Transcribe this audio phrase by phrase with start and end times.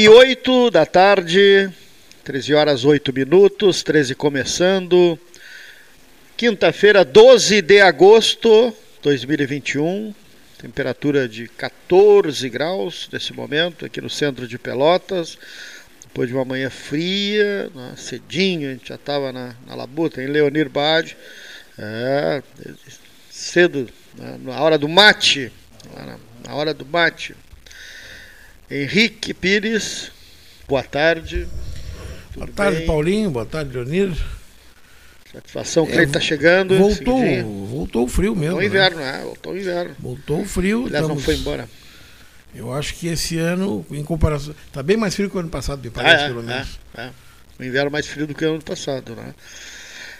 [0.00, 1.70] E oito da tarde,
[2.24, 5.18] 13 horas 8 minutos, 13 começando.
[6.38, 10.14] Quinta-feira, 12 de agosto de 2021.
[10.56, 15.36] Temperatura de 14 graus nesse momento, aqui no centro de Pelotas.
[16.04, 20.28] Depois de uma manhã fria, né, cedinho, a gente já estava na, na labuta, em
[20.28, 21.14] Leonir Bade.
[21.78, 22.42] É,
[23.30, 25.52] cedo, né, na hora do mate.
[25.94, 26.16] Na,
[26.48, 27.36] na hora do mate.
[28.70, 30.12] Henrique Pires,
[30.68, 31.48] boa tarde.
[32.32, 32.86] Tudo boa tarde, bem?
[32.86, 33.30] Paulinho.
[33.30, 34.16] Boa tarde, Leonir.
[35.32, 36.78] Satisfação, o Cleito está chegando.
[36.78, 37.20] Voltou,
[37.66, 38.60] voltou o frio mesmo.
[38.60, 39.12] Voltou o inverno, né?
[39.12, 39.24] né?
[39.24, 39.96] Voltou o inverno.
[39.98, 40.86] Voltou o frio.
[40.86, 41.16] Aliás, estamos...
[41.16, 41.68] não foi embora.
[42.54, 44.54] Eu acho que esse ano, em comparação.
[44.68, 46.80] Está bem mais frio que o ano passado, me parece, ah, é, pelo menos.
[46.96, 47.10] É, é.
[47.58, 49.34] O inverno mais frio do que o ano passado, né?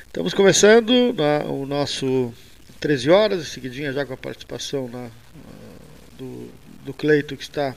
[0.09, 2.35] Estamos começando na, o nosso
[2.81, 5.09] 13 horas, em seguidinha já com a participação na,
[6.19, 6.51] do,
[6.85, 7.77] do Cleito que está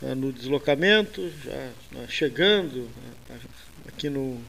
[0.00, 2.88] na, no deslocamento, já na, chegando
[3.86, 4.40] aqui no,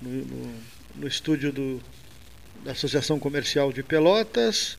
[0.00, 0.54] no, no,
[0.96, 1.82] no estúdio do,
[2.64, 4.78] da Associação Comercial de Pelotas.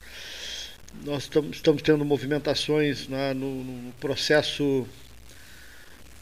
[1.05, 4.87] Nós estamos, estamos tendo movimentações na, no, no, processo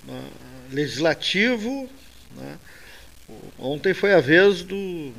[0.06, 0.22] na,
[0.72, 1.90] legislativo.
[2.36, 2.60] Né?
[3.58, 5.14] Ontem foi a vez do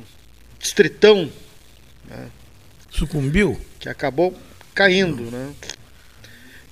[0.59, 1.31] Distritão.
[2.05, 2.29] Né?
[2.89, 3.59] Sucumbiu?
[3.79, 4.37] Que acabou
[4.73, 5.29] caindo.
[5.29, 5.53] Né?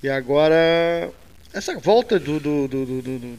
[0.02, 1.12] E agora,
[1.54, 3.38] essa volta do, do, do, do,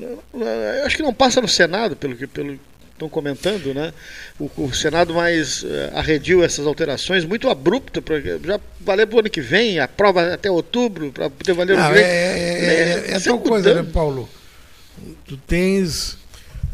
[0.00, 2.58] eu acho que não passa no Senado, pelo que, pelo,
[2.98, 3.92] estão comentando, né?
[4.38, 9.20] O, o Senado mais uh, arrediu essas alterações, muito abrupto, porque já valeu para o
[9.20, 12.02] ano que vem, a prova até outubro, para poder valer Não, o vem.
[12.02, 14.28] É, é, é, é, é tal coisa, né, Paulo?
[15.24, 16.18] Tu tens.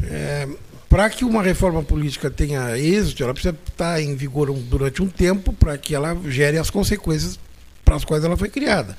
[0.03, 0.47] É,
[0.89, 5.07] para que uma reforma política tenha êxito, ela precisa estar em vigor um, durante um
[5.07, 7.39] tempo para que ela gere as consequências
[7.83, 8.97] para as quais ela foi criada.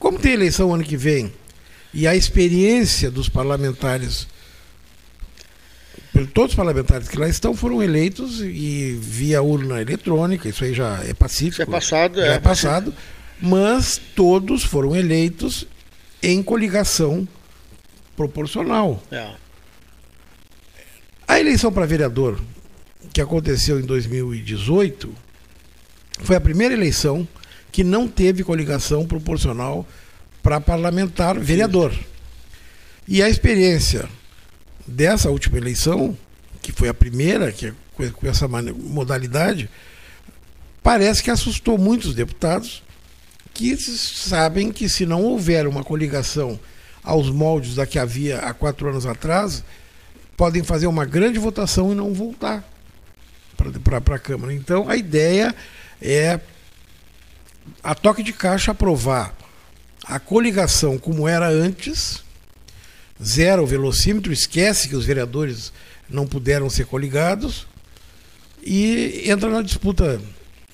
[0.00, 1.32] Como tem eleição ano que vem
[1.94, 4.26] e a experiência dos parlamentares
[6.34, 11.02] todos os parlamentares que lá estão foram eleitos e via urna eletrônica, isso aí já
[11.04, 11.54] é pacífico.
[11.54, 12.94] Isso é passado, já é, é passado,
[13.40, 15.66] mas todos foram eleitos
[16.22, 17.26] em coligação
[18.16, 19.02] proporcional.
[19.10, 19.30] É.
[21.26, 22.40] A eleição para vereador,
[23.12, 25.14] que aconteceu em 2018,
[26.22, 27.26] foi a primeira eleição
[27.70, 29.86] que não teve coligação proporcional
[30.42, 31.92] para parlamentar vereador.
[33.06, 34.08] E a experiência
[34.86, 36.16] dessa última eleição,
[36.62, 37.72] que foi a primeira que
[38.08, 39.68] com essa modalidade,
[40.82, 42.82] parece que assustou muitos deputados
[43.52, 46.58] que sabem que se não houver uma coligação
[47.02, 49.62] aos moldes da que havia há quatro anos atrás,
[50.36, 52.64] podem fazer uma grande votação e não voltar
[53.84, 54.54] para a Câmara.
[54.54, 55.54] Então, a ideia
[56.00, 56.40] é,
[57.82, 59.34] a toque de caixa, aprovar
[60.04, 62.22] a coligação como era antes,
[63.22, 65.72] zero o velocímetro, esquece que os vereadores
[66.08, 67.66] não puderam ser coligados
[68.62, 70.20] e entra na disputa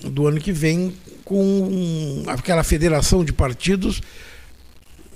[0.00, 0.94] do ano que vem
[1.24, 4.00] com aquela federação de partidos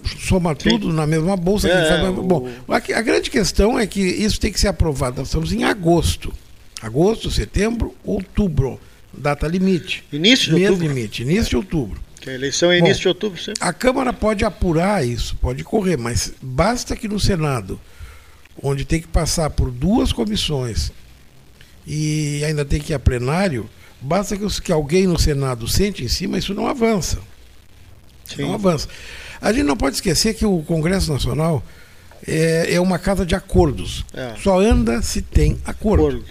[0.04, 0.70] soma Sim.
[0.70, 1.68] tudo na mesma bolsa.
[1.68, 2.14] É, faz...
[2.14, 5.18] Bom, a, a, grande questão é que isso tem que ser aprovado.
[5.18, 6.32] Nós estamos em agosto.
[6.80, 8.80] Agosto, setembro, outubro.
[9.12, 10.04] Data limite.
[10.12, 10.86] Início de outubro.
[10.86, 11.50] limite, início é.
[11.50, 12.00] de outubro.
[12.20, 13.52] Que a eleição é início Bom, de outubro, sim.
[13.60, 17.80] A Câmara pode apurar isso, pode correr, mas basta que no Senado,
[18.62, 20.92] onde tem que passar por duas comissões
[21.86, 23.68] e ainda tem que ir a plenário,
[24.00, 27.18] basta que, que alguém no Senado sente em cima, isso não avança.
[28.26, 28.42] Sim.
[28.42, 28.86] Não avança.
[29.40, 31.64] A gente não pode esquecer que o Congresso Nacional
[32.26, 34.04] é, é uma casa de acordos.
[34.12, 34.34] É.
[34.42, 36.06] Só anda se tem acordo.
[36.06, 36.24] acordo.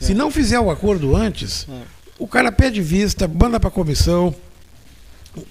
[0.00, 0.14] Se é.
[0.14, 1.95] não fizer o acordo antes, é.
[2.18, 4.34] O cara pede vista, manda para a comissão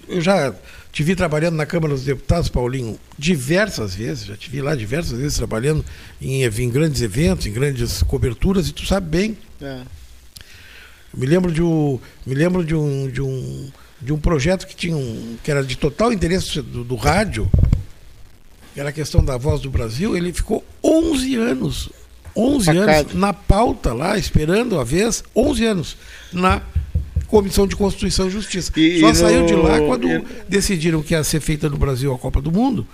[0.08, 0.54] eu já
[0.92, 5.18] te vi trabalhando na Câmara dos Deputados, Paulinho, diversas vezes, já te vi lá diversas
[5.18, 5.84] vezes trabalhando
[6.20, 9.38] em, em grandes eventos, em grandes coberturas, e tu sabe bem.
[9.60, 9.82] É.
[11.14, 13.70] Me lembro de um, me lembro de um, de um,
[14.00, 17.50] de um projeto que tinha um, que era de total interesse do, do rádio,
[18.74, 21.90] que era a questão da voz do Brasil, ele ficou 11 anos,
[22.36, 25.96] 11 anos na pauta lá, esperando a vez, 11 anos
[26.32, 26.62] na
[27.26, 28.72] Comissão de Constituição e Justiça.
[28.76, 29.46] E, Só e saiu no...
[29.46, 30.24] de lá quando e...
[30.48, 32.86] decidiram que ia ser feita no Brasil a Copa do Mundo.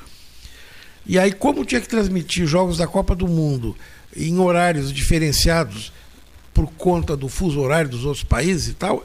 [1.06, 3.77] E aí, como tinha que transmitir jogos da Copa do Mundo
[4.17, 5.93] em horários diferenciados
[6.55, 9.05] por conta do fuso horário dos outros países e tal,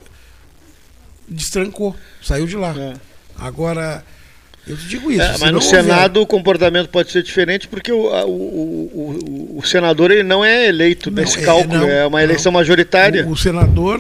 [1.28, 2.74] destrancou, saiu de lá.
[2.78, 2.94] É.
[3.38, 4.06] Agora,
[4.68, 5.22] eu te digo isso.
[5.22, 10.12] É, mas no Senado o comportamento pode ser diferente porque o, o, o, o, senador
[10.12, 12.60] ele não é eleito não, nesse é, cálculo, não, é uma eleição não.
[12.60, 13.28] majoritária.
[13.28, 14.00] O, senador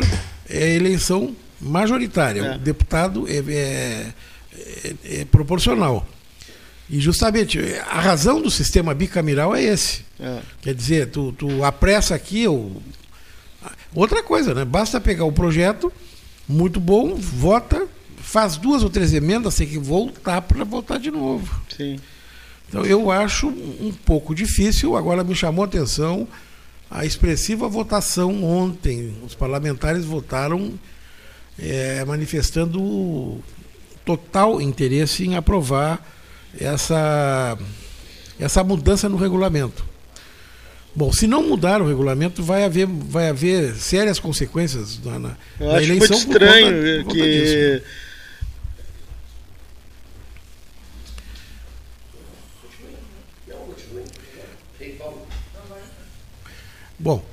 [0.49, 2.41] é eleição majoritária.
[2.41, 2.55] É.
[2.55, 4.05] O deputado é, é,
[4.53, 6.07] é, é proporcional.
[6.89, 7.59] E justamente
[7.89, 10.05] a razão do sistema bicameral é esse.
[10.19, 10.39] É.
[10.61, 12.47] Quer dizer, tu, tu apressa aqui.
[12.47, 12.81] Ou...
[13.93, 14.63] Outra coisa, né?
[14.63, 15.91] Basta pegar o projeto,
[16.47, 17.87] muito bom, vota,
[18.27, 21.61] faz duas ou três emendas, tem que voltar para votar de novo.
[21.75, 21.97] Sim.
[22.67, 24.97] Então eu acho um pouco difícil.
[24.97, 26.27] Agora me chamou a atenção
[26.91, 29.15] a expressiva votação ontem.
[29.25, 30.73] Os parlamentares votaram
[31.57, 33.41] é, manifestando
[34.03, 36.05] total interesse em aprovar
[36.59, 37.57] essa,
[38.37, 39.85] essa mudança no regulamento.
[40.93, 45.67] Bom, se não mudar o regulamento, vai haver, vai haver sérias consequências na, na, Eu
[45.67, 46.17] na acho eleição.
[46.17, 47.83] Muito estranho conta, que.
[57.07, 57.23] Bom,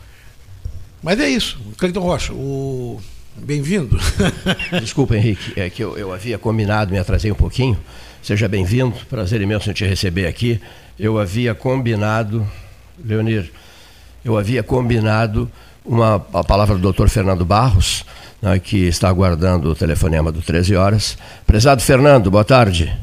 [1.03, 1.59] mas é isso.
[1.77, 3.01] Cleiton Rocha, o
[3.37, 3.99] bem-vindo.
[4.81, 7.77] Desculpa, Henrique, é que eu, eu havia combinado, me atrasei um pouquinho.
[8.23, 10.61] Seja bem-vindo, prazer imenso em te receber aqui.
[10.97, 12.47] Eu havia combinado,
[13.05, 13.51] Leonir,
[14.25, 15.51] eu havia combinado
[15.85, 17.09] uma, a palavra do Dr.
[17.09, 18.05] Fernando Barros,
[18.41, 21.19] né, que está aguardando o telefonema do 13 horas.
[21.45, 22.97] Prezado Fernando, boa tarde.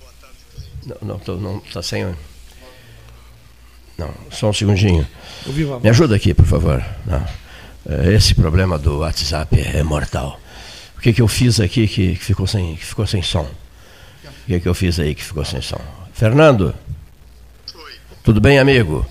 [0.00, 0.98] Boa tarde.
[1.00, 2.12] Não, não, não está sem.
[3.96, 5.06] Não, só um segundinho.
[5.82, 6.84] Me ajuda aqui, por favor.
[7.06, 7.24] Não.
[7.86, 10.40] É, esse problema do WhatsApp é mortal.
[10.96, 13.48] O que, que eu fiz aqui que, que ficou, sem, que ficou sem som?
[14.24, 15.80] O que, que eu fiz aí que ficou sem som?
[16.12, 16.74] Fernando?
[17.74, 17.92] Oi.
[18.22, 19.06] Tudo bem, amigo?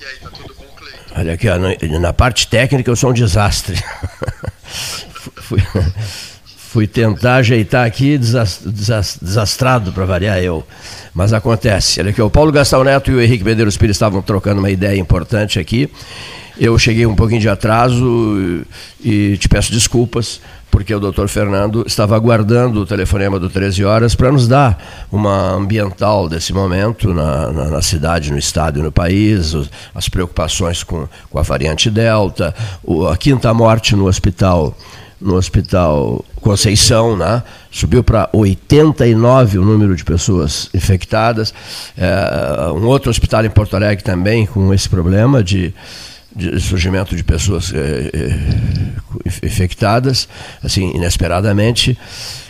[0.00, 1.14] E aí, tá tudo bom, Cleiton?
[1.16, 3.76] Olha aqui, ó, na parte técnica eu sou um desastre.
[5.36, 5.62] fui,
[6.76, 10.62] fui tentar ajeitar aqui, desastrado para variar eu.
[11.14, 12.02] Mas acontece.
[12.02, 15.00] Olha aqui, o Paulo Gastão Neto e o Henrique Medeiros Pires estavam trocando uma ideia
[15.00, 15.90] importante aqui.
[16.60, 18.62] Eu cheguei um pouquinho de atraso
[19.02, 20.38] e te peço desculpas
[20.70, 25.52] porque o doutor Fernando estava aguardando o telefonema do 13 horas para nos dar uma
[25.52, 29.54] ambiental desse momento na, na, na, cidade, no estado e no país,
[29.94, 32.54] as preocupações com, com a variante Delta,
[33.10, 34.76] a quinta morte no hospital
[35.20, 37.42] no hospital Conceição, né?
[37.70, 41.52] subiu para 89 o número de pessoas infectadas.
[41.96, 45.74] É, um outro hospital em Porto Alegre também com esse problema de
[46.36, 50.28] de surgimento de pessoas é, é, infectadas,
[50.62, 51.98] assim, inesperadamente.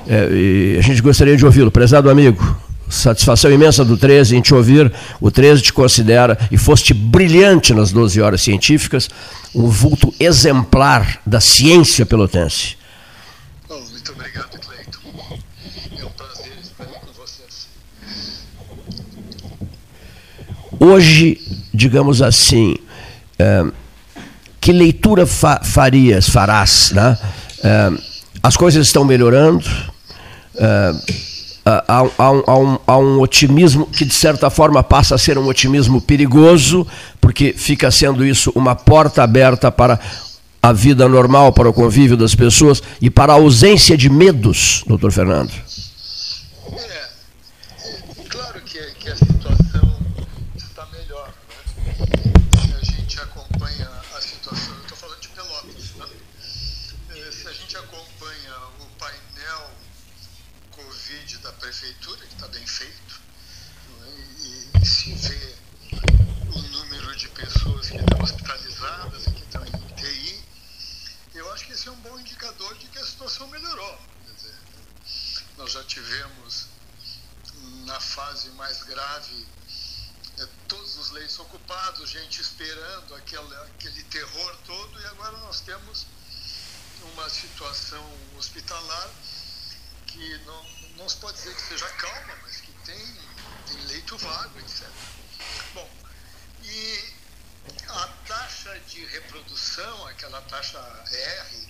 [0.09, 2.66] É, a gente gostaria de ouvi-lo, prezado amigo.
[2.89, 4.93] Satisfação imensa do 13 em te ouvir.
[5.21, 9.09] O 13 te considera, e foste brilhante nas 12 horas científicas,
[9.55, 12.77] um vulto exemplar da ciência pelotense.
[13.69, 14.99] Oh, muito obrigado, Cleiton.
[15.99, 17.69] É um prazer estar com vocês.
[20.79, 21.41] Hoje,
[21.75, 22.77] digamos assim,
[23.39, 23.65] é,
[24.61, 26.93] que leitura fa farias, farás?
[26.93, 27.19] Né?
[27.63, 27.91] É,
[28.43, 29.65] as coisas estão melhorando,
[30.57, 30.93] é,
[31.67, 35.37] há, há, um, há, um, há um otimismo que, de certa forma, passa a ser
[35.37, 36.87] um otimismo perigoso,
[37.21, 39.99] porque fica sendo isso uma porta aberta para
[40.63, 45.11] a vida normal, para o convívio das pessoas e para a ausência de medos, doutor
[45.11, 45.53] Fernando.
[75.67, 76.67] nós já tivemos
[77.87, 79.47] na fase mais grave
[80.39, 86.07] é, todos os leitos ocupados, gente esperando aquele, aquele terror todo, e agora nós temos
[87.13, 88.05] uma situação
[88.67, 89.11] hospitalar
[90.07, 93.17] que não, não se pode dizer que seja calma, mas que tem,
[93.67, 94.89] tem leito vago, etc.
[95.73, 95.89] Bom,
[96.65, 97.15] e
[97.89, 101.69] a taxa de reprodução, aquela taxa R,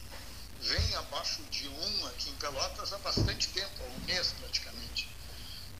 [0.60, 5.08] vem abaixo de 1 aqui em Pelotas há bastante tempo, há um mês praticamente.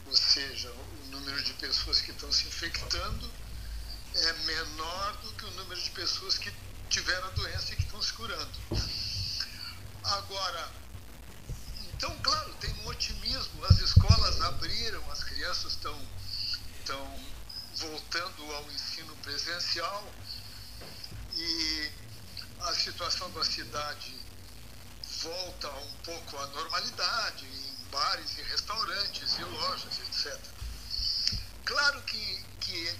[0.06, 3.30] Ou seja, o número de pessoas que estão se infectando
[4.14, 6.52] é menor do que o número de pessoas que
[6.90, 8.58] tiveram a doença e que estão se curando.
[10.04, 10.86] Agora,
[11.97, 15.99] então, claro, tem um otimismo, as escolas abriram, as crianças estão,
[16.79, 17.21] estão
[17.76, 20.05] voltando ao ensino presencial
[21.33, 21.91] e
[22.61, 24.15] a situação da cidade
[25.23, 30.38] volta um pouco à normalidade em bares e restaurantes e lojas, etc.
[31.65, 32.95] Claro que, que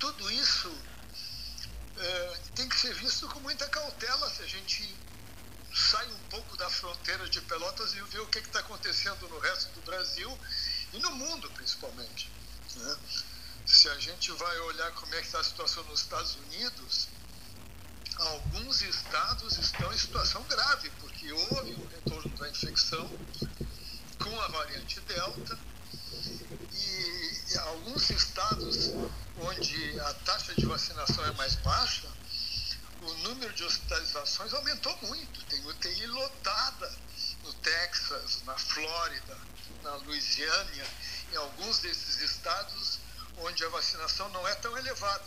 [0.00, 0.76] tudo isso
[1.96, 5.05] é, tem que ser visto com muita cautela se a gente
[5.76, 9.70] sai um pouco da fronteira de Pelotas e vê o que está acontecendo no resto
[9.74, 10.38] do Brasil
[10.94, 12.30] e no mundo principalmente.
[12.76, 12.96] Né?
[13.66, 17.08] Se a gente vai olhar como é que está a situação nos Estados Unidos,
[18.16, 23.10] alguns estados estão em situação grave, porque houve um retorno da infecção
[24.18, 25.58] com a variante Delta
[26.72, 28.92] e alguns estados
[29.38, 32.08] onde a taxa de vacinação é mais baixa,
[33.06, 35.44] o número de hospitalizações aumentou muito.
[35.44, 36.92] Tem UTI lotada
[37.42, 39.38] no Texas, na Flórida,
[39.82, 40.86] na Louisiana,
[41.32, 42.98] em alguns desses estados
[43.38, 45.24] onde a vacinação não é tão elevada.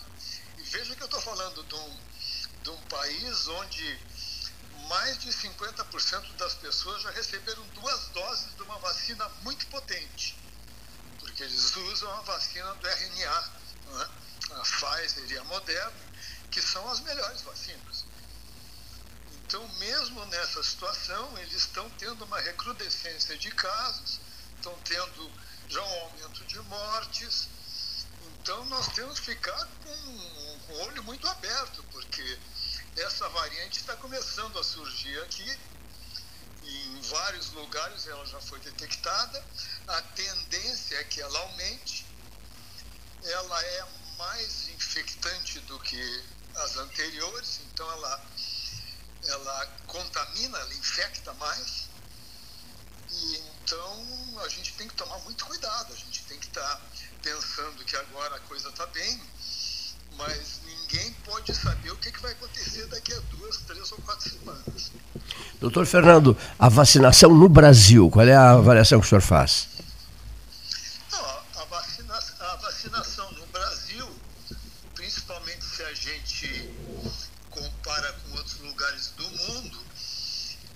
[0.58, 2.00] E veja que eu estou falando de um,
[2.64, 4.00] de um país onde
[4.88, 10.36] mais de 50% das pessoas já receberam duas doses de uma vacina muito potente,
[11.20, 13.52] porque eles usam a vacina do RNA,
[14.00, 14.30] é?
[14.56, 16.10] a Pfizer e a Moderna,
[16.52, 18.06] que são as melhores vacinas.
[19.50, 24.20] Então, mesmo nessa situação, eles estão tendo uma recrudescência de casos,
[24.56, 25.32] estão tendo
[25.68, 27.48] já um aumento de mortes.
[28.28, 32.40] Então, nós temos que ficar com, com o olho muito aberto, porque
[32.98, 35.60] essa variante está começando a surgir aqui.
[36.64, 39.44] Em vários lugares ela já foi detectada.
[39.88, 42.06] A tendência é que ela aumente.
[43.24, 43.86] Ela é
[44.18, 46.24] mais infectante do que
[46.56, 48.26] as anteriores, então ela,
[49.26, 51.90] ela contamina, ela infecta mais.
[53.12, 56.82] E então a gente tem que tomar muito cuidado, a gente tem que estar tá
[57.22, 59.22] pensando que agora a coisa está bem,
[60.18, 64.30] mas ninguém pode saber o que, que vai acontecer daqui a duas, três ou quatro
[64.30, 64.92] semanas.
[65.60, 69.68] Doutor Fernando, a vacinação no Brasil, qual é a avaliação que o senhor faz?
[71.12, 74.10] Não, a, vacina, a vacinação no Brasil,
[74.96, 76.74] principalmente se a gente
[77.50, 79.80] compara com outros lugares do mundo,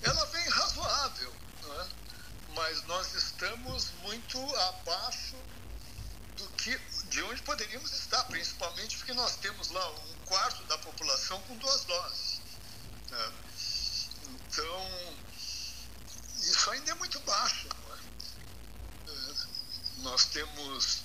[0.04, 1.34] ela vem razoável,
[1.80, 1.86] é?
[2.56, 3.92] mas nós estamos
[4.64, 5.36] muito abaixo
[6.38, 6.78] do que
[7.10, 11.84] de onde poderíamos estar, principalmente porque nós temos lá um quarto da população com duas
[11.86, 12.42] doses.
[13.10, 13.34] Né?
[14.30, 15.18] Então,
[16.42, 17.68] isso ainda é muito baixo.
[17.68, 19.12] É?
[19.12, 19.34] É,
[20.00, 21.00] nós temos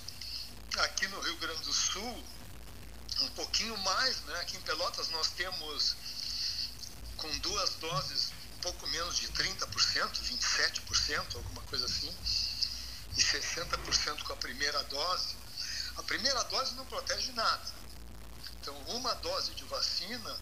[0.78, 2.24] aqui no Rio Grande do Sul
[3.20, 4.40] um pouquinho mais, né?
[4.40, 5.96] aqui em Pelotas nós temos
[7.16, 12.12] com duas doses um pouco menos de 30%, 27%, alguma coisa assim,
[13.18, 15.36] e 60% com a primeira dose.
[15.96, 17.66] A primeira dose não protege nada.
[18.60, 20.40] Então, uma dose de vacina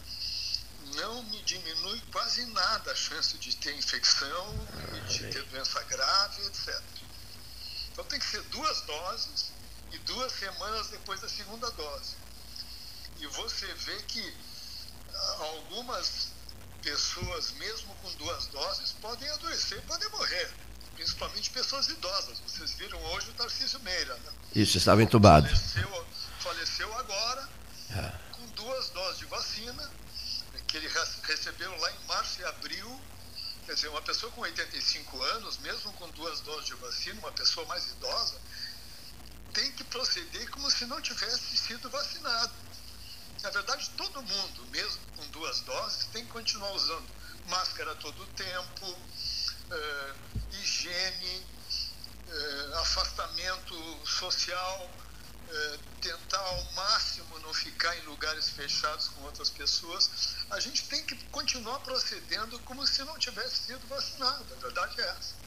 [0.95, 4.67] não me diminui quase nada a chance de ter infecção,
[5.09, 6.81] de ter doença grave, etc.
[7.91, 9.51] Então, tem que ser duas doses
[9.91, 12.15] e duas semanas depois da segunda dose.
[13.19, 14.37] E você vê que
[15.11, 16.29] ah, algumas
[16.83, 20.66] pessoas, mesmo com duas doses, podem adoecer, podem morrer
[20.97, 22.39] principalmente pessoas idosas.
[22.39, 24.15] Vocês viram hoje o Tarcísio Meira.
[24.15, 24.31] Né?
[24.55, 25.47] Isso, estava entubado.
[25.47, 26.07] Faleceu,
[26.39, 27.49] faleceu agora,
[27.91, 28.11] é.
[28.31, 29.91] com duas doses de vacina,
[30.67, 30.89] que ele
[31.23, 33.01] recebeu lá em março e abril.
[33.65, 37.65] Quer dizer, uma pessoa com 85 anos, mesmo com duas doses de vacina, uma pessoa
[37.67, 38.35] mais idosa,
[39.53, 42.53] tem que proceder como se não tivesse sido vacinado.
[43.43, 47.07] Na verdade, todo mundo, mesmo com duas doses, tem que continuar usando
[47.47, 51.43] máscara todo o tempo, uh, higiene,
[52.29, 53.75] uh, afastamento
[54.05, 54.89] social,
[55.49, 60.35] uh, tentar ao máximo não ficar em lugares fechados com outras pessoas.
[60.51, 64.43] A gente tem que continuar procedendo como se não tivesse sido vacinado.
[64.57, 65.37] A verdade é essa.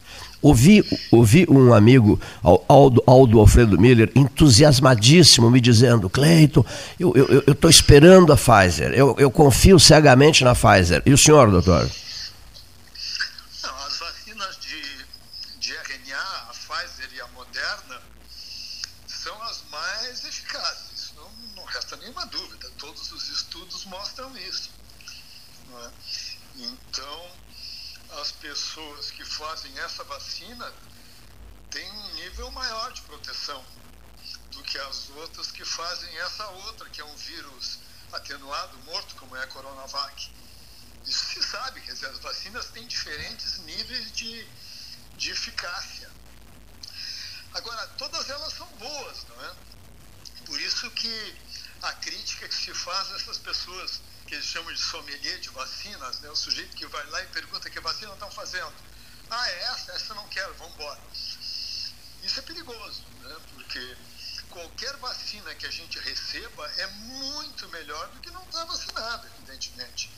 [0.43, 2.21] Ouvi, ouvi um amigo,
[2.67, 6.65] Aldo, Aldo Alfredo Miller, entusiasmadíssimo, me dizendo: Cleiton,
[6.99, 7.13] eu
[7.47, 11.03] estou esperando a Pfizer, eu, eu confio cegamente na Pfizer.
[11.07, 11.89] E o senhor, doutor?
[23.91, 24.71] mostram isso.
[25.73, 25.91] É?
[26.57, 27.31] Então,
[28.21, 30.75] as pessoas que fazem essa vacina
[31.71, 33.65] têm um nível maior de proteção
[34.51, 37.79] do que as outras que fazem essa outra, que é um vírus
[38.13, 40.31] atenuado, morto, como é a Coronavac.
[41.05, 44.49] Isso se sabe, quer dizer, as vacinas têm diferentes níveis de,
[45.17, 46.11] de eficácia.
[47.53, 49.57] Agora, todas elas são boas, não é?
[50.47, 51.39] Por isso que
[51.83, 56.21] a crítica que se faz a essas pessoas que eles chamam de sommelier de vacinas,
[56.21, 56.31] né?
[56.31, 58.90] o sujeito que vai lá e pergunta que vacina estão fazendo.
[59.31, 59.93] Ah, é essa?
[59.93, 61.01] Essa eu não quero, vamos embora.
[62.23, 63.37] Isso é perigoso, né?
[63.55, 63.97] porque
[64.51, 70.11] qualquer vacina que a gente receba é muito melhor do que não estar vacinado, evidentemente.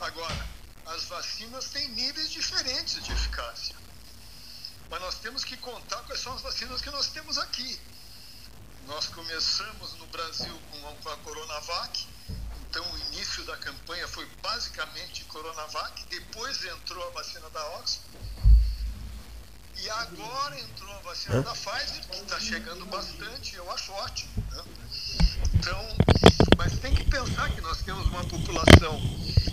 [0.00, 0.48] Agora,
[0.86, 3.76] as vacinas têm níveis diferentes de eficácia.
[4.88, 7.78] mas nós temos que contar quais são as vacinas que nós temos aqui.
[8.86, 10.62] Nós começamos no Brasil
[11.02, 12.08] com a Coronavac,
[12.70, 18.18] então o início da campanha foi basicamente Coronavac, depois entrou a vacina da Oxford,
[19.80, 24.44] e agora entrou a vacina da Pfizer, que está chegando bastante, eu acho ótimo.
[24.50, 24.64] Né?
[25.54, 25.96] Então,
[26.56, 29.00] mas tem que pensar que nós temos uma população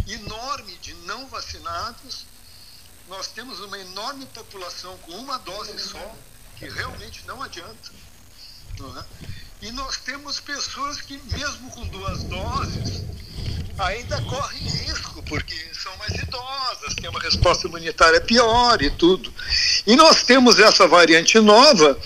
[0.07, 2.25] enorme de não vacinados,
[3.07, 6.15] nós temos uma enorme população com uma dose só,
[6.57, 7.91] que realmente não adianta.
[8.79, 9.05] Não é?
[9.61, 13.03] E nós temos pessoas que, mesmo com duas doses,
[13.77, 19.33] ainda correm risco, porque são mais idosas, têm uma resposta imunitária pior e tudo.
[19.85, 21.97] E nós temos essa variante nova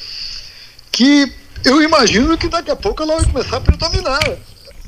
[0.91, 1.33] que
[1.65, 4.19] eu imagino que daqui a pouco ela vai começar a predominar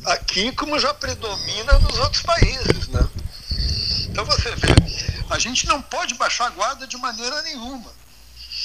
[0.05, 3.07] aqui como já predomina nos outros países, né?
[4.09, 4.73] Então você vê,
[5.29, 7.91] a gente não pode baixar a guarda de maneira nenhuma.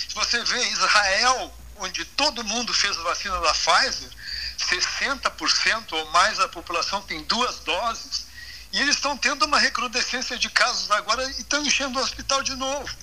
[0.08, 4.10] Se você vê Israel, onde todo mundo fez a vacina da Pfizer,
[4.58, 8.26] 60% ou mais da população tem duas doses,
[8.72, 12.54] e eles estão tendo uma recrudescência de casos agora e estão enchendo o hospital de
[12.56, 12.94] novo.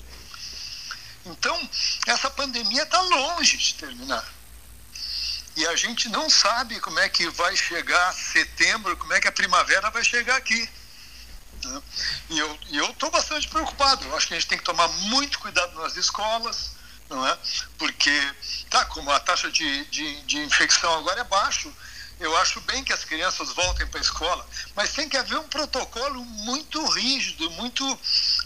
[1.26, 1.70] Então,
[2.06, 4.26] essa pandemia está longe de terminar.
[5.56, 9.32] E a gente não sabe como é que vai chegar setembro, como é que a
[9.32, 10.70] primavera vai chegar aqui.
[11.64, 11.82] Né?
[12.30, 14.06] E eu estou bastante preocupado.
[14.06, 16.72] Eu acho que a gente tem que tomar muito cuidado nas escolas,
[17.14, 17.38] não é?
[17.78, 18.34] Porque,
[18.70, 21.74] tá, como a taxa de, de, de infecção agora é baixo,
[22.20, 25.48] eu acho bem que as crianças voltem para a escola, mas tem que haver um
[25.48, 28.00] protocolo muito rígido, muito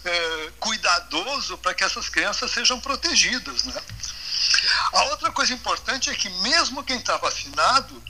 [0.04, 3.82] é, cuidadoso para que essas crianças sejam protegidas, né?
[4.94, 8.04] A outra coisa importante é que mesmo quem está vacinado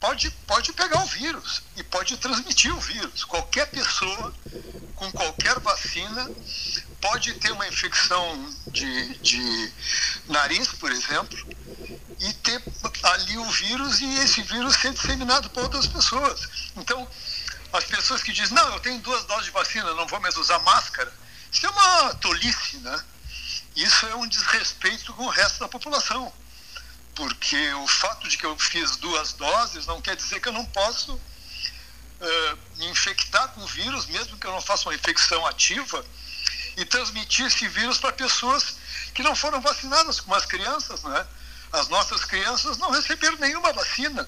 [0.00, 3.22] pode, pode pegar o vírus e pode transmitir o vírus.
[3.24, 4.34] Qualquer pessoa
[4.96, 6.30] com qualquer vacina
[7.00, 9.72] pode ter uma infecção de, de
[10.26, 11.38] nariz, por exemplo,
[12.18, 12.62] e ter
[13.02, 16.48] ali o vírus e esse vírus ser disseminado para outras pessoas.
[16.76, 17.08] Então,
[17.72, 20.58] as pessoas que dizem, não, eu tenho duas doses de vacina, não vou mais usar
[20.60, 21.12] máscara,
[21.52, 23.04] isso é uma tolice, né?
[23.76, 26.32] Isso é um desrespeito com o resto da população.
[27.20, 30.64] Porque o fato de que eu fiz duas doses não quer dizer que eu não
[30.64, 36.02] posso uh, me infectar com o vírus, mesmo que eu não faça uma infecção ativa,
[36.78, 38.74] e transmitir esse vírus para pessoas
[39.12, 41.02] que não foram vacinadas, como as crianças.
[41.02, 41.26] Né?
[41.70, 44.26] As nossas crianças não receberam nenhuma vacina,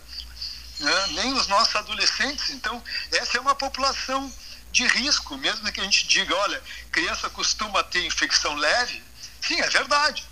[0.78, 1.06] né?
[1.12, 2.50] nem os nossos adolescentes.
[2.50, 4.30] Então, essa é uma população
[4.70, 9.02] de risco, mesmo que a gente diga, olha, criança costuma ter infecção leve,
[9.42, 10.24] Sim, é verdade.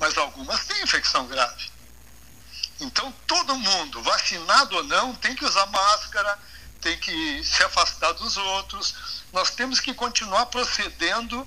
[0.00, 1.70] Mas algumas têm infecção grave.
[2.80, 6.38] Então, todo mundo, vacinado ou não, tem que usar máscara,
[6.80, 8.94] tem que se afastar dos outros.
[9.32, 11.46] Nós temos que continuar procedendo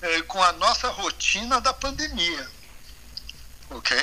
[0.00, 2.48] eh, com a nossa rotina da pandemia.
[3.70, 3.98] Ok?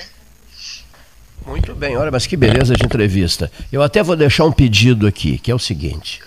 [1.45, 3.49] Muito bem, olha, mas que beleza de entrevista.
[3.71, 6.21] Eu até vou deixar um pedido aqui, que é o seguinte: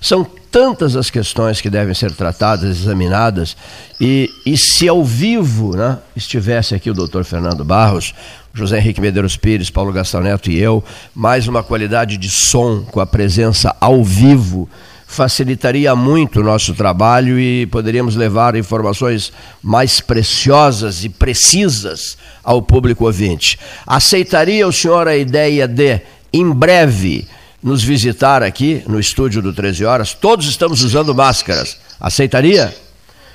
[0.00, 3.56] são tantas as questões que devem ser tratadas, examinadas,
[3.98, 8.14] e, e se ao vivo né, estivesse aqui o doutor Fernando Barros,
[8.52, 10.84] José Henrique Medeiros Pires, Paulo Gastão Neto e eu,
[11.14, 14.68] mais uma qualidade de som com a presença ao vivo,
[15.06, 23.06] facilitaria muito o nosso trabalho e poderíamos levar informações mais preciosas e precisas ao público
[23.06, 23.58] ouvinte.
[23.86, 27.26] Aceitaria o senhor a ideia de, em breve,
[27.62, 30.14] nos visitar aqui no estúdio do 13 Horas.
[30.14, 31.78] Todos estamos usando máscaras.
[32.00, 32.76] Aceitaria?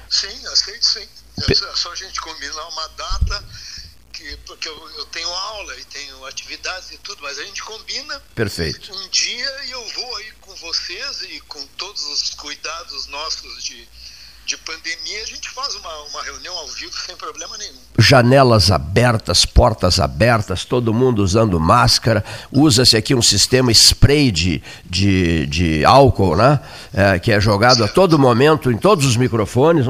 [0.09, 1.07] Sim, aceito sim.
[1.39, 3.45] É só a gente combinar uma data,
[4.11, 8.19] que, porque eu, eu, tenho aula e tenho atividades e tudo, mas a gente combina
[8.33, 8.91] Perfeito.
[8.91, 13.87] um dia e eu vou aí com vocês e com todos os cuidados nossos de
[14.47, 17.73] de pandemia, a gente faz uma, uma reunião ao vivo sem problema nenhum.
[17.99, 22.23] Janelas abertas, portas abertas, todo mundo usando máscara.
[22.49, 26.61] Usa-se aqui um sistema spray de, de, de álcool, né?
[26.93, 27.91] É, que é jogado certo.
[27.91, 29.85] a todo momento em todos os microfones.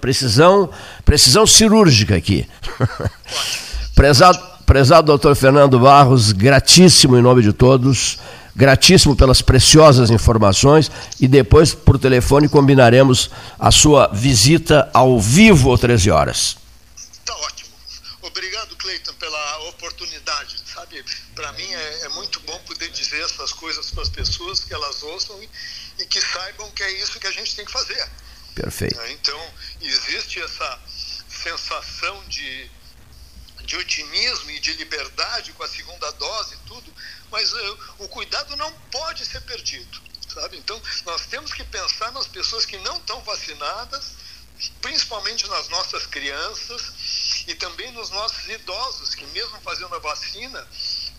[0.00, 0.68] Precisão,
[1.04, 2.44] precisão cirúrgica aqui.
[3.94, 8.18] prezado, prezado doutor Fernando Barros, gratíssimo em nome de todos
[8.56, 10.90] gratíssimo pelas preciosas informações
[11.20, 16.56] e depois por telefone combinaremos a sua visita ao vivo às 13 horas.
[17.22, 17.70] Tá ótimo.
[18.22, 20.56] Obrigado, Cleiton, pela oportunidade.
[20.64, 24.72] Sabe, para mim é, é, muito bom poder dizer essas coisas para as pessoas, que
[24.72, 25.48] elas ouçam e,
[25.98, 28.08] e, que saibam que é isso que a gente tem que fazer.
[28.54, 28.98] Perfeito.
[28.98, 29.40] É, então,
[29.82, 30.78] existe essa
[31.28, 32.70] sensação de,
[33.66, 36.94] de otimismo e de liberdade com a segunda dose e tudo,
[37.30, 40.00] mas uh, o cuidado não pode ser perdido,
[40.32, 40.56] sabe?
[40.56, 44.12] Então, nós temos que pensar nas pessoas que não estão vacinadas,
[44.80, 50.66] principalmente nas nossas crianças e também nos nossos idosos, que mesmo fazendo a vacina,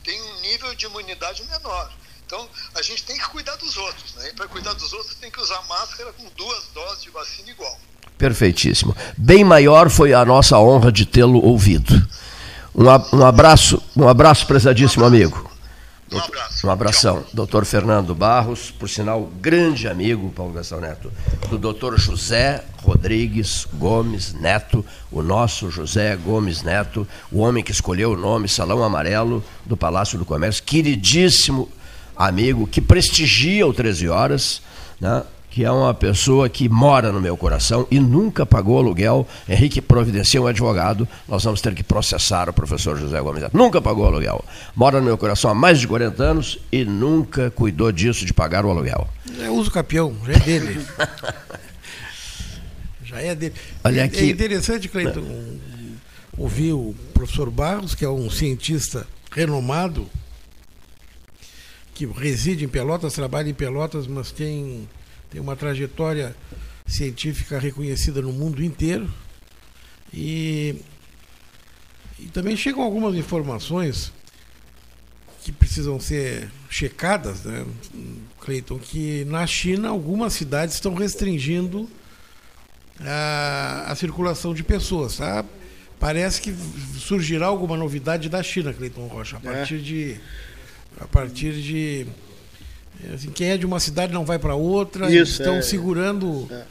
[0.03, 1.93] tem um nível de imunidade menor.
[2.25, 4.29] Então, a gente tem que cuidar dos outros, né?
[4.29, 7.79] E para cuidar dos outros, tem que usar máscara com duas doses de vacina igual.
[8.17, 8.95] Perfeitíssimo.
[9.17, 11.93] Bem maior foi a nossa honra de tê-lo ouvido.
[12.77, 15.49] Um, abraço, um abraço, prezadíssimo amigo.
[16.13, 16.67] Um abraço.
[16.67, 17.25] Um abração.
[17.33, 21.11] Doutor Fernando Barros, por sinal, grande amigo, Paulo Gastão Neto,
[21.49, 28.11] do doutor José Rodrigues Gomes Neto, o nosso José Gomes Neto, o homem que escolheu
[28.11, 31.67] o nome Salão Amarelo do Palácio do Comércio, queridíssimo
[32.15, 34.61] amigo, que prestigia o 13 Horas,
[35.01, 35.23] né?
[35.57, 39.27] Que é uma pessoa que mora no meu coração e nunca pagou aluguel.
[39.49, 43.43] Henrique providencia um advogado, nós vamos ter que processar o professor José Gomes.
[43.51, 44.45] Nunca pagou aluguel.
[44.75, 48.65] Mora no meu coração há mais de 40 anos e nunca cuidou disso de pagar
[48.65, 49.09] o aluguel.
[49.41, 50.85] É uso capião, já é dele.
[53.03, 53.55] já é dele.
[53.83, 54.19] Olha aqui.
[54.19, 55.23] É interessante, Cleiton,
[56.37, 60.07] ouvir o professor Barros, que é um cientista renomado,
[61.95, 64.87] que reside em Pelotas, trabalha em Pelotas, mas tem
[65.29, 66.35] tem uma trajetória
[66.85, 69.11] científica reconhecida no mundo inteiro.
[70.13, 70.75] E,
[72.19, 74.11] e também chegam algumas informações
[75.43, 77.65] que precisam ser checadas, né,
[78.41, 81.89] Cleiton, que na China algumas cidades estão restringindo
[82.99, 85.17] a, a circulação de pessoas.
[85.17, 85.45] Tá?
[85.99, 86.53] Parece que
[86.97, 89.53] surgirá alguma novidade da China, Cleiton Rocha, a é.
[89.53, 90.17] partir de.
[90.99, 92.26] A partir de é,
[93.13, 96.47] assim, quem é de uma cidade não vai para outra, Isso, estão é, segurando.
[96.51, 96.63] É.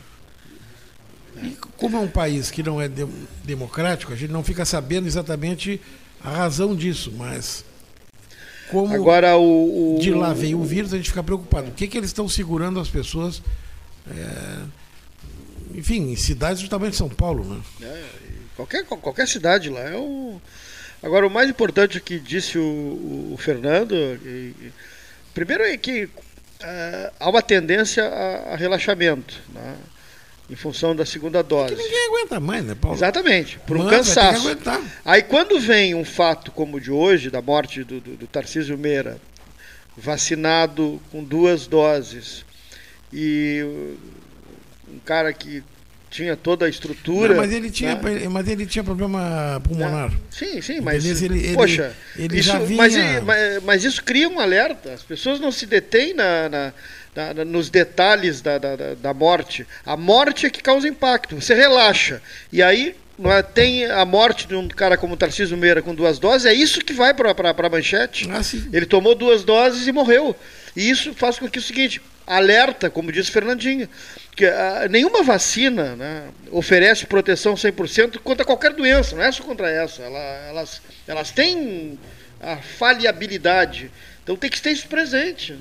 [1.43, 3.07] E como é um país que não é de,
[3.45, 5.81] democrático, a gente não fica sabendo exatamente
[6.23, 7.65] a razão disso, mas
[8.71, 11.69] como Agora, o, o, de lá veio o vírus, a gente fica preocupado.
[11.69, 13.43] O que, que eles estão segurando as pessoas?
[14.11, 14.59] É,
[15.75, 17.61] enfim, em cidades do tamanho de São Paulo, né?
[17.83, 18.05] É,
[18.57, 19.81] qualquer, qualquer cidade lá.
[19.81, 20.41] É um...
[21.03, 24.73] Agora, o mais importante que disse o, o Fernando, e,
[25.37, 26.11] Primeiro é que uh,
[27.21, 29.77] há uma tendência a, a relaxamento, né?
[30.49, 31.75] em função da segunda dose.
[31.75, 32.97] É que ninguém aguenta mais, né, Paulo?
[32.97, 34.49] Exatamente, por um cansaço.
[35.05, 38.79] Aí quando vem um fato como o de hoje, da morte do, do, do Tarcísio
[38.79, 39.21] Meira,
[39.95, 42.43] vacinado com duas doses,
[43.13, 43.61] e
[44.89, 45.63] um cara que
[46.11, 47.35] tinha toda a estrutura.
[47.35, 48.29] Não, mas ele tinha, né?
[48.29, 50.13] mas ele tinha problema pulmonar.
[50.31, 52.77] Sim, sim, mas ele, poxa, ele isso, vinha...
[52.77, 54.93] mas, mas, mas, isso cria um alerta.
[54.93, 56.73] As pessoas não se detêm na, na,
[57.35, 59.67] na nos detalhes da, da, da, morte.
[59.85, 61.41] A morte é que causa impacto.
[61.41, 65.95] Você relaxa e aí é, tem a morte de um cara como Tarcísio Meira com
[65.95, 66.47] duas doses.
[66.47, 68.29] É isso que vai para a manchete.
[68.31, 68.41] Ah,
[68.73, 70.37] ele tomou duas doses e morreu.
[70.75, 73.89] E isso faz com que o seguinte alerta, como disse Fernandinho
[74.37, 79.71] que uh, nenhuma vacina né, oferece proteção 100% contra qualquer doença, não é só contra
[79.71, 80.03] essa.
[80.03, 81.99] Ela, elas, elas têm
[82.39, 83.91] a faliabilidade.
[84.23, 85.59] Então tem que ter isso presente.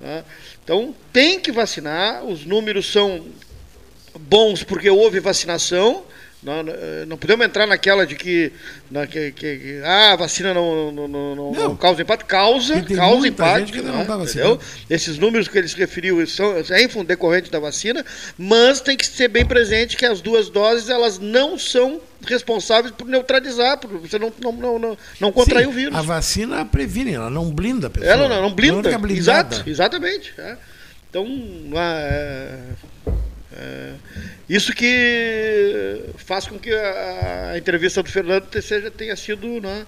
[0.00, 0.24] Né?
[0.64, 3.24] Então tem que vacinar, os números são
[4.18, 6.04] bons porque houve vacinação,
[6.40, 8.52] não, eh, não podemos entrar naquela de que,
[8.88, 12.26] na, que, que ah, a vacina não, não, não, não, causa impacto.
[12.26, 13.66] Causa, causa impacto.
[13.74, 14.60] Gente não, entendeu?
[14.88, 18.04] Esses números que ele se referiu são é em decorrente da vacina,
[18.36, 23.06] mas tem que ser bem presente que as duas doses elas não são responsáveis por
[23.08, 25.94] neutralizar, por você não, não, não, não, não contrair Sim, o vírus.
[25.96, 28.12] A vacina previne, ela não blinda a pessoa.
[28.12, 28.96] Ela não, não blinda.
[28.96, 30.32] Não Exato, exatamente.
[30.38, 30.56] É.
[31.10, 31.26] Então,
[31.74, 32.58] é,
[33.56, 33.92] é,
[34.48, 39.86] isso que faz com que a, entrevista do Fernando seja, tenha sido né,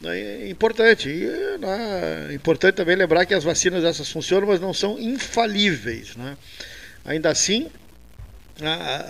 [0.00, 1.08] né, importante.
[1.10, 1.26] E
[1.58, 6.16] né, importante também lembrar que as vacinas essas funcionam, mas não são infalíveis.
[6.16, 6.36] Né?
[7.04, 7.68] Ainda assim,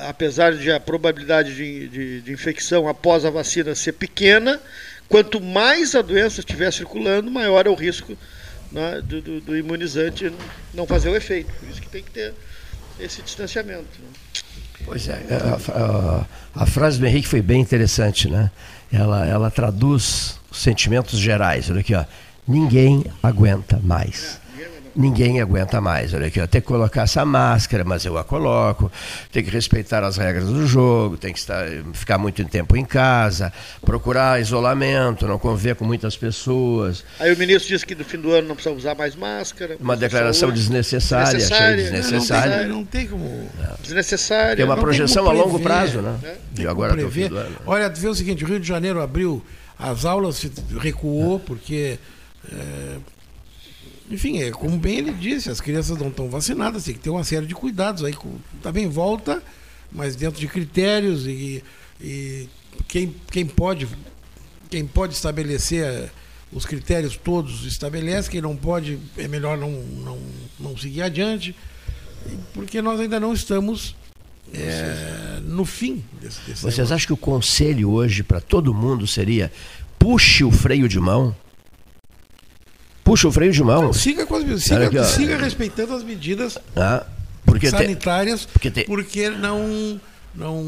[0.09, 4.61] apesar de a probabilidade de, de, de infecção após a vacina ser pequena,
[5.09, 8.17] quanto mais a doença estiver circulando, maior é o risco
[8.71, 10.33] né, do, do, do, imunizante
[10.75, 11.53] não fazer o efeito.
[11.55, 12.35] Por isso que tem que ter
[13.01, 13.87] esse distanciamento.
[14.89, 16.23] Pois é, a,
[16.59, 18.51] a, a, frase do Henrique foi bem interessante, né?
[18.91, 21.71] Ela, ela traduz os sentimentos gerais.
[21.71, 22.05] Olha aqui, ó.
[22.47, 24.41] Ninguém aguenta mais
[24.99, 26.13] ninguém aguenta mais.
[26.13, 28.91] Olha aqui, eu tenho que colocar essa máscara, mas eu a coloco.
[29.33, 33.53] Tem que respeitar as regras do jogo, tem que estar, ficar muito tempo em casa,
[33.81, 37.05] procurar isolamento, não conviver com muitas pessoas.
[37.21, 39.77] Aí o ministro disse que no fim do ano não precisa usar mais máscara.
[39.81, 42.63] Uma declaração desnecessária, desnecessária, achei desnecessária.
[42.65, 43.49] Não, não, tem como.
[43.81, 44.57] Desnecessária.
[44.57, 46.19] Tem uma projeção tem a longo prazo, né?
[46.25, 46.37] É.
[46.53, 47.57] De agora até o fim do ano.
[47.65, 49.45] Olha, tu vê o seguinte, o Rio de Janeiro abriu
[49.79, 50.45] as aulas,
[50.81, 51.99] recuou, porque.
[52.53, 52.97] É,
[54.11, 57.25] enfim, é como bem ele disse, as crianças não estão vacinadas, tem que ter uma
[57.25, 58.05] série de cuidados.
[58.05, 58.15] Aí
[58.63, 59.43] também volta
[59.91, 61.63] mas dentro de critérios e,
[62.01, 62.49] e
[62.87, 63.89] quem, quem pode
[64.71, 66.11] quem pode estabelecer
[66.53, 70.19] os critérios todos estabelece, quem não pode é melhor não, não,
[70.59, 71.55] não seguir adiante,
[72.55, 73.95] porque nós ainda não estamos
[74.53, 76.95] é, no fim desse, desse Vocês negócio.
[76.95, 79.53] acham que o conselho hoje para todo mundo seria
[79.99, 81.35] puxe o freio de mão?
[83.09, 83.85] Puxa o freio de mão.
[83.85, 87.07] Não, siga, com as, siga, aqui, siga respeitando as medidas ah,
[87.43, 89.99] porque sanitárias, porque, porque não,
[90.35, 90.63] não.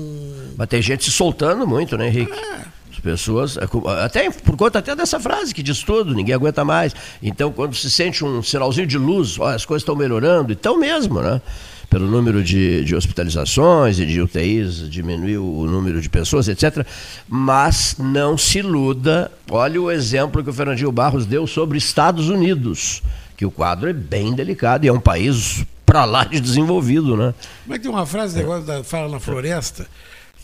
[0.56, 2.32] Mas tem gente se soltando muito, né, Henrique?
[2.32, 2.64] Ah.
[3.00, 3.64] As pessoas, é
[4.04, 6.94] até por conta até dessa frase que diz tudo, ninguém aguenta mais.
[7.22, 11.22] Então, quando se sente um sinalzinho de luz, ó, as coisas estão melhorando, então mesmo,
[11.22, 11.40] né?
[11.88, 16.86] pelo número de, de hospitalizações e de UTIs, diminuiu o número de pessoas, etc.
[17.26, 19.32] Mas não se iluda.
[19.50, 23.02] Olha o exemplo que o Fernandinho Barros deu sobre Estados Unidos,
[23.36, 27.34] que o quadro é bem delicado e é um país para lá de desenvolvido, né?
[27.64, 29.88] Como é que tem uma frase, negócio da fala na floresta,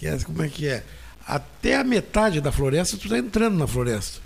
[0.01, 0.83] que é como é que é?
[1.27, 4.21] Até a metade da floresta, tu está entrando na floresta.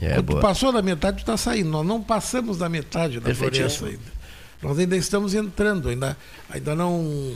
[0.00, 1.68] É, Quando tu passou da metade, tu está saindo.
[1.68, 4.18] Nós não passamos da metade da floresta ainda.
[4.62, 6.16] Nós ainda estamos entrando, ainda,
[6.48, 7.34] ainda não.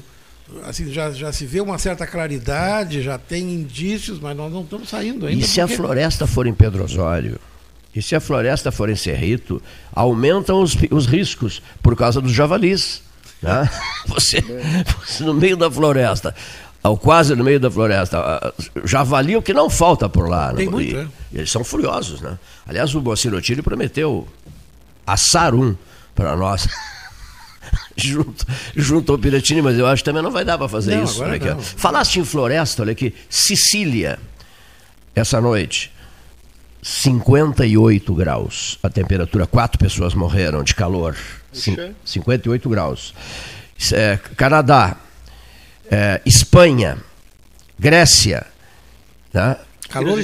[0.65, 4.89] Assim, já, já se vê uma certa claridade, já tem indícios, mas nós não estamos
[4.89, 5.43] saindo ainda.
[5.43, 5.75] E se porque...
[5.75, 7.39] a floresta for em Pedro Osório?
[7.95, 13.03] E se a floresta for em Cerrito, aumentam os, os riscos por causa dos javalis.
[13.41, 13.69] Né?
[14.07, 14.41] Você,
[15.01, 16.35] você, no meio da floresta,
[16.83, 20.53] ou quase no meio da floresta, javali é o que não falta por lá.
[20.53, 21.07] Tem muito, é.
[21.33, 22.39] Eles são furiosos, né?
[22.67, 24.27] Aliás, o Bocirotiri prometeu
[25.07, 25.77] assar um
[26.15, 26.69] para nós.
[27.97, 31.05] junto, junto ao Piratini, mas eu acho que também não vai dar para fazer não,
[31.05, 31.25] isso.
[31.25, 31.61] Né, não.
[31.61, 34.19] Falaste em floresta, olha aqui, Sicília,
[35.15, 35.93] essa noite,
[36.83, 41.17] 58 graus a temperatura, quatro pessoas morreram de calor,
[41.53, 43.15] Cin 58 graus.
[43.93, 44.97] É, Canadá,
[45.91, 46.99] é, Espanha,
[47.79, 48.47] Grécia,
[49.33, 49.57] né?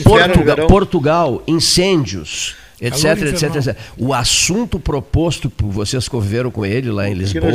[0.02, 7.08] Portugal, Portugal, incêndios, etc, etc, etc, O assunto proposto por vocês conviveram com ele lá
[7.08, 7.52] em Lisboa.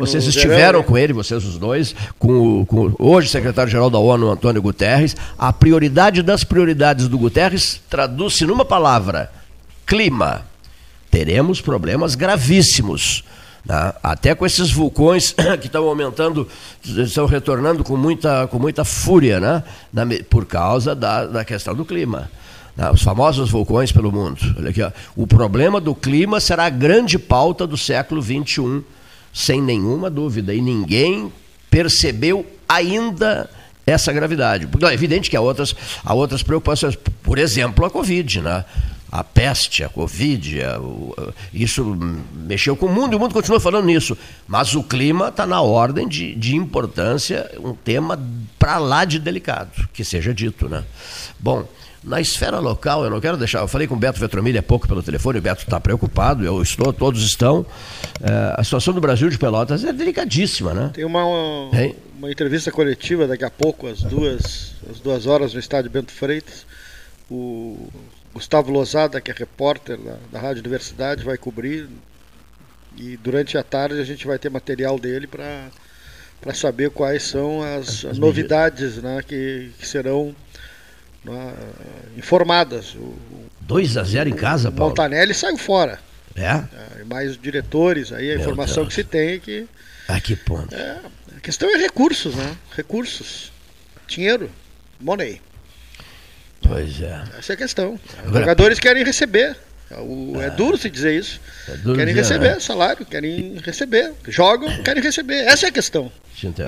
[0.00, 4.30] vocês estiveram verão, com ele, vocês os dois, com, o, com hoje secretário-geral da ONU,
[4.30, 5.14] Antônio Guterres.
[5.38, 9.30] A prioridade das prioridades do Guterres traduz-se numa palavra:
[9.86, 10.42] clima.
[11.10, 13.22] Teremos problemas gravíssimos.
[13.64, 13.92] Né?
[14.02, 16.48] Até com esses vulcões que estão aumentando,
[16.84, 19.62] estão retornando com muita, com muita fúria, né?
[19.92, 22.30] Na, por causa da, da questão do clima.
[22.76, 24.40] Né, os famosos vulcões pelo mundo.
[24.58, 24.90] Olha aqui, ó.
[25.14, 28.82] O problema do clima será a grande pauta do século XXI,
[29.32, 30.54] sem nenhuma dúvida.
[30.54, 31.30] E ninguém
[31.70, 33.48] percebeu ainda
[33.86, 34.68] essa gravidade.
[34.82, 36.96] É evidente que há outras, há outras preocupações.
[37.22, 38.64] Por exemplo, a Covid, né?
[39.12, 40.80] A peste, a Covid, a,
[41.52, 41.84] isso
[42.32, 44.16] mexeu com o mundo e o mundo continua falando nisso.
[44.48, 48.18] Mas o clima está na ordem de, de importância, um tema
[48.58, 50.66] para lá de delicado, que seja dito.
[50.66, 50.82] Né?
[51.38, 51.68] Bom,
[52.02, 53.60] na esfera local, eu não quero deixar.
[53.60, 56.60] Eu falei com o Beto Vetromilha há pouco pelo telefone, o Beto está preocupado, eu
[56.60, 57.64] estou, todos estão.
[58.20, 60.90] É, a situação do Brasil de Pelotas é delicadíssima, né?
[60.92, 61.70] Tem uma, uma,
[62.18, 66.66] uma, entrevista coletiva daqui a pouco, às duas, às duas horas, no estádio Bento Freitas.
[67.30, 67.88] O
[68.32, 71.88] Gustavo Lozada, que é repórter da, da Rádio Universidade, vai cobrir.
[72.96, 75.70] E durante a tarde a gente vai ter material dele para
[76.42, 80.34] para saber quais são as, as novidades né, que, que serão
[81.24, 81.54] né,
[82.18, 82.96] informadas.
[82.96, 83.14] O,
[83.60, 84.90] 2 a 0 em casa, Paulo.
[84.90, 86.00] Montanelli saiu fora.
[86.34, 86.64] É?
[87.00, 88.88] é mais diretores, aí a Meu informação Deus.
[88.88, 89.68] que se tem é que.
[90.08, 90.74] A que ponto?
[90.74, 90.98] É,
[91.36, 92.56] a questão é recursos, né?
[92.74, 93.52] Recursos.
[94.08, 94.50] Dinheiro.
[94.98, 95.40] Money.
[96.62, 97.22] Pois é.
[97.38, 97.98] Essa é a questão.
[98.26, 99.56] Os jogadores querem receber.
[99.90, 101.40] O, é, é duro se dizer isso.
[101.68, 102.60] É querem dizer, receber né?
[102.60, 104.12] salário, querem receber.
[104.26, 105.44] Jogam, querem receber.
[105.44, 106.10] Essa é a questão.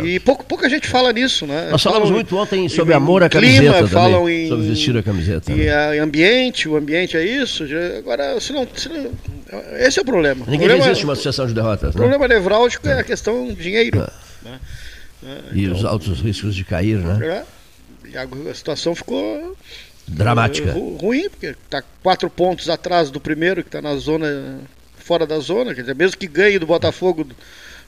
[0.04, 1.68] E pouco, pouca gente fala nisso, né?
[1.70, 4.96] Nós falamos falam muito ontem sobre em, amor à camiseta clima, falam em, sobre vestir
[4.96, 5.50] a camiseta.
[5.50, 5.98] E né?
[5.98, 7.64] ambiente, o ambiente é isso.
[7.98, 9.10] Agora, se não, se não
[9.78, 10.44] esse é o problema.
[10.46, 11.94] Ninguém problema, resiste uma sucessão de derrotas.
[11.94, 12.08] O né?
[12.08, 12.92] problema nevrálgico é.
[12.92, 14.00] é a questão dinheiro.
[14.00, 14.48] É.
[14.48, 14.60] Né?
[15.52, 17.26] E então, os altos riscos de cair, né?
[17.26, 17.44] É.
[18.10, 19.56] E a situação ficou
[20.06, 20.72] Dramática.
[20.72, 24.60] ruim, porque está quatro pontos atrás do primeiro, que está na zona,
[24.98, 25.74] fora da zona.
[25.74, 27.26] Quer dizer, mesmo que ganhe do Botafogo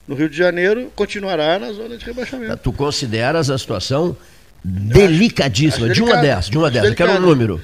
[0.09, 2.57] no Rio de Janeiro, continuará na zona de rebaixamento.
[2.57, 4.17] Tu consideras a situação
[4.65, 7.61] delicadíssima, acho, acho de 1 a 10, de 1 a 10, eu quero um número.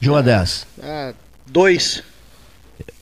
[0.00, 0.66] De 1 a 10.
[0.82, 1.14] Ah,
[1.46, 2.02] 2.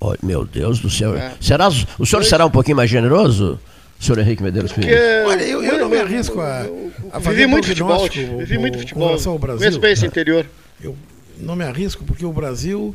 [0.00, 1.16] Oh, meu Deus do céu.
[1.16, 1.32] É.
[1.40, 2.28] Será, o senhor dois.
[2.28, 3.58] será um pouquinho mais generoso?
[3.98, 4.88] Senhor Henrique Medeiros Filho.
[5.26, 6.66] Olha, eu, eu não me arrisco a,
[7.12, 9.02] a fazer vivi muito futebol, vivi muito futebol.
[9.02, 9.58] Com relação ao Brasil.
[9.58, 10.08] Conheço bem esse é.
[10.08, 10.46] interior.
[10.80, 10.96] Eu
[11.38, 12.94] não me arrisco porque o Brasil,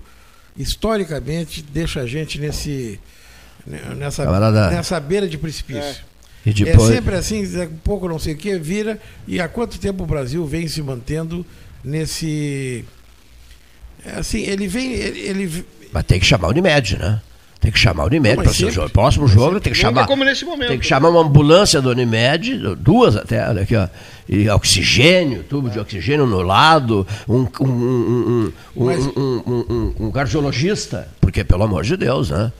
[0.58, 3.00] historicamente, deixa a gente nesse,
[3.98, 4.26] nessa,
[4.70, 5.82] nessa beira de precipício.
[5.82, 6.12] É.
[6.46, 6.90] E depois...
[6.90, 9.00] É sempre assim, um pouco não sei o que, vira.
[9.28, 11.46] E há quanto tempo o Brasil vem se mantendo
[11.84, 12.84] nesse.
[14.04, 14.94] É assim, ele vem.
[14.94, 15.66] Ele, ele...
[15.92, 17.22] Mas tem que chamar o Unimed, né?
[17.62, 18.90] Tem que chamar o Unimed para ser jogo.
[18.90, 20.08] Próximo jogo tem que chamar.
[20.08, 23.88] Como nesse momento, tem que chamar uma ambulância do Unimed, duas até, olha aqui, ó.
[24.28, 31.84] E oxigênio, tubo de oxigênio no lado, um, um, um, um, cardiologista, porque pelo amor
[31.84, 32.52] de Deus, né?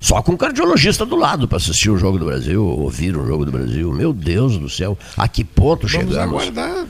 [0.00, 3.44] Só com um cardiologista do lado para assistir o Jogo do Brasil, ouvir o Jogo
[3.44, 3.92] do Brasil.
[3.92, 6.42] Meu Deus do céu, a que ponto Vamos chegamos?
[6.42, 6.86] aguardar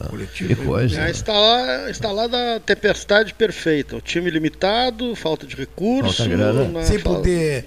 [0.00, 1.02] ah, Que coisa.
[1.02, 3.96] É, está, lá, está lá da tempestade perfeita.
[3.96, 6.16] O time limitado, falta de recursos.
[6.16, 6.82] Falta grana.
[6.84, 7.66] Sem poder...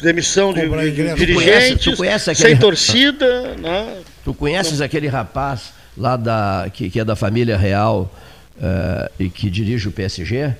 [0.00, 2.48] Demissão de, de, de dirigentes, tu conhece, aquele...
[2.50, 3.56] sem torcida.
[3.56, 4.02] Né?
[4.24, 8.12] Tu conheces aquele rapaz lá da, que, que é da família real
[8.58, 10.54] uh, e que dirige o PSG?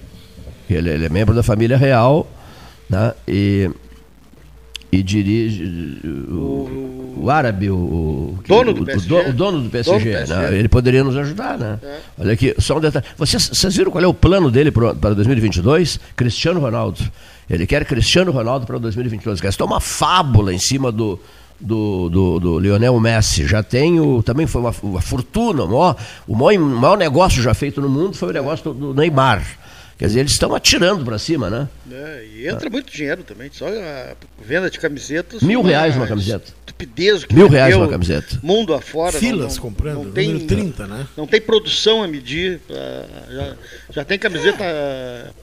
[0.70, 2.28] Ele, ele é membro da família real
[2.88, 3.14] né?
[3.26, 3.70] e,
[4.92, 5.64] e dirige
[6.28, 9.14] o, o árabe, o, dono do PSG.
[9.14, 10.34] O, o dono do PSG, dono do PSG.
[10.34, 10.58] Né?
[10.58, 11.58] ele poderia nos ajudar.
[11.58, 11.78] Né?
[11.82, 11.98] É.
[12.18, 13.04] Olha aqui, só um detalhe.
[13.16, 15.98] Vocês, vocês viram qual é o plano dele para 2022?
[16.14, 17.00] Cristiano Ronaldo.
[17.48, 19.40] Ele quer Cristiano Ronaldo para 2022.
[19.40, 21.18] Quer uma fábula em cima do,
[21.60, 23.46] do, do, do, Lionel Messi.
[23.46, 25.96] Já tem o, também foi uma, uma fortuna, o maior,
[26.26, 29.42] o, maior, o maior negócio já feito no mundo foi o negócio do, do Neymar.
[29.98, 31.68] Quer dizer, eles estão atirando para cima, né?
[31.90, 32.70] É, e entra ah.
[32.70, 35.42] muito dinheiro também, só a venda de camisetas.
[35.42, 36.52] Mil reais uma camiseta.
[36.66, 38.38] Estupidez que Mil reais uma camiseta.
[38.42, 39.18] Mundo afora.
[39.18, 41.06] Filas não, comprando, não tem, 30, né?
[41.16, 42.60] Não tem produção a medir.
[43.30, 43.56] Já,
[43.90, 44.64] já tem camiseta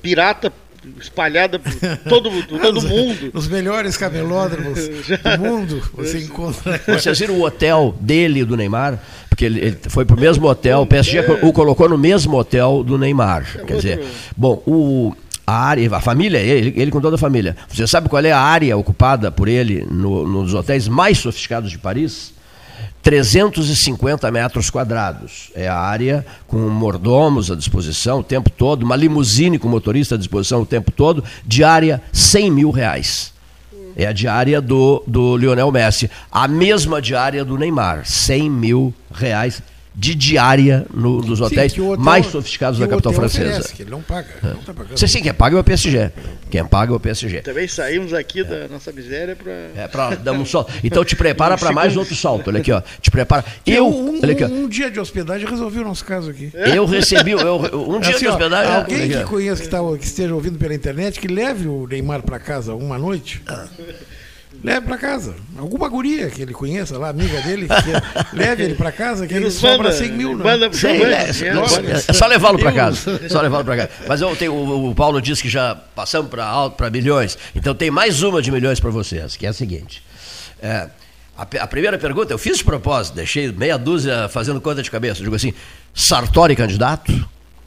[0.01, 0.53] pirata
[0.99, 1.71] espalhada por
[2.07, 3.31] todo, todo mundo.
[3.33, 6.79] Os melhores camelódromos do mundo você encontra.
[6.87, 8.99] Vocês viram o hotel dele, do Neymar?
[9.33, 12.83] Porque ele, ele foi para o mesmo hotel, o PSG o colocou no mesmo hotel
[12.83, 13.43] do Neymar.
[13.65, 14.05] Quer dizer,
[14.37, 15.11] bom, o,
[15.45, 17.57] a área, a família, ele, ele com toda a família.
[17.67, 21.79] Você sabe qual é a área ocupada por ele no, nos hotéis mais sofisticados de
[21.79, 22.31] Paris?
[23.01, 25.49] 350 metros quadrados.
[25.55, 30.17] É a área com mordomos à disposição o tempo todo, uma limusine com motorista à
[30.17, 33.32] disposição o tempo todo, diária 100 mil reais.
[33.95, 36.09] É a diária do, do Lionel Messi.
[36.31, 39.61] A mesma diária do Neymar, 100 mil reais
[39.95, 43.49] de diária no, nos hotéis sim, hotel, mais sofisticados da capital francesa.
[43.49, 44.29] Oferece, que ele não paga.
[44.43, 44.47] É.
[44.47, 44.97] Não tá pagando.
[44.97, 46.11] Sim, sim, quem paga é o PSG.
[46.49, 47.41] Quem paga é o PSG.
[47.41, 48.43] Também saímos aqui é.
[48.43, 49.51] da nossa miséria para.
[49.51, 50.73] É, para dar um salto.
[50.83, 52.47] Então te prepara para mais outro salto.
[52.47, 52.81] Olha aqui, ó.
[53.01, 53.45] Te prepara.
[53.65, 53.87] Eu.
[53.87, 54.47] Um, olha aqui, ó.
[54.47, 56.51] um dia de hospedagem resolvi o nosso caso aqui.
[56.53, 57.31] Eu recebi.
[57.31, 58.71] Eu, um dia assim, de hospedagem.
[58.71, 62.23] Ó, alguém que conheça, que, tá, que esteja ouvindo pela internet, que leve o Neymar
[62.23, 63.41] para casa uma noite.
[63.47, 63.67] Ah
[64.63, 65.35] leve para casa.
[65.57, 67.73] Alguma guria que ele conheça lá, amiga dele, que
[68.35, 70.37] leve ele para casa, que ele, ele sobra 100 mil.
[70.37, 70.43] Né?
[70.43, 73.19] Manda, Sim, é, é, só levá-lo para casa.
[73.29, 73.89] Só levá-lo para casa.
[74.07, 77.37] Mas eu tenho, o, o, Paulo disse que já passamos para alto, para milhões.
[77.53, 80.01] Então tem mais uma de milhões para vocês, que é a seguinte.
[80.61, 80.87] É,
[81.37, 85.19] a, a, primeira pergunta, eu fiz de propósito, deixei meia dúzia fazendo conta de cabeça.
[85.19, 85.53] Eu digo assim,
[85.93, 87.11] Sartori candidato?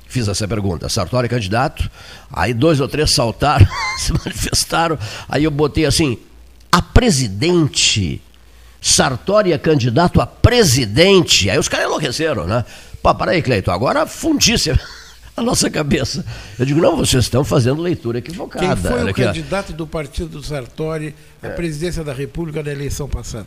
[0.09, 1.91] Fiz essa pergunta, Sartori candidato?
[2.33, 3.67] Aí dois ou três saltaram,
[3.99, 4.99] se manifestaram.
[5.29, 6.17] Aí eu botei assim,
[6.77, 8.21] a presidente.
[8.83, 11.49] Sartori é candidato a presidente.
[11.49, 12.67] Aí os caras enlouqueceram, né?
[13.03, 14.71] Pô, para aí, Cleiton, agora fundisse
[15.35, 16.23] a nossa cabeça.
[16.59, 18.67] Eu digo, não, vocês estão fazendo leitura equivocada.
[18.67, 21.51] Quem foi o candidato do partido do Sartori à é.
[21.51, 23.47] presidência da República na eleição passada?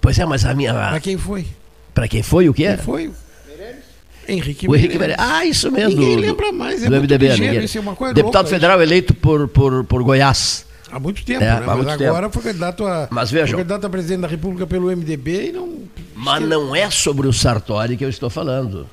[0.00, 0.72] Pois é, mas a minha.
[0.72, 1.48] Para quem foi?
[1.92, 2.68] Para quem foi o quê?
[2.68, 3.10] Quem foi?
[4.28, 5.24] Henrique o Henrique Meirelles.
[5.26, 5.98] Ah, isso mesmo.
[5.98, 6.84] Ninguém lembra mais.
[6.84, 7.64] É do MDB.
[7.64, 10.67] Isso é uma coisa Deputado louca, federal eleito por, por, por Goiás.
[10.90, 11.62] Há muito tempo, é, né?
[11.66, 12.34] Mas muito agora tempo.
[12.34, 15.78] foi candidato a Mas vejam, foi candidato a presidente da República pelo MDB e não.
[16.14, 18.86] Mas não é sobre o Sartori que eu estou falando.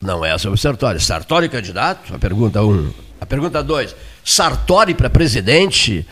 [0.00, 1.00] Não é sobre o Sartori.
[1.00, 2.14] Sartori candidato?
[2.14, 2.70] A pergunta 1.
[2.70, 2.92] Um.
[3.20, 3.94] A pergunta 2.
[4.24, 6.06] Sartori para presidente?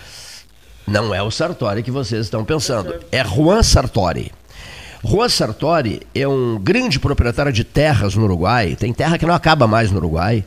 [0.86, 2.95] Não é o Sartori que vocês estão pensando.
[3.11, 4.32] É Juan Sartori.
[5.03, 9.66] Juan Sartori é um grande proprietário de terras no Uruguai, tem terra que não acaba
[9.66, 10.44] mais no Uruguai,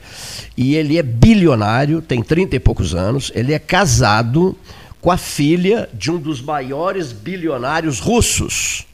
[0.56, 4.56] e ele é bilionário, tem 30 e poucos anos, ele é casado
[5.02, 8.86] com a filha de um dos maiores bilionários russos.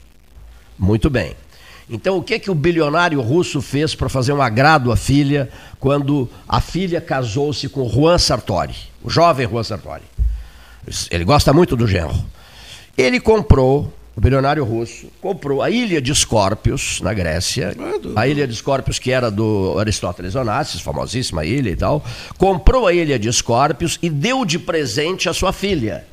[0.78, 1.36] Muito bem.
[1.90, 6.30] Então, o que que o bilionário russo fez para fazer um agrado à filha quando
[6.48, 10.04] a filha casou-se com Juan Sartori, o jovem Juan Sartori?
[11.10, 12.14] Ele gosta muito do genro.
[12.96, 17.76] Ele comprou o bilionário russo, comprou a ilha de Escórpios, na Grécia,
[18.16, 22.04] a ilha de Escórpios que era do Aristóteles Onassis, famosíssima ilha e tal,
[22.36, 26.04] comprou a ilha de Escórpios e deu de presente à sua filha.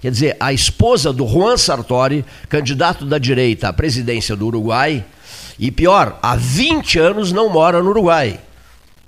[0.00, 5.04] Quer dizer, a esposa do Juan Sartori, candidato da direita à presidência do Uruguai,
[5.58, 8.40] e pior, há 20 anos não mora no Uruguai.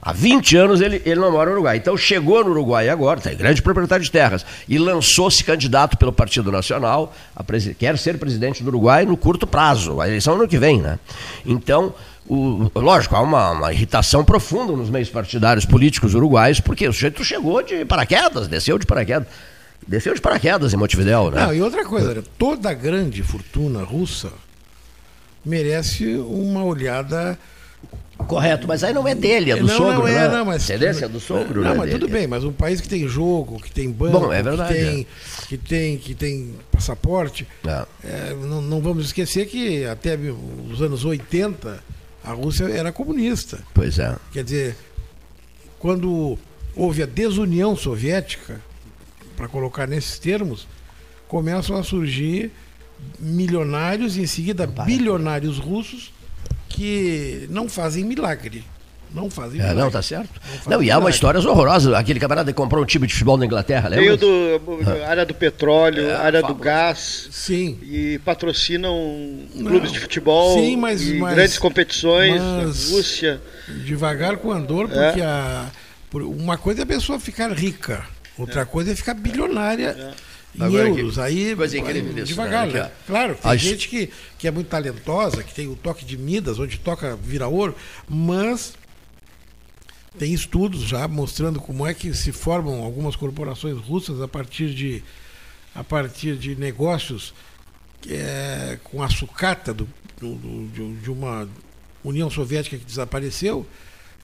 [0.07, 1.79] Há 20 anos ele, ele não mora no Uruguai.
[1.79, 6.53] Então chegou no Uruguai agora, tem grande proprietário de terras, e lançou-se candidato pelo Partido
[6.53, 7.45] Nacional, a
[7.77, 11.01] quer ser presidente do Uruguai no curto prazo, a eleição ano que vem, né?
[11.45, 11.93] Então,
[12.29, 17.25] o, lógico, há uma, uma, irritação profunda nos meios partidários políticos uruguaios, porque o sujeito
[17.25, 19.27] chegou de paraquedas, desceu de paraquedas.
[19.89, 21.47] Desceu de paraquedas em Montevidéu, né?
[21.47, 24.31] Não, e outra coisa, toda grande fortuna russa
[25.45, 27.37] merece uma olhada
[28.25, 30.29] Correto, mas aí não é dele, é do não, sogro, não é, né?
[30.29, 30.89] não, mas Entendeu?
[30.89, 33.71] É do sogro, Não, né, mas tudo bem, mas um país que tem jogo, que
[33.71, 35.07] tem banco, Bom, é verdade, que, tem,
[35.49, 37.85] que, tem, que tem passaporte, É.
[38.05, 40.19] é, não, não vamos esquecer que até
[40.71, 41.79] os anos 80
[42.25, 43.61] a Rússia era comunista.
[43.73, 44.17] Pois é.
[44.33, 44.77] Quer dizer,
[45.79, 46.37] quando
[46.75, 48.61] houve a desunião soviética,
[49.37, 50.67] para colocar nesses termos,
[51.29, 52.51] começam a surgir
[53.19, 56.13] milionários e em seguida bilionários russos
[56.77, 58.63] que não fazem milagre.
[59.15, 59.83] Não fazem É, milagre.
[59.83, 60.29] não, tá certo.
[60.43, 61.97] faz Não, e há uma história horrorosa.
[61.97, 64.17] Aquele camarada que comprou um time de futebol na Inglaterra, Veio lembra?
[64.19, 67.79] do área do petróleo, É, área do gás Sim.
[67.83, 68.95] e patrocinam
[69.55, 69.65] Não.
[69.67, 73.41] clubes de futebol Sim, mas- e mas- grandes competições mas- na Rússia.
[73.87, 75.07] Devagar com andor, É.
[75.07, 75.67] porque a,
[76.11, 78.05] por- uma coisa é a pessoa ficar rica,
[78.37, 79.97] outra coisa é ficar bilionária
[80.59, 81.19] em Agora que- euros.
[81.19, 82.73] Aí coisa incrível isso, devagar, né?
[82.81, 82.91] né?
[83.03, 83.07] Ó.
[83.07, 86.59] Claro, tem A gente que, que é muito talentosa, que tem o toque de Midas,
[86.59, 87.75] onde toca vira ouro,
[88.09, 88.75] mas
[90.19, 95.03] tem estudos já mostrando como é que se formam algumas corporações russas a partir de
[95.75, 97.35] a partir de negócios
[98.09, 99.87] é, com a sucata do,
[100.19, 101.47] do- do- de- de uma
[102.03, 103.67] União Soviética que desapareceu,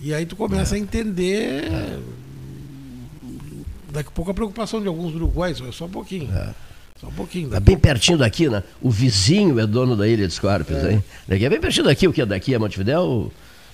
[0.00, 1.64] e aí tu começa a entender
[3.92, 6.28] daqui a pouco a preocupação de alguns uruguaios, é só um pouquinho.
[7.00, 7.50] Só um pouquinho.
[7.50, 8.62] Tá bem pertinho daqui, né?
[8.80, 11.04] O vizinho é dono da ilha de Scorpions, hein?
[11.26, 13.30] Daqui é bem pertinho daqui, o que é daqui a Montevidéu?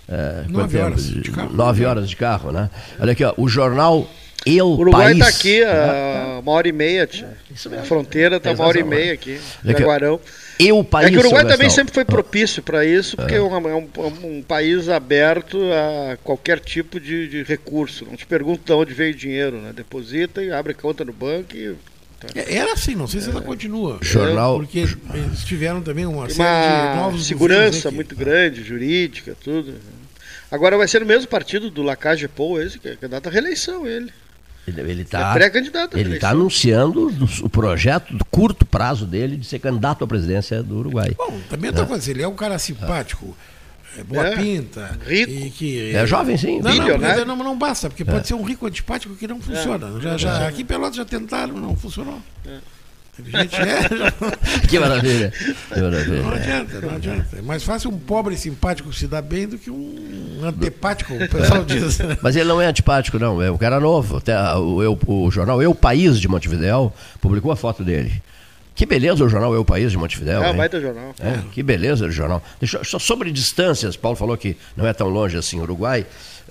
[0.08, 0.84] É, Nove tempo?
[0.86, 1.52] horas de carro.
[1.52, 2.70] Nove horas de carro, né?
[2.98, 4.08] Olha aqui, ó, o jornal
[4.46, 5.18] El O Uruguai País.
[5.18, 5.66] está aqui né?
[5.70, 7.06] a uma hora e meia.
[7.06, 7.36] tia.
[7.54, 7.84] Isso mesmo.
[7.84, 9.12] A fronteira está uma hora e meia né?
[9.12, 9.38] aqui.
[9.64, 10.18] Jaguarão.
[10.58, 11.06] El País.
[11.06, 13.88] É que o Uruguai também sempre foi propício para isso, porque é, um, é um-
[14.38, 18.04] um país aberto a qualquer tipo de, de recurso.
[18.04, 19.72] Não te pergunta de onde veio o dinheiro, né?
[19.74, 21.74] Deposita e abre conta no banco e
[22.34, 23.98] É, Era assim, não sei se ela continua.
[24.02, 26.34] Jornal- Porque eles tiveram também uma série
[26.66, 29.72] de uma novos segurança muito grande, jurídica, tudo.
[30.50, 33.86] Agora vai ser no mesmo partido do Lacage Pou, esse que é candidato à reeleição,
[33.86, 34.10] ele.
[34.68, 39.06] Ele, ele é tá, pré-candidato à ele está anunciando do- o projeto do curto prazo
[39.06, 41.12] dele de ser candidato à presidência do Uruguai.
[41.16, 43.36] Bom, também outra coisa, ele é um cara simpático,
[43.96, 44.98] é boa É, pinta.
[45.06, 45.30] rico.
[45.32, 46.60] E que, É jovem, sim.
[46.60, 48.06] Não, não, não, não basta, porque É.
[48.06, 50.00] pode ser um rico antipático que não funciona.
[50.00, 52.20] Já, já, aqui em Pelotas já tentaram, não funcionou.
[53.16, 54.12] Teve Gente, é, já-
[54.68, 55.32] Que maravilha.
[55.74, 56.22] Que maravilha.
[56.22, 57.36] não adianta, não adianta.
[57.38, 61.64] É mais fácil um pobre simpático se dar bem do que um antepático, o pessoal
[61.64, 61.98] diz.
[62.22, 63.40] Mas ele não é antipático, não.
[63.42, 64.16] É um cara novo.
[64.18, 68.22] Até o, Eu- o jornal Eu País de Montevidéu publicou a foto dele.
[68.74, 70.42] Que beleza o jornal Eu País de Montevidéu.
[70.42, 70.56] É, hein?
[70.56, 71.12] baita jornal.
[71.18, 72.42] É, que beleza o jornal.
[72.60, 76.06] Deixa, só sobre distâncias, Paulo falou que não é tão longe assim o Uruguai.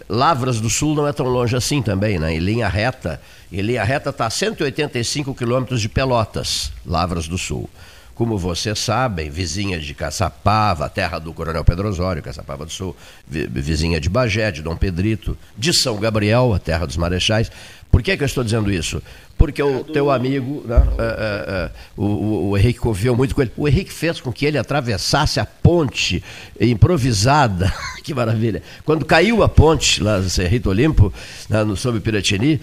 [0.09, 2.33] Lavras do Sul não é tão longe assim também, né?
[2.33, 3.19] Em linha reta.
[3.51, 7.69] Em linha reta está a 185 quilômetros de Pelotas, Lavras do Sul.
[8.17, 12.95] Como vocês sabem, vizinha de Caçapava, terra do Coronel Pedro Osório, Caçapava do Sul,
[13.27, 17.51] vi- vizinha de Bagé, de Dom Pedrito, de São Gabriel, a terra dos Marechais.
[17.91, 19.01] Por que, que eu estou dizendo isso?
[19.37, 23.41] Porque o teu amigo, né, é, é, é, o, o- o Henrique conviveu muito com
[23.43, 23.51] ele.
[23.55, 26.23] O Henrique fez com que ele atravessasse a ponte
[26.59, 27.71] improvisada.
[28.03, 28.63] que maravilha.
[28.83, 31.13] Quando caiu a ponte lá no Cerrito Olimpo,
[31.49, 32.59] né, no, sob Piratini,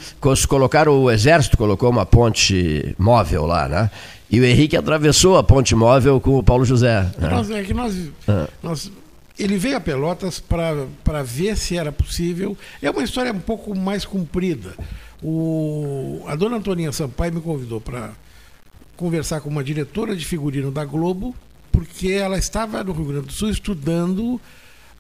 [0.49, 3.91] colocaram, o exército colocou uma ponte móvel lá, né?
[4.31, 7.03] E o Henrique atravessou a ponte móvel com o Paulo José.
[7.19, 7.29] né?
[7.29, 7.95] Nós, é que nós,
[8.27, 8.49] Ah.
[8.63, 8.91] nós-
[9.39, 12.57] ele veio a Pelotas para ver se era possível.
[12.83, 14.75] É uma história um pouco mais comprida.
[15.23, 18.13] O, a dona Antoninha Sampaio me convidou para
[18.97, 21.35] conversar com uma diretora de figurino da Globo,
[21.73, 24.41] porque ela estava no Rio Grande do Sul estudando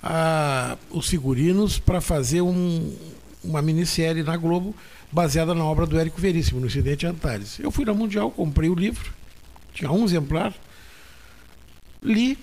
[0.02, 2.92] ah, os figurinos para fazer um-
[3.42, 4.74] uma minissérie na Globo
[5.14, 7.60] baseada na obra do Érico Veríssimo, no Incidente Antares.
[7.60, 9.12] Eu fui na Mundial, comprei o livro,
[9.72, 10.52] tinha um exemplar,
[12.02, 12.36] li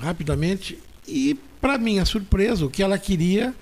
[0.00, 3.54] rapidamente e, para minha surpresa, o que ela queria,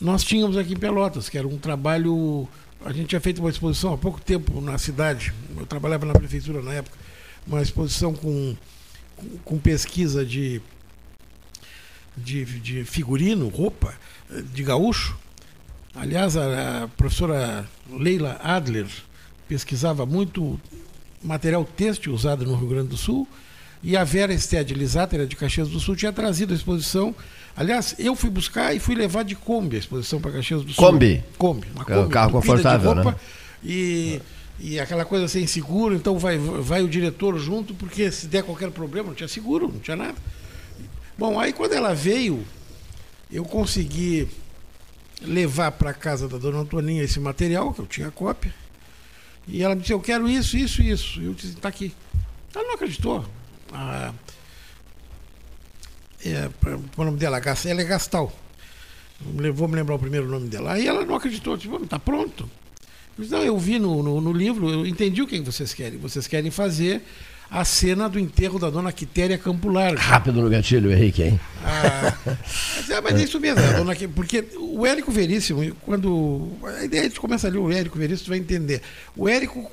[0.00, 2.48] nós tínhamos aqui em Pelotas, que era um trabalho.
[2.82, 6.62] A gente tinha feito uma exposição há pouco tempo na cidade, eu trabalhava na prefeitura
[6.62, 6.96] na época,
[7.46, 8.56] uma exposição com,
[9.44, 10.62] com- pesquisa de,
[12.16, 13.94] de, de figurino, roupa,
[14.54, 15.14] de gaúcho.
[15.96, 18.86] Aliás, a, professora Leila Adler
[19.48, 20.60] pesquisava muito
[21.22, 23.26] material têxtil usado no Rio Grande do Sul
[23.82, 27.14] E a Vera Estede Lisater, de Caxias do Sul, tinha trazido a exposição.
[27.56, 30.84] Aliás, eu fui buscar e fui levar de Kombi a exposição para Caxias do Sul.
[30.84, 31.24] Kombi?
[31.38, 31.68] Kombi.
[31.74, 33.16] Uma É um Kombi carro confortável, roupa, né?
[33.64, 34.20] E,
[34.60, 38.70] e aquela coisa sem seguro, então vai, vai o diretor junto, porque se der qualquer
[38.70, 40.16] problema, não tinha seguro, não tinha nada.
[41.16, 42.44] Bom, aí quando ela veio,
[43.30, 44.28] eu consegui
[45.22, 48.54] levar para casa da dona Antoninha esse material, que eu tinha cópia.
[49.48, 51.20] E ela me disse, eu quero isso, isso, isso.
[51.20, 51.94] Eu disse, está aqui.
[52.54, 53.24] Ela não acreditou.
[53.72, 54.12] Ah,
[56.24, 58.32] é, pra- o nome dela, ela é Gastal.
[59.20, 60.72] Vou me lembrar o primeiro nome dela.
[60.72, 62.50] Aí ela não acreditou, disse, está pronto.
[63.16, 65.98] Eu disse, não, eu vi no, no, no livro, eu entendi o que vocês querem.
[65.98, 67.02] Vocês querem fazer
[67.50, 69.98] a cena do enterro da dona Quitéria Campo Largo.
[70.00, 71.40] Rápido no gatilho, Henrique, hein?
[71.64, 72.16] Ah,
[72.76, 76.50] mas, é, mas é isso mesmo, dona Qui- porque o Érico Veríssimo, quando.
[76.64, 78.82] A ideia a gente começa ali, o Érico Veríssimo, vai entender.
[79.16, 79.70] O Érico,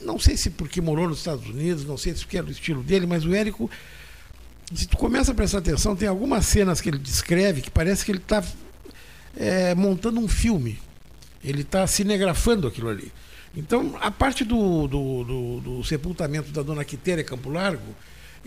[0.00, 2.82] não sei se porque morou nos Estados Unidos, não sei se porque era o estilo
[2.82, 3.70] dele, mas o Érico,
[4.74, 8.10] se tu começa a prestar atenção, tem algumas cenas que ele descreve que parece que
[8.10, 8.42] ele está
[9.76, 10.78] montando um filme.
[11.44, 13.10] Ele está cinegrafando aquilo ali.
[13.54, 17.94] Então, a parte do, do, do- do sepultamento da dona Quitéria Campo Largo,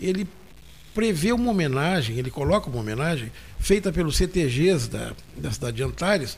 [0.00, 0.26] ele
[0.94, 3.30] prevê uma homenagem, ele coloca uma homenagem
[3.60, 6.36] feita pelos CTGs da, da cidade de Antares,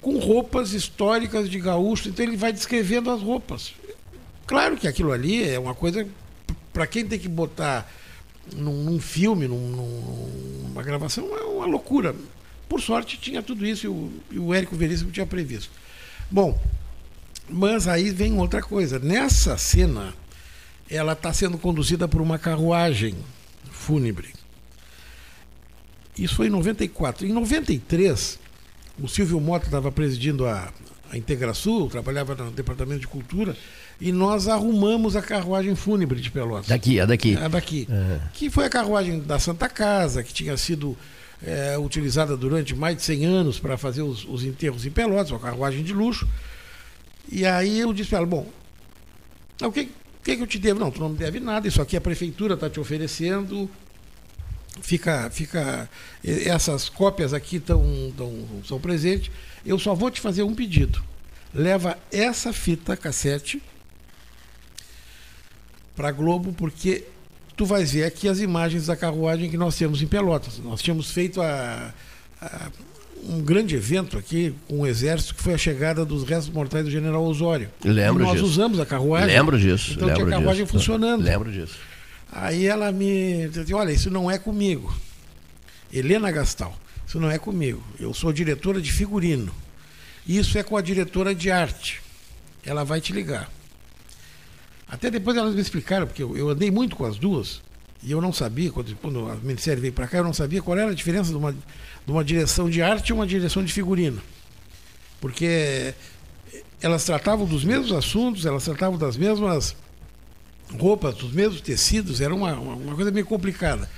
[0.00, 2.08] com roupas históricas de gaúcho.
[2.10, 3.72] Então ele vai descrevendo as roupas.
[4.46, 6.06] Claro que aquilo ali é uma coisa
[6.72, 7.90] para quem tem que botar
[8.54, 12.14] num, num filme, num- num- numa gravação, é uma loucura.
[12.68, 15.70] Por sorte tinha tudo isso e o, e o Érico Veríssimo tinha previsto.
[16.30, 16.60] Bom,
[17.48, 18.98] mas aí vem outra coisa.
[18.98, 20.14] Nessa cena,
[20.90, 23.14] ela está sendo conduzida por uma carruagem
[23.70, 24.28] fúnebre.
[26.16, 27.26] Isso foi em 94.
[27.26, 28.38] Em 93,
[29.00, 30.72] o Silvio Mota estava presidindo a,
[31.10, 33.56] a Integrasul, trabalhava no Departamento de Cultura,
[34.00, 36.68] e nós arrumamos a carruagem fúnebre de Pelotas.
[36.68, 37.36] Daqui, é daqui.
[37.36, 37.88] A daqui.
[37.90, 38.20] É.
[38.32, 40.96] Que foi a carruagem da Santa Casa, que tinha sido
[41.42, 45.40] é, utilizada durante mais de 100 anos para fazer os, os enterros em Pelotas, uma
[45.40, 46.28] carruagem de luxo.
[47.30, 48.50] E aí eu disse para ela, bom,
[49.62, 49.90] o que,
[50.24, 50.80] que, que eu te devo?
[50.80, 53.68] Não, tu não me deve nada, isso aqui a prefeitura está te oferecendo.
[54.80, 55.90] Fica, fica,
[56.24, 59.30] essas cópias aqui tão, tão, são presentes.
[59.66, 61.02] Eu só vou te fazer um pedido.
[61.52, 63.60] Leva essa fita cassete
[65.96, 67.04] para Globo, porque
[67.56, 70.58] tu vais ver aqui as imagens da carruagem que nós temos em Pelotas.
[70.58, 71.92] Nós tínhamos feito a-
[72.40, 72.70] a-
[73.28, 76.90] um grande evento aqui com o Exército, que foi a chegada dos restos mortais do
[76.90, 77.70] General Osório.
[77.84, 78.44] Lembro e nós disso.
[78.44, 79.28] usamos a carruagem.
[79.28, 79.92] Lembro disso.
[79.92, 80.76] Então lembro tinha a carruagem disso.
[80.76, 81.22] funcionando.
[81.22, 81.76] Lembro disso.
[82.30, 84.94] Aí ela me disse, olha, isso não é comigo.
[85.92, 87.82] Helena Gastal, isso não é comigo.
[87.98, 89.52] Eu sou diretora de figurino.
[90.26, 92.02] Isso é com a diretora de arte.
[92.64, 93.50] Ela vai te ligar.
[94.86, 97.60] Até depois elas me explicaram, porque eu, eu andei muito com as duas,
[98.02, 100.78] e eu não sabia, quando, quando a Ministério veio para cá, eu não sabia qual
[100.78, 101.54] era a diferença de uma,
[102.08, 104.18] de uma direção de arte e uma direção de figurino.
[105.20, 105.92] Porque
[106.80, 109.76] elas tratavam dos mesmos assuntos, elas tratavam das mesmas
[110.78, 113.90] roupas, dos mesmos tecidos, era uma, uma, coisa meio complicada.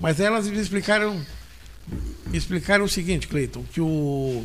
[0.00, 1.24] Mas elas me explicaram,
[2.26, 4.44] me explicaram o seguinte, Cleiton, que o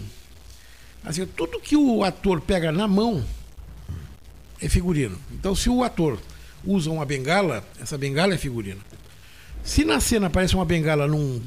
[1.04, 3.26] assim, tudo que o ator pega na mão
[4.62, 5.18] é figurino.
[5.32, 6.20] Então, se o ator
[6.64, 8.82] usa uma bengala, essa bengala é figurino.
[9.64, 11.42] Se na cena aparece uma bengala num,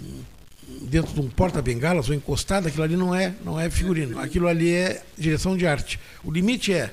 [0.82, 4.18] dentro de um porta-bengalas ou encostada, aquilo ali não é, não é figurino.
[4.20, 5.98] Aquilo ali é direção de arte.
[6.22, 6.92] O limite é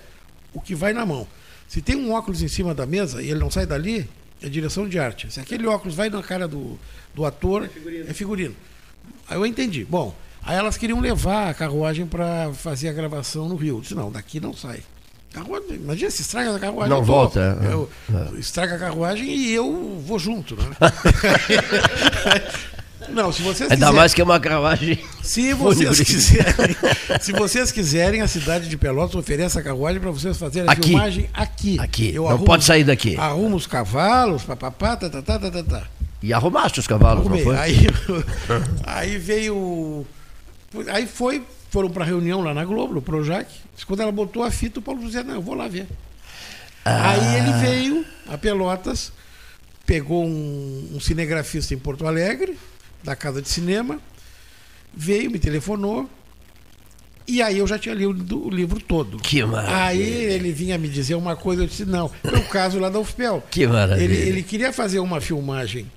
[0.53, 1.27] o que vai na mão.
[1.67, 4.09] Se tem um óculos em cima da mesa e ele não sai dali,
[4.41, 5.31] é direção de arte.
[5.33, 6.79] Se aquele óculos vai na cara do,
[7.13, 7.69] do ator,
[8.07, 8.55] é figurino.
[9.27, 9.83] Aí eu entendi.
[9.83, 13.77] Bom, aí elas queriam levar a carruagem para fazer a gravação no Rio.
[13.77, 14.81] Eu disse, não, daqui não sai.
[15.33, 16.89] Carruagem, imagina se estraga a carruagem.
[16.91, 17.73] Não eu tô- volta, é.
[17.73, 17.89] Eu,
[18.39, 20.63] Estraga a carruagem e eu vou junto, né?
[23.09, 24.99] Não, se vocês Ainda quiserem- mais que é uma carruagem.
[25.21, 26.75] se vocês quiserem,
[27.21, 30.89] se vocês quiserem, a cidade de Pelotas oferece a carruagem para vocês fazerem a Aqui.
[30.89, 31.79] filmagem aqui.
[31.79, 32.13] Aqui.
[32.13, 33.15] Eu Não arrumo- pode sair daqui.
[33.17, 35.87] Arrumo os cavalos, papapá, tá, tá, tá, tá, tá, tá.
[36.23, 37.43] E arrumaste os cavalos, Arrumei.
[37.43, 37.57] não foi?
[37.61, 37.87] Aí,
[38.85, 40.05] aí veio.
[40.91, 43.47] Aí foi, foram para reunião lá na Globo, no Projac.
[43.85, 45.87] Quando ela botou a fita, o Paulo José, não, eu vou lá ver.
[46.83, 47.11] Ah.
[47.11, 49.11] Aí ele veio a Pelotas,
[49.85, 52.57] pegou um, um cinegrafista em Porto Alegre,
[53.05, 53.99] da casa de cinema,
[54.93, 56.09] veio, me telefonou,
[57.27, 59.17] e aí eu já tinha lido o livro todo.
[59.17, 59.83] Que maravilha.
[59.85, 62.99] Aí ele vinha me dizer uma coisa, eu disse, não, foi o caso lá da
[62.99, 63.43] UFPEL.
[63.49, 64.03] Que maravilha.
[64.03, 65.89] Ele, ele queria fazer uma filmagem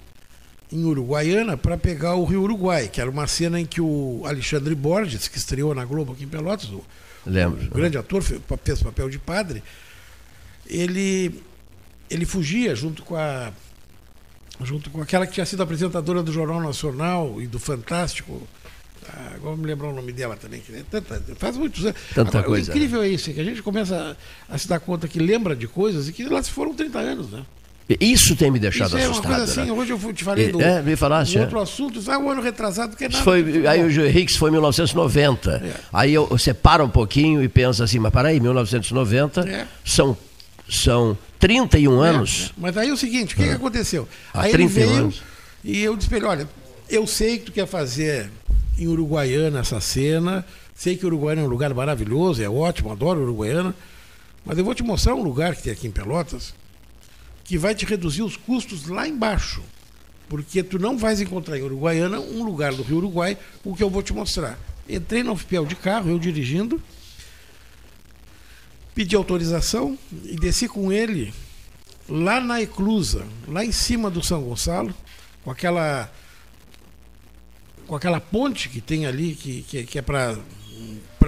[0.71, 4.75] em Uruguaiana para pegar o Rio Uruguai, que era uma cena em que o Alexandre
[4.75, 6.85] Borges, que estreou na Globo aqui em Pelotas, o,
[7.27, 7.67] Lembro.
[7.71, 9.63] o grande ator, fe- fez papel de padre,
[10.67, 11.43] ele,
[12.11, 13.51] ele fugia junto com a,
[14.63, 18.47] junto com aquela que tinha sido apresentadora do Jornal Nacional e do Fantástico.
[19.09, 20.61] Ah, agora me lembrar o nome dela também.
[20.61, 21.97] Que, tanta, faz muitos anos.
[22.15, 24.17] Tanta Agora, coisa, O incrível é isso, é que a gente começa
[24.49, 26.99] a, a se dar conta que lembra de coisas e que lá se foram 30
[26.99, 27.43] anos, né?
[28.01, 29.35] Isso tem me deixado Isso é uma assustado.
[29.37, 29.73] coisa assim, né?
[29.73, 31.45] hoje eu te falei do é, me falasse, um é.
[31.45, 33.25] outro assunto, ah, o ano retrasado que é nada.
[33.25, 35.51] foi, aí o Henrique foi em 1990.
[35.65, 35.73] É.
[35.91, 39.67] Aí eu, você para um pouquinho e pensa assim, mas peraí, 1990 É.
[39.87, 40.15] são,
[40.69, 42.51] são 31 anos.
[42.51, 44.09] É, Mas aí é o seguinte, o que, que aconteceu?
[44.33, 45.23] Há aí ele 31 veio anos.
[45.65, 46.49] e eu disse pra ele, olha,
[46.89, 48.31] eu sei que tu quer fazer
[48.79, 50.45] em Uruguaiana essa cena,
[50.75, 53.75] sei que Uruguaiana é um lugar maravilhoso, é ótimo, adoro Uruguaiana,
[54.45, 56.55] mas eu vou te mostrar um lugar que tem aqui em Pelotas
[57.49, 59.63] que vai te reduzir os custos lá embaixo.
[60.29, 63.89] Porque tu não vais encontrar em Uruguaiana um lugar do Rio Uruguai, o que eu
[63.89, 64.59] vou te mostrar.
[64.87, 66.79] Entrei no FPL de carro, eu dirigindo,
[68.99, 71.33] pedi autorização e desci com ele
[72.09, 74.93] lá na Eclusa, lá em cima do São Gonçalo,
[75.45, 76.13] com aquela
[77.87, 80.37] com aquela ponte que tem ali, que, que, que é para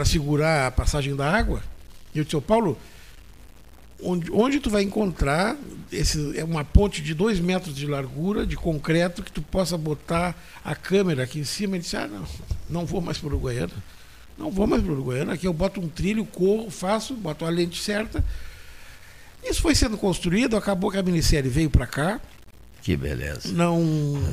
[0.04, 1.62] segurar a passagem da água.
[2.12, 2.76] E eu disse, Paulo,
[4.02, 5.56] onde, onde tu vai encontrar
[5.92, 10.36] esse, é uma ponte de dois metros de largura, de concreto, que tu possa botar
[10.64, 11.76] a câmera aqui em cima?
[11.76, 12.26] Ele disse, ah, não,
[12.68, 13.72] não vou mais para o Uruguaiana.
[14.40, 15.34] Não vou mais para o Uruguaiana.
[15.34, 18.24] Aqui eu boto um trilho, corro, faço, boto a lente certa.
[19.44, 22.20] Isso foi sendo construído, acabou que a minissérie veio para cá.
[22.82, 23.52] Que beleza.
[23.52, 23.78] Não,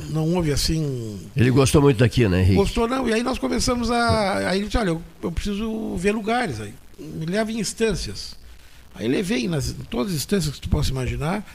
[0.09, 1.19] não houve assim.
[1.35, 2.55] Ele gostou muito daqui, né, Henrique?
[2.55, 3.07] Gostou não?
[3.09, 4.49] E aí nós começamos a.
[4.49, 6.61] Aí ele disse, olha, eu, eu preciso ver lugares.
[6.61, 8.37] Aí me leva em instâncias.
[8.95, 11.45] Aí levei nas, em todas as instâncias que tu possa imaginar.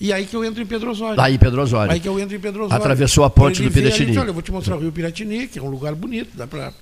[0.00, 1.20] E aí que eu entro em Pedro Osório.
[1.20, 1.92] Aí, Pedro Osório.
[1.92, 2.82] Aí que eu entro em Pedro Osório.
[2.82, 4.06] Atravessou a ponte do Piratini.
[4.06, 6.46] disse, Olha, eu vou te mostrar o Rio Piratini, que é um lugar bonito, dá
[6.46, 6.72] pra.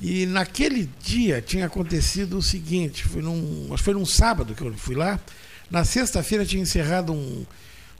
[0.00, 4.62] E naquele dia tinha acontecido o seguinte, foi num, acho que foi num sábado que
[4.62, 5.20] eu fui lá.
[5.70, 7.44] Na sexta-feira tinha encerrado um,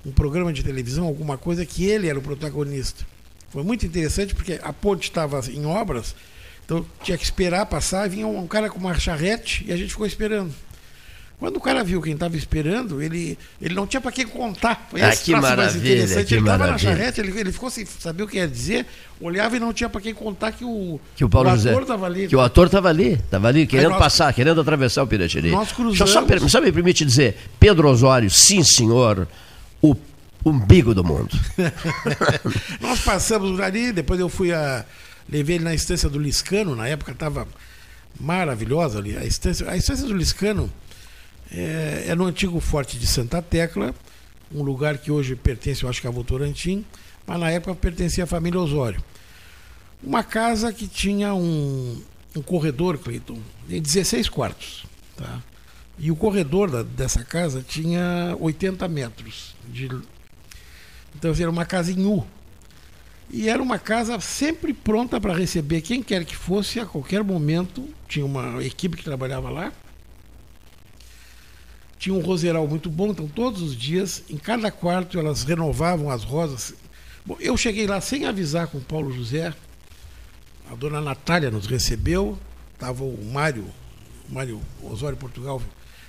[0.07, 3.07] um programa de televisão, alguma coisa que ele era o protagonista.
[3.51, 6.15] Foi muito interessante porque a ponte estava em obras,
[6.65, 10.07] então tinha que esperar passar, vinha um cara com uma charrete e a gente ficou
[10.07, 10.55] esperando.
[11.41, 14.87] Quando o cara viu quem estava esperando, ele, ele não tinha para quem contar.
[14.91, 16.79] Foi Ah, que maravilha, que ele estava na maravilha.
[16.79, 18.85] charrete, ele, ele ficou sem saber o que ia dizer,
[19.19, 21.71] olhava e não tinha para quem contar que o, Que o Paulo o José.
[21.71, 22.29] ator estava ali.
[22.29, 25.51] Que o ator estava ali, estava ali, querendo nós- passar, querendo atravessar o Piratini.
[25.51, 29.27] Nós eu só, cruzamos- per- só me permite dizer, Pedro Osório, sim senhor,
[29.81, 29.97] o
[30.45, 31.31] umbigo do mundo.
[32.81, 34.85] Nós passamos ali, depois eu fui a.
[35.29, 37.47] Levei ele na estância do Liscano, na época estava
[38.19, 39.17] maravilhosa ali.
[39.17, 40.71] A estância, a estância do Liscano
[41.53, 43.95] é, é no antigo Forte de Santa Tecla,
[44.53, 46.85] um lugar que hoje pertence, eu acho que a Votorantim,
[47.27, 49.03] mas na época pertencia à família Osório.
[50.03, 52.01] Uma casa que tinha um,
[52.35, 53.39] um corredor, Cleiton,
[53.69, 54.85] de 16 quartos.
[55.17, 55.43] Tá?
[55.99, 59.55] E o corredor da- dessa casa tinha 80 metros.
[59.69, 59.89] De,
[61.15, 62.27] então era uma casa em U.
[63.33, 67.87] E era uma casa sempre pronta para receber quem quer que fosse, a qualquer momento.
[68.09, 69.73] Tinha uma equipe que trabalhava lá.
[72.01, 76.25] Tinha um roseral muito bom, então todos os dias, em cada quarto, elas renovavam as
[76.25, 76.75] rosas.
[77.27, 79.53] Bom, eu cheguei lá sem avisar com o Paulo José.
[80.71, 82.39] A dona Natália nos recebeu.
[82.73, 83.67] Estava o Mário,
[84.31, 85.61] o Mário Osório Portugal,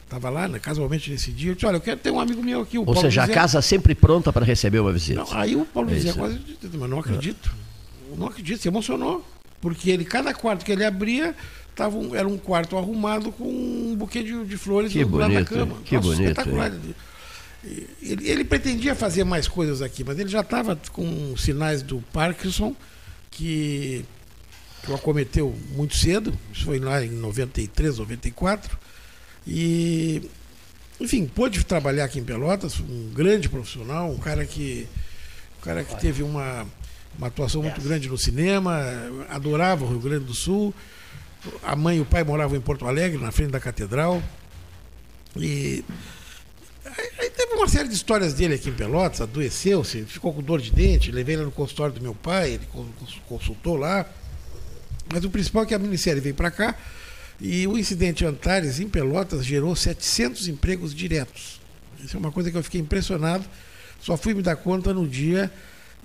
[0.06, 1.52] estava lá, né, casualmente nesse dia.
[1.52, 3.26] Eu disse, olha, eu quero ter um amigo meu aqui, o Ou Paulo seja, a
[3.26, 3.34] José.
[3.34, 5.20] casa sempre pronta para receber uma visita.
[5.26, 6.18] Não, aí o Paulo É isso.
[6.18, 6.40] quase,
[6.74, 7.54] mas não acredito.
[8.18, 9.26] Não acredito, se emocionou.
[9.60, 11.36] Porque ele, cada quarto que ele abria,
[11.76, 15.30] tava um- era um quarto arrumado com um buquê de, de flores Que do lado
[15.34, 15.76] da bonito, cama.
[15.86, 16.72] que Nossa, bonito, Espetacular.
[17.64, 22.02] E Ele, ele pretendia fazer mais coisas aqui, mas ele já estava com sinais do
[22.12, 22.76] Parkinson,
[23.30, 24.04] que,
[24.84, 28.78] que o acometeu muito cedo, isso foi lá em 93, 94.
[29.48, 30.24] E,
[31.00, 34.88] enfim, pôde trabalhar aqui em Pelotas, um grande profissional, um cara que,
[35.60, 36.66] um cara que teve uma,
[37.18, 38.82] uma atuação muito grande no cinema,
[39.30, 40.74] adorava o Rio Grande do Sul.
[41.64, 44.22] A mãe e o pai moravam em Porto Alegre, na frente da catedral.
[45.36, 45.84] E
[47.20, 50.72] aí, teve uma série de histórias dele aqui em Pelotas, adoeceu-se, ficou com dor de
[50.72, 52.88] dente, levei ele no consultório do meu pai, ele con-
[53.28, 54.06] consultou lá.
[55.12, 56.76] Mas o principal é que a minissérie veio para cá
[57.40, 61.60] e o incidente Antares em Pelotas gerou 700 empregos diretos.
[62.04, 63.44] Isso é uma coisa que eu fiquei impressionado.
[64.00, 65.52] Só fui me dar conta no dia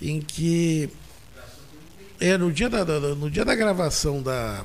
[0.01, 0.89] em que
[2.21, 2.85] é no dia da-
[3.15, 4.65] no dia da gravação da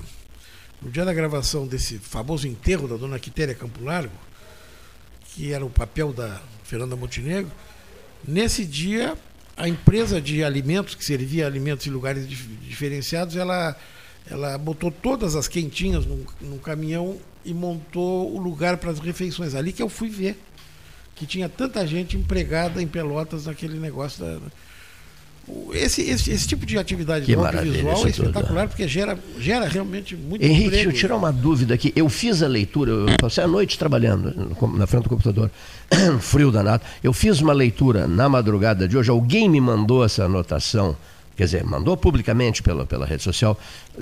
[0.81, 4.13] no dia da gravação desse famoso enterro da dona Quitéria Campo Largo,
[5.33, 7.51] que era o papel da Fernanda Montenegro,
[8.27, 9.17] nesse dia
[9.55, 13.75] a empresa de alimentos que servia alimentos em lugares dif- diferenciados, ela
[14.29, 19.55] ela botou todas as quentinhas num, num caminhão e montou o lugar para as refeições
[19.55, 20.39] ali que eu fui ver
[21.15, 24.39] que tinha tanta gente empregada em Pelotas naquele negócio da.
[25.73, 28.09] Esse, esse, esse tipo de atividade Que audiovisual é tudo.
[28.09, 30.71] espetacular porque gera, gera realmente muito Henrique, emprego.
[30.71, 31.91] deixa eu tirar uma dúvida aqui.
[31.95, 34.33] Eu fiz a leitura, eu passei a noite trabalhando
[34.75, 35.49] na frente do computador,
[36.21, 36.83] frio danado.
[37.03, 39.09] Eu fiz uma leitura na madrugada de hoje.
[39.09, 40.95] Alguém me mandou essa anotação,
[41.35, 43.59] quer dizer, mandou publicamente pela, pela rede social,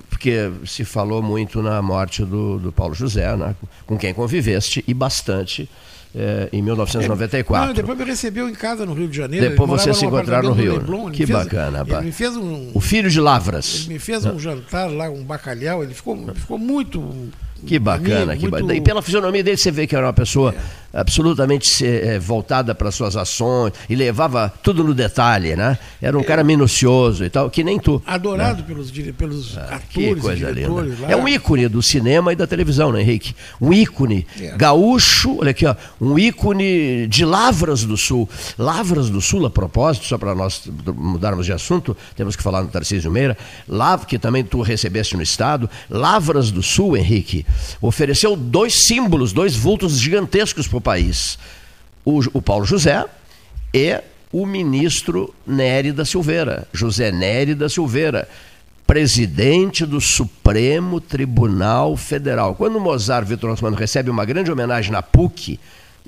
[0.10, 3.56] porque se falou muito na morte do, do Paulo José, né,
[3.88, 5.70] com quem conviveste, e bastante,
[6.16, 7.68] eh, em 1994.
[7.68, 9.50] Não, depois me recebeu em casa no Rio de Janeiro.
[9.50, 10.74] Depois vocês se encontraram no Rio.
[10.78, 11.86] Leblon, Que fez- bacana.
[11.88, 13.82] Ele me fez um, O filho de Lavras.
[13.86, 17.30] ele me fez um jantar lá, um bacalhau, ele ficou, ficou muito.
[17.66, 18.76] Que bacana, que muito- bacana.
[18.76, 20.54] E pela fisionomia dele você vê que era uma pessoa
[20.92, 25.78] absolutamente eh, voltada para suas ações e levava tudo no detalhe, né?
[26.02, 28.02] Era um cara minucioso e tal, que nem tu.
[28.08, 29.52] Adorado pelos, dire- pelos
[29.90, 31.02] Que atores e coisa diretores linda.
[31.08, 31.12] lá.
[31.12, 33.36] É um ícone do cinema e da televisão, né, Henrique?
[33.62, 34.56] Um ícone É.
[34.58, 38.28] gaúcho, olha aqui, ó, um ícone de Lavras do Sul.
[38.58, 40.64] Lavras do Sul, a propósito, só para nós
[40.96, 43.38] mudarmos de assunto, temos que falar no Tarcísio Meira,
[43.68, 47.46] Lav, que também tu recebeste no Estado, Lavras do Sul, Henrique,
[47.82, 51.38] ofereceu dois símbolos, dois vultos gigantescos para o país.
[52.06, 53.06] O, Paulo José
[53.74, 58.28] e o ministro Nery da Silveira, José Nery da Silveira,
[58.86, 62.56] presidente do Supremo Tribunal Federal.
[62.56, 65.60] Quando o Mozart Vitor Osmano recebe uma grande homenagem na PUC,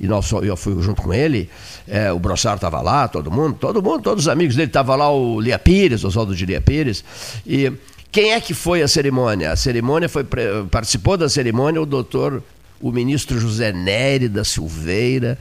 [0.02, 1.48] e nós, eu fui junto com ele,
[1.88, 5.12] é, o Brossard estava lá, todo mundo, todo mundo, todos os amigos dele, estava lá
[5.12, 7.04] o Lia Pires, Oswaldo de Lia Pires,
[7.46, 7.72] e
[8.12, 9.52] quem é que foi a cerimônia?
[9.52, 10.26] A cerimônia foi,
[10.70, 12.44] participou da cerimônia o doutor,
[12.80, 15.38] o ministro José Nery da Silveira,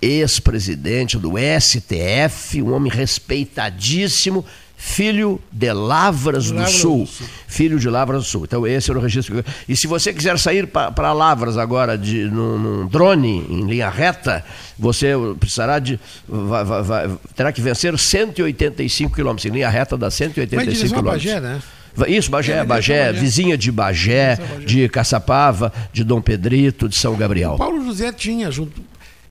[0.00, 4.44] ex-presidente do STF, um homem respeitadíssimo,
[4.76, 7.00] filho de Lavras, do, Sul.
[7.00, 7.26] do Sul.
[7.46, 8.44] Filho de Lavras do Sul.
[8.44, 9.42] Então esse era o registro.
[9.68, 14.44] E se você quiser sair para Lavras agora de, num, num drone em linha reta,
[14.78, 15.98] você precisará de.
[16.28, 19.46] vai- vai- vai- terá que vencer 185 quilômetros.
[19.46, 21.42] Em linha reta dá Vai em 185 direção a quilômetros.
[21.42, 21.62] Né?
[22.08, 23.20] Isso, Bagé, É, Bagé, Bagé.
[23.20, 24.64] vizinha de Bagé, Bagé.
[24.64, 27.56] de Caçapava, de Dom Pedrito, de São Gabriel.
[27.56, 28.80] Paulo José tinha junto.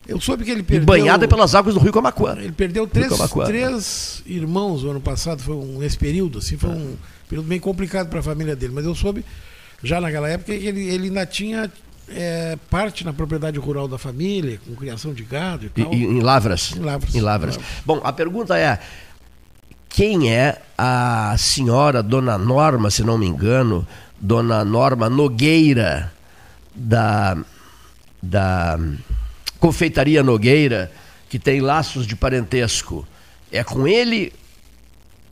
[0.08, 0.86] Eu soube que ele E perdeu.
[0.86, 2.36] banhada pelas águas do Rio Camacuã.
[2.38, 3.12] Ele perdeu três,
[3.46, 6.96] três irmãos no ano passado, foi um, nesse período, assim, foi um
[7.30, 8.74] período bem complicado para a família dele.
[8.76, 9.24] Mas eu soube,
[9.82, 11.72] já naquela época, que ele, ele ainda tinha
[12.10, 15.94] é, parte na propriedade rural da família, com criação de gado e E- tal.
[15.94, 16.74] e- em Lavras.
[16.76, 17.16] Em Lavras.
[17.16, 17.22] Em.
[17.22, 17.60] Lavras.
[17.86, 18.80] Bom, a pergunta é:
[19.94, 23.88] quem é a senhora Dona Norma, se não me engano,
[24.20, 26.12] Dona Norma Nogueira,
[26.74, 27.38] da,
[28.22, 28.80] da
[29.60, 30.92] Confeitaria Nogueira,
[31.30, 33.08] que tem laços de parentesco?
[33.52, 34.34] É com ele?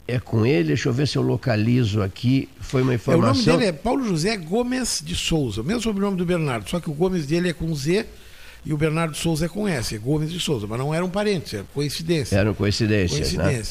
[0.07, 0.67] É com ele?
[0.67, 2.47] Deixa eu ver se eu localizo aqui.
[2.59, 3.33] Foi uma É, o informação.
[3.33, 6.87] nome dele é Paulo José Gomes de Souza, o mesmo sobrenome do Bernardo, só que
[6.89, 8.05] o Gomes dele é com Z
[8.63, 11.55] e o Bernardo Souza é com S, é Gomes de Souza, mas não eram parentes,
[11.55, 12.35] era coincidência.
[12.35, 13.63] Eram coincidências, né?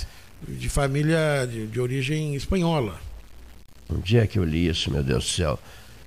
[0.49, 2.99] De família de, de origem espanhola.
[3.93, 5.59] Onde é que eu li isso, meu Deus do céu?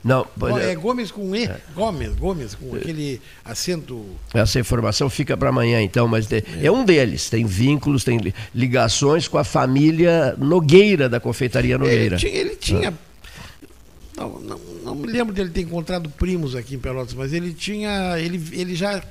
[0.03, 2.57] Não, Ó, É Gomes com E, Gomes, Gomes, É.
[2.57, 4.05] com aquele acento.
[4.34, 6.69] Essa informação fica para amanhã, então, mas tem- é.
[6.69, 7.29] um deles.
[7.29, 12.15] Tem vínculos, tem li- ligações com a família Nogueira, da confeitaria Nogueira.
[12.15, 12.34] Ele tinha.
[12.36, 12.93] Ele tinha
[14.17, 14.21] Ah.
[14.23, 18.19] não, não, não me lembro dele ter encontrado primos aqui em Pelotas, mas ele tinha.
[18.19, 19.01] Ele, ele já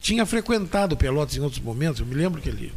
[0.00, 2.72] tinha frequentado Pelotas em outros momentos, eu me lembro que ele.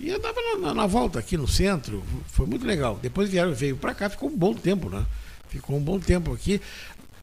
[0.00, 2.98] E andava na, na- na volta aqui no centro, foi muito legal.
[3.02, 5.04] Depois vieram, veio para cá, ficou um bom tempo, né?
[5.50, 6.60] Ficou um bom tempo aqui.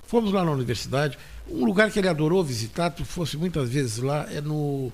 [0.05, 1.17] Fomos lá na universidade.
[1.49, 4.91] Um lugar que ele adorou visitar, tu fosse muitas vezes lá, é no.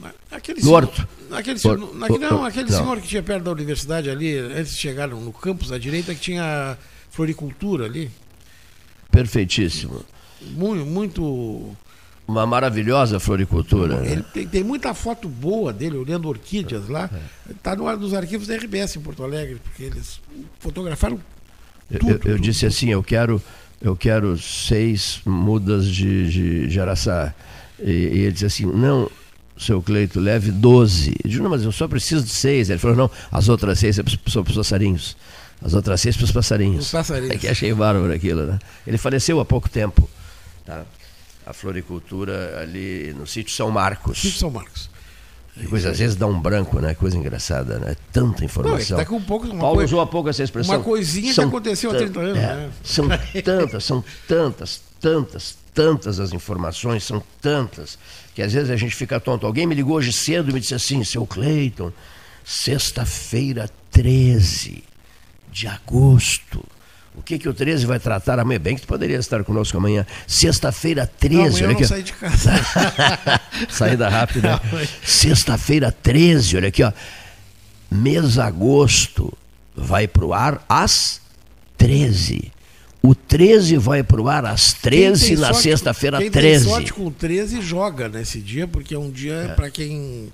[0.00, 0.90] na- Aquele No senhor-.
[1.28, 1.58] Naquele,
[1.94, 2.78] naquele- não, aquele Não.
[2.78, 6.14] senhor que tinha perto da universidade ali, antes de chegar no, no campus à direita,
[6.14, 6.78] que tinha
[7.10, 8.10] floricultura ali.
[9.10, 10.04] Perfeitíssimo.
[10.40, 10.84] Muito.
[10.86, 11.76] muito
[12.26, 14.00] Uma maravilhosa floricultura.
[14.00, 14.12] né?
[14.12, 17.10] ele tem, tem muita foto boa dele olhando orquídeas lá.
[17.48, 20.20] Está no dos arquivos da RBS em Porto Alegre, porque eles
[20.58, 21.20] fotografaram
[21.90, 22.10] Eu- tudo.
[22.12, 23.42] eu, eu tudo, disse assim, eu quero,
[23.80, 27.34] eu quero seis mudas de, de, de araçá.
[27.78, 29.10] E, e ele disse assim, não,
[29.58, 31.10] seu Cleito, leve 12.
[31.22, 32.70] Eu disse, não, mas eu só preciso de seis.
[32.70, 33.96] Ele falou, não, as outras seis
[34.28, 35.14] são para os passarinhos.
[35.62, 36.86] As outras seis para os passarinhos.
[36.86, 37.34] Os passarinhos.
[37.34, 38.58] É que achei bárbaro aquilo, né?
[38.86, 40.08] Ele faleceu há pouco tempo.
[40.64, 40.84] Tá?
[41.46, 44.18] A floricultura ali no sítio São Marcos.
[44.20, 44.88] Sítio São Marcos.
[45.70, 46.94] Coisa, às vezes dá um branco, né?
[46.94, 47.94] Coisa engraçada, né?
[48.12, 48.96] Tanta informação.
[48.96, 50.74] Não, é daqui a pouco Paulo coisa- usou há pouco essa expressão.
[50.74, 52.70] uma coisinha que aconteceu há 30 anos, é, né?
[52.82, 53.08] São
[53.44, 57.96] tantas, são tantas, tantas, tantas as informações, são tantas,
[58.34, 59.46] que às vezes a gente fica tonto.
[59.46, 61.92] Alguém me ligou hoje cedo e me disse assim, seu Cleiton,
[62.44, 64.82] sexta-feira 13
[65.52, 66.64] de agosto,
[67.16, 68.58] O que, que o 13 vai tratar amanhã?
[68.58, 70.04] Bem que tu poderia estar conosco amanhã.
[70.26, 71.36] Sexta-feira 13.
[71.36, 72.50] Não, olha eu não saí de casa.
[73.70, 74.60] Saída rápida.
[75.02, 76.92] Sexta-feira 13, olha aqui, ó.
[77.90, 79.32] Mês agosto
[79.76, 81.20] vai pro ar às
[81.78, 82.52] 13.
[83.00, 86.30] O 13 vai pro ar às 13 na sexta-feira 13.
[86.32, 89.48] Quem tem sorte com o 13 joga nesse dia, porque é um dia é.
[89.54, 90.32] para quem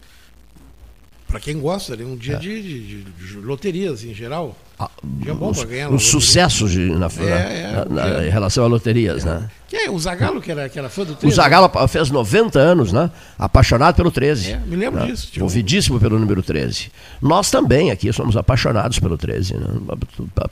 [1.30, 2.38] para quem gosta, é um dia é.
[2.38, 4.56] de, de, de, loterias em geral.
[4.78, 5.90] Ah, dia bom para ganhar.
[5.90, 9.48] Um sucesso de, na, é, na, na, em relação a loterias, né?
[9.68, 11.26] Que é o Zagalo, que era, que era fã do 13.
[11.26, 13.08] O Zagalo fez 90 anos, né?
[13.38, 14.52] Apaixonado pelo 13.
[14.52, 15.06] É, me lembro né?
[15.06, 15.28] disso.
[15.30, 15.44] Tipo...
[15.44, 16.90] Ouvidíssimo pelo número 13.
[17.22, 19.54] Nós também aqui somos apaixonados pelo 13.
[19.54, 19.66] Né?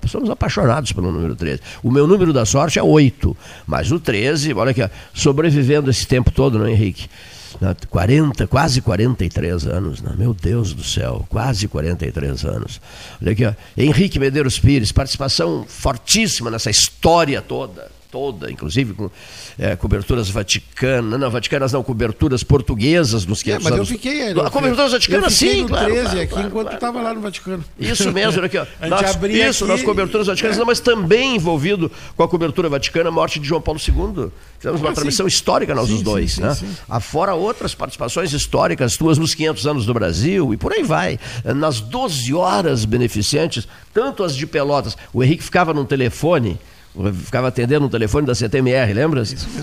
[0.06, 1.60] Somos apaixonados pelo número 13.
[1.82, 3.36] O meu número da sorte é 8.
[3.66, 7.08] Mas o 13, olha aqui, sobrevivendo esse tempo todo, não é, Henrique?
[7.90, 10.12] 40, quase 43 anos, né?
[10.16, 12.80] meu Deus do céu, quase 43 anos.
[13.20, 13.52] Olha aqui, ó.
[13.76, 19.10] Henrique Medeiros Pires, participação fortíssima nessa história toda toda, inclusive com
[19.58, 23.90] é, coberturas vaticanas, não, vaticanas não, coberturas portuguesas nos 500 é, mas anos.
[23.90, 24.40] eu fiquei aí.
[24.40, 25.86] A coberturas vaticanas, sim, no claro.
[25.86, 27.64] 13 claro, aqui claro, enquanto claro, estava lá no Vaticano.
[27.78, 28.66] Isso mesmo, aqui, ó.
[28.88, 30.60] Nós, isso, aqui, nas coberturas vaticanas, é.
[30.60, 34.30] não, mas também envolvido com a cobertura vaticana, a morte de João Paulo II.
[34.58, 35.36] Fizemos uma ah, transmissão sim.
[35.36, 36.54] histórica nós sim, os dois, sim, né?
[36.54, 41.18] Sim, Afora outras participações históricas tuas nos 500 anos do Brasil e por aí vai.
[41.44, 46.58] Nas 12 horas beneficentes, tanto as de Pelotas, o Henrique ficava num telefone
[47.24, 49.22] ficava atendendo um telefone da CTMR, lembra?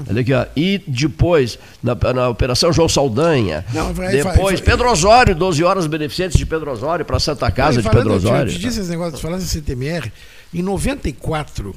[0.09, 0.45] Olha aqui, ó.
[0.55, 3.65] E depois, na, na Operação João Saldanha.
[3.73, 7.51] Não, vai, depois, vai, vai, Pedro Osório, 12 horas beneficentes de Pedro Osório para Santa
[7.51, 8.51] Casa de Pedro Osório.
[8.51, 10.11] Eu te disse esse negócio, falando da CTMR,
[10.53, 11.75] em 94,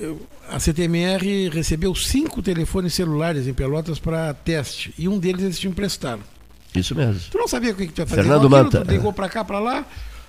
[0.00, 5.58] eu, a CTMR recebeu cinco telefones celulares em Pelotas para teste, e um deles eles
[5.58, 6.22] te emprestaram.
[6.74, 7.20] Isso mesmo.
[7.30, 8.22] Tu não sabia o que, que tu ia fazer.
[8.22, 8.84] Fernando Manta.
[8.84, 9.84] Tu ligou para cá, para lá,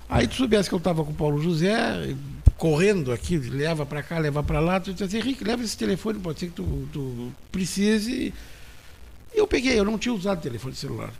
[0.09, 2.15] aí tu soubesse que eu estava com o Paulo José,
[2.57, 6.19] correndo aqui, leva para cá, leva para lá, tu diz assim, Henrique, leva esse telefone,
[6.19, 8.33] pode ser que tu, tu precise.
[9.33, 11.13] E eu peguei, eu não tinha usado telefone celular.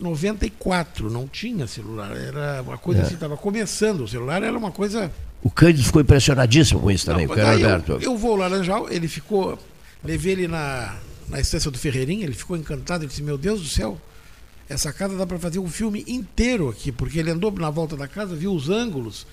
[0.00, 3.04] 94, não tinha celular, era uma coisa é.
[3.04, 5.10] assim, estava começando, o celular era uma coisa...
[5.42, 7.92] O Cândido ficou impressionadíssimo com isso também, não, o Alberto.
[7.92, 9.58] Eu, eu vou ao Laranjal, ele ficou,
[10.02, 10.96] levei ele na,
[11.28, 14.00] na estância do Ferreirinha, ele ficou encantado, ele disse, meu Deus do céu,
[14.68, 18.06] essa casa dá para fazer um filme inteiro aqui, porque ele andou na volta da
[18.06, 19.26] casa, viu os ângulos,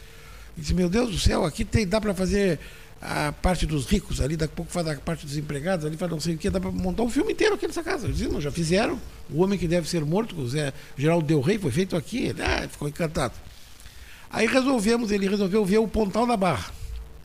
[0.58, 2.60] e disse, meu Deus do céu, aqui tem, dá para fazer
[3.02, 6.10] a parte dos ricos ali, daqui a pouco faz a parte dos empregados, ali faz
[6.10, 8.08] não sei o que, dá para montar um filme inteiro aqui nessa casa.
[8.08, 11.42] Eu disse, não, já fizeram, o homem que deve ser morto, o Zé Geraldo Del
[11.42, 13.34] Rey, foi feito aqui, ele ah, ficou encantado.
[14.30, 16.72] Aí resolvemos, ele resolveu ver o Pontal da Barra.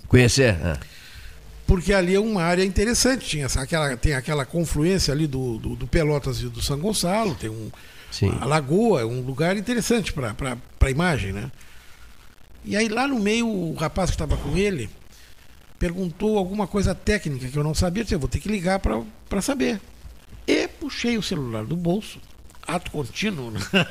[0.08, 0.54] Conhecer?
[0.54, 0.78] É.
[1.66, 5.86] Porque ali é uma área interessante, tinha aquela, tem aquela confluência ali do, do, do
[5.86, 7.70] Pelotas e do São Gonçalo, tem um,
[8.10, 8.36] Sim.
[8.40, 10.34] a lagoa, é um lugar interessante para
[10.80, 11.50] a imagem, né?
[12.64, 14.90] E aí lá no meio, o rapaz que estava com ele
[15.78, 18.02] perguntou alguma coisa técnica que eu não sabia.
[18.02, 19.80] Eu disse, eu vou ter que ligar para saber.
[20.46, 22.20] E puxei o celular do bolso,
[22.66, 23.60] ato contínuo, né?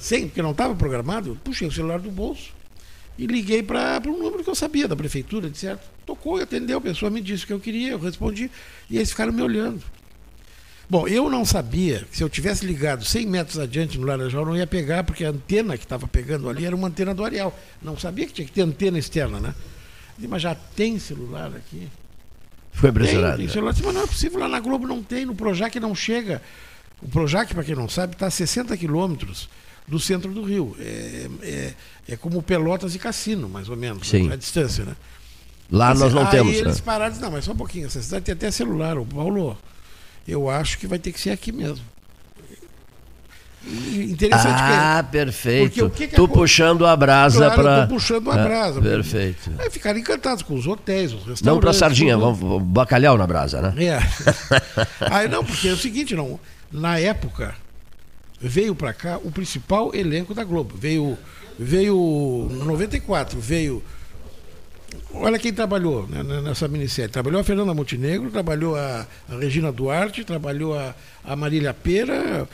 [0.00, 2.52] sem, porque não estava programado, puxei o celular do bolso
[3.18, 5.86] e liguei para um número que eu sabia da prefeitura, de certo.
[6.06, 8.50] Tocou, atendeu, a pessoa me disse o que eu queria, eu respondi,
[8.88, 9.82] e eles ficaram me olhando.
[10.90, 14.56] Bom, eu não sabia que se eu tivesse ligado 100 metros adiante no Laranjal, não
[14.56, 17.56] ia pegar, porque a antena que estava pegando ali era uma antena do Arial.
[17.80, 19.54] Não sabia que tinha que ter antena externa, né?
[20.18, 21.88] Mas já tem celular aqui.
[22.72, 23.36] Foi impressionado.
[23.36, 23.72] Tem, tem celular.
[23.72, 26.42] Mas não é possível, lá na Globo não tem, no Projac não chega.
[27.00, 29.48] O Projac, para quem não sabe, está a 60 quilômetros
[29.86, 30.76] do centro do Rio.
[30.80, 31.74] É, é,
[32.08, 34.28] é, como Pelotas e Cassino, mais ou menos, Sim.
[34.32, 34.96] a distância, né?
[35.70, 36.52] Lá mas, nós não aí temos.
[36.52, 36.82] Aí eles né?
[36.84, 39.56] pararam e não, mas só um pouquinho, essa cidade tem até celular, o Paulo
[40.26, 41.84] eu acho que vai ter que ser aqui mesmo.
[43.62, 45.84] Interessante ah, que, perfeito.
[45.84, 47.86] O que que tu puxando a brasa claro, para.
[47.86, 48.80] puxando a brasa.
[48.80, 49.50] Ah, perfeito.
[49.58, 51.42] Aí ficaram encantados com os hotéis, os restaurantes.
[51.42, 53.84] Não para sardinha, vamos bacalhau na brasa, né?
[53.84, 53.98] É.
[55.12, 56.40] Aí não, porque é o seguinte, não.
[56.72, 57.54] Na época
[58.40, 60.74] veio para cá o principal elenco da Globo.
[60.76, 61.18] Veio
[61.58, 63.82] veio no 94, veio
[65.12, 67.10] Olha quem trabalhou né, nessa minissérie.
[67.10, 72.48] Trabalhou a Fernanda Montenegro, trabalhou a, a Regina Duarte, trabalhou a, a Marília Pera,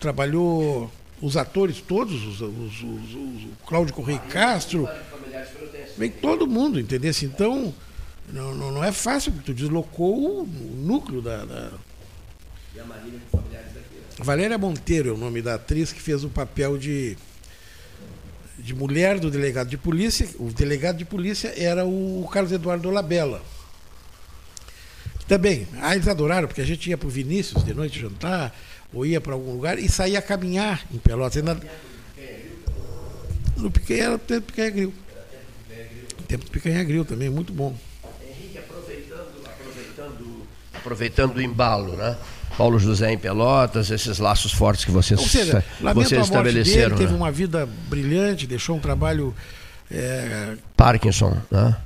[0.00, 0.90] trabalhou
[1.20, 4.88] os atores todos, os, os, os, o Cláudio Correia Castro.
[5.96, 7.12] Vem todo mundo, entendeu?
[7.22, 7.72] Então,
[8.32, 10.46] não, não, não, é fácil, porque tu deslocou o,
[10.76, 11.44] núcleo da.
[11.44, 11.70] da...
[12.74, 13.94] E a Marília com familiares daqui.
[13.94, 14.02] Né?
[14.18, 17.16] Valéria Monteiro é o nome da atriz que fez o papel de
[18.64, 20.26] de mulher do delegado de polícia.
[20.38, 23.42] O delegado de polícia era o Carlos Eduardo Labella.
[25.28, 28.58] Também, ah, eles adoraram, porque a gente ia para o Vinícius de noite jantar,
[28.92, 31.36] ou ia para algum lugar e saía a caminhar em Pelotas.
[31.36, 31.60] Ainda...
[33.58, 34.94] No Picanha era tempo Picanha Gril.
[36.26, 37.76] tempo do Picanha Grill também, muito bom.
[38.22, 42.16] Henrique, aproveitando, aproveitando, aproveitando o embalo, né?
[42.56, 46.96] Paulo José em Pelotas, esses laços fortes que vocês, Ou seja, vocês estabeleceram.
[46.96, 47.18] Dele, teve né?
[47.18, 49.34] uma vida brilhante, deixou um trabalho.
[49.90, 51.76] É, Parkinson, né?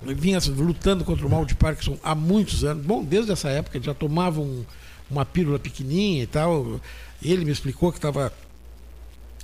[0.00, 2.84] Vinha lutando contra o mal de Parkinson há muitos anos.
[2.84, 4.64] Bom, desde essa época, ele já tomava um,
[5.10, 6.80] uma pílula pequenininha e tal.
[7.22, 8.32] Ele me explicou que estava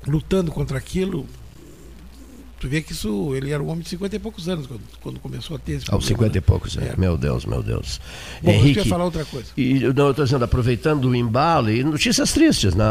[0.07, 1.27] lutando contra aquilo.
[2.65, 5.21] Tu vê que isso, ele era um homem de 50 e poucos anos quando, quando
[5.21, 6.95] começou a ter esse Aos 50 e poucos, é.
[6.95, 6.95] É.
[6.97, 8.01] meu Deus, meu Deus.
[8.43, 9.49] Bom, Henrique, eu ia falar outra coisa.
[9.55, 12.87] E, não, eu estou dizendo, aproveitando o embalo e notícias tristes, né?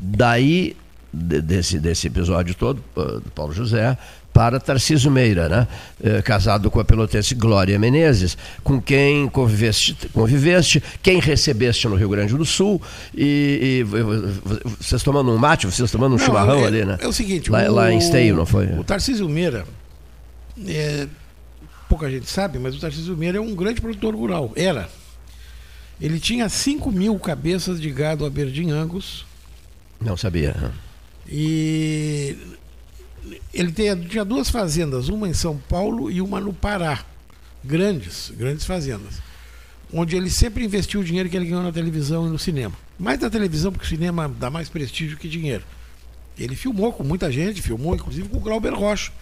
[0.00, 0.76] daí
[1.12, 3.96] de- desse, desse episódio todo, uh, do Paulo José,
[4.32, 5.68] para Tarcísio Meira, né?
[6.02, 12.08] Eh, casado com a pelotense Glória Menezes, com quem conviveste, conviveste, quem recebeste no Rio
[12.08, 12.80] Grande do Sul,
[13.14, 16.98] e, e vocês tomando um mate, vocês tomando um Não, chimarrão é, ali, né?
[17.00, 18.66] É o seguinte, Lá, o, lá em Esteio, não foi?
[18.78, 19.66] O Tarcísio Meira,
[20.66, 21.06] é,
[21.88, 24.52] pouca gente sabe, mas o Tarcísio Meira é um grande produtor rural.
[24.56, 24.88] Era.
[26.00, 29.24] Ele tinha 5 mil cabeças de gado Aberdeen Angus
[30.00, 30.72] Não sabia.
[31.28, 32.36] e
[33.52, 37.04] ele tinha duas fazendas, uma em São Paulo e uma no Pará.
[37.64, 39.20] Grandes, grandes fazendas.
[39.92, 42.74] Onde ele sempre investiu o dinheiro que ele ganhou na televisão e no cinema.
[42.98, 45.64] Mais na televisão, porque o cinema dá mais prestígio que dinheiro.
[46.38, 49.12] Ele filmou com muita gente, filmou inclusive com o Glauber Rocha.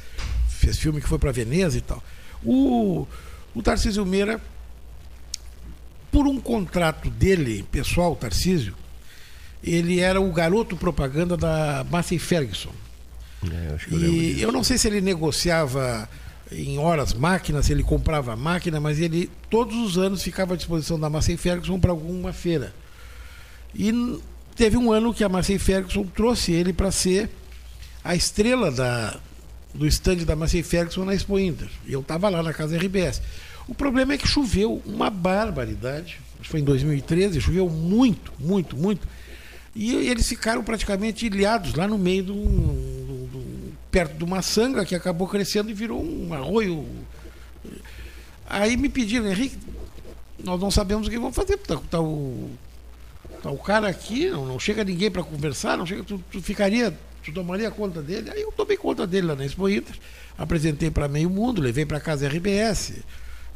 [0.49, 2.03] Fez filme que foi para Veneza e tal.
[2.45, 3.07] O,
[3.55, 4.41] o Tarcísio Meira,
[6.11, 8.75] por um contrato dele, pessoal, Tarcísio,
[9.63, 12.73] ele era o garoto propaganda da Massey Ferguson.
[13.43, 13.79] É, eu
[14.39, 16.09] E eu não sei se ele negociava
[16.53, 20.99] em horas máquinas, se ele comprava máquina, mas ele todos os anos ficava à disposição
[20.99, 22.75] da Massey Ferguson para alguma feira.
[23.75, 24.19] E
[24.57, 27.31] teve um ano que a Massey Ferguson trouxe ele para ser
[28.03, 29.17] a estrela da,
[29.73, 31.69] do stand da Massey Ferguson na Expo Inter.
[31.87, 33.23] E eu estava lá na casa RBS.
[33.69, 36.19] O problema é que choveu uma barbaridade.
[36.43, 39.07] Foi em 2013, choveu muito, muito, muito.
[39.77, 43.00] E eles ficaram praticamente ilhados lá no meio do- do-
[43.91, 46.87] perto de uma sanga que acabou crescendo e virou um arroio.
[48.49, 49.59] Aí me pediram, Henrique,
[50.39, 51.57] nós não sabemos o que vamos fazer.
[51.59, 52.51] Tá, tá o,
[53.43, 56.97] tá o cara aqui, não, não chega ninguém para conversar, não chega, tu, tu ficaria,
[57.23, 58.31] tu tomaria conta dele.
[58.31, 59.95] Aí eu tomei conta dele lá na Expo Inter,
[60.39, 62.95] apresentei para meio mundo, levei para casa RBS.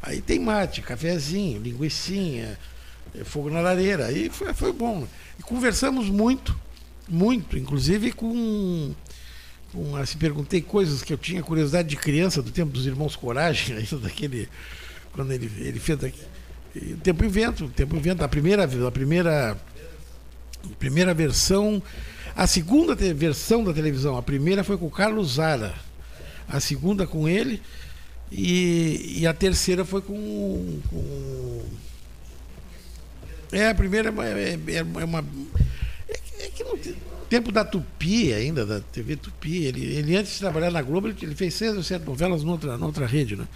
[0.01, 2.59] Aí tem mate, cafezinho, linguiçinha,
[3.15, 4.05] eh, fogo na lareira.
[4.05, 5.07] Aí foi, foi bom.
[5.39, 6.55] E conversamos muito,
[7.07, 8.93] muito, inclusive com.
[9.75, 13.75] Com assim, perguntei coisas que eu tinha curiosidade de criança, do tempo dos irmãos Coragem,
[13.77, 14.47] ainda daquele.
[15.11, 15.99] Quando ele, ele fez
[16.75, 19.51] o Tempo e Vento, o Tempo e Vento, a primeira, a primeira,
[20.63, 21.81] a primeira versão,
[22.35, 25.73] a segunda versão da televisão, a primeira foi com o Carlos Zara,
[26.49, 27.61] a segunda com ele,
[28.31, 31.61] e, e a terceira foi com, com
[33.51, 34.59] é, a primeira é.
[34.73, 35.23] É, é uma
[36.09, 36.95] é, que- é que no te-
[37.25, 41.17] tempo da Tupi ainda, da TV Tupi, ele, ele antes de trabalhar na Globo, ele,
[41.21, 43.47] ele fez seis ou sete novelas noutra, noutra rede, né?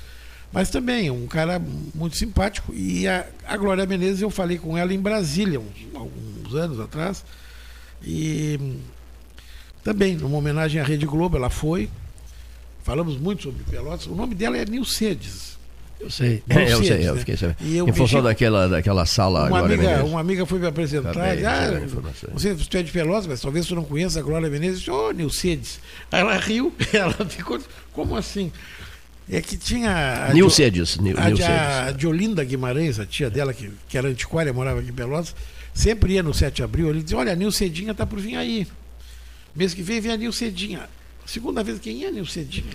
[0.51, 1.61] Mas também, um cara
[1.93, 2.74] muito simpático.
[2.74, 7.24] E a, a Glória Menezes, eu falei com ela em Brasília, uns, alguns anos atrás.
[8.03, 8.59] E
[9.84, 11.89] também, numa homenagem à Rede Globo, ela foi.
[12.84, 14.07] Falamos muito sobre Pelotas.
[14.07, 15.59] O nome dela é Nilcedes.
[16.00, 17.20] Eu sei, Não eu sei, eu né?
[17.20, 17.58] fiquei sabendo.
[17.76, 20.10] Eu Em função daquela, daquela sala Uma agora amiga, Menezes.
[20.10, 21.34] uma amiga foi me apresentar.
[21.34, 24.22] E, de ah, a você, você é de Pelotas, mas talvez você não conheça a
[24.24, 24.88] Glória Menezes.
[24.88, 25.80] Ô, Nilcedes.
[26.10, 27.60] Aí ela riu, ela ficou.
[27.91, 28.50] Como assim?
[29.30, 30.28] É que tinha.
[30.30, 31.52] a Nilcedes, Nil- A, de- Nilcedes.
[31.60, 35.36] a Diolinda Guimarães, a tia dela, que, que era antiquária, morava aqui em Pelotas,
[35.74, 38.66] sempre ia no 7 de abril, ele dizia, olha, a Nilcedinha tá por vir aí.
[39.54, 40.89] Mês que vem vem a Nilcedinha.
[41.30, 42.65] Segunda vez, quem é a Nilcedinha?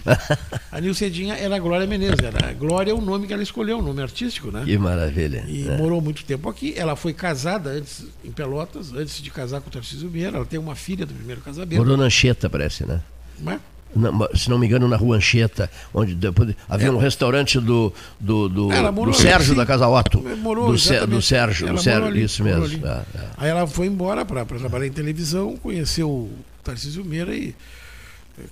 [0.70, 2.20] a Nilcedinha era a Glória Menezes.
[2.22, 4.62] Era, Glória é o nome que ela escolheu, o nome artístico, né?
[4.64, 5.44] Que maravilha.
[5.48, 5.76] E É.
[5.76, 6.72] morou muito tempo aqui.
[6.76, 10.36] Ela foi casada antes em Pelotas, antes de casar com o Tarcísio Vieira.
[10.36, 11.78] Ela tem uma filha do primeiro casamento.
[11.78, 13.00] Morou na Anchieta, parece, né?
[13.40, 13.58] Né?
[13.96, 18.48] Na- se não me engano, na rua Anchieta, onde depois havia um restaurante do, do,
[18.48, 19.56] do, Ela do morou ali, Sérgio sim.
[19.56, 20.20] da Casa Otto.
[20.38, 21.10] Morou, do, exatamente.
[21.10, 22.86] do Sérgio, Ela do Sérgio, ali, isso mesmo.
[22.86, 23.20] é, é.
[23.36, 26.30] Aí ela foi embora para trabalhar em televisão, conheceu o
[26.64, 27.54] Tarcísio Meira e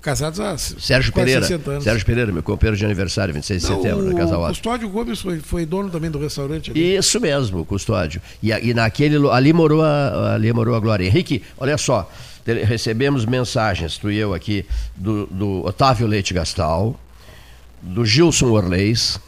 [0.01, 1.43] casados há Sérgio Pereira.
[1.43, 1.85] 60 anos.
[1.85, 4.49] Sérgio Pereira, meu companheiro de aniversário, 26 de Não, setembro, na Casa o Otto.
[4.51, 6.97] Custódio Gomes foi, foi dono também do restaurante ali.
[6.97, 8.21] Isso mesmo, custódio.
[8.43, 11.05] E, e naquele ali morou a, ali morou a Glória.
[11.05, 12.11] Henrique, olha só,
[12.47, 14.65] recebemos mensagens, tu e eu aqui,
[14.97, 16.99] do, do Otávio Leite Gastal,
[17.81, 19.19] do Gilson Orleis,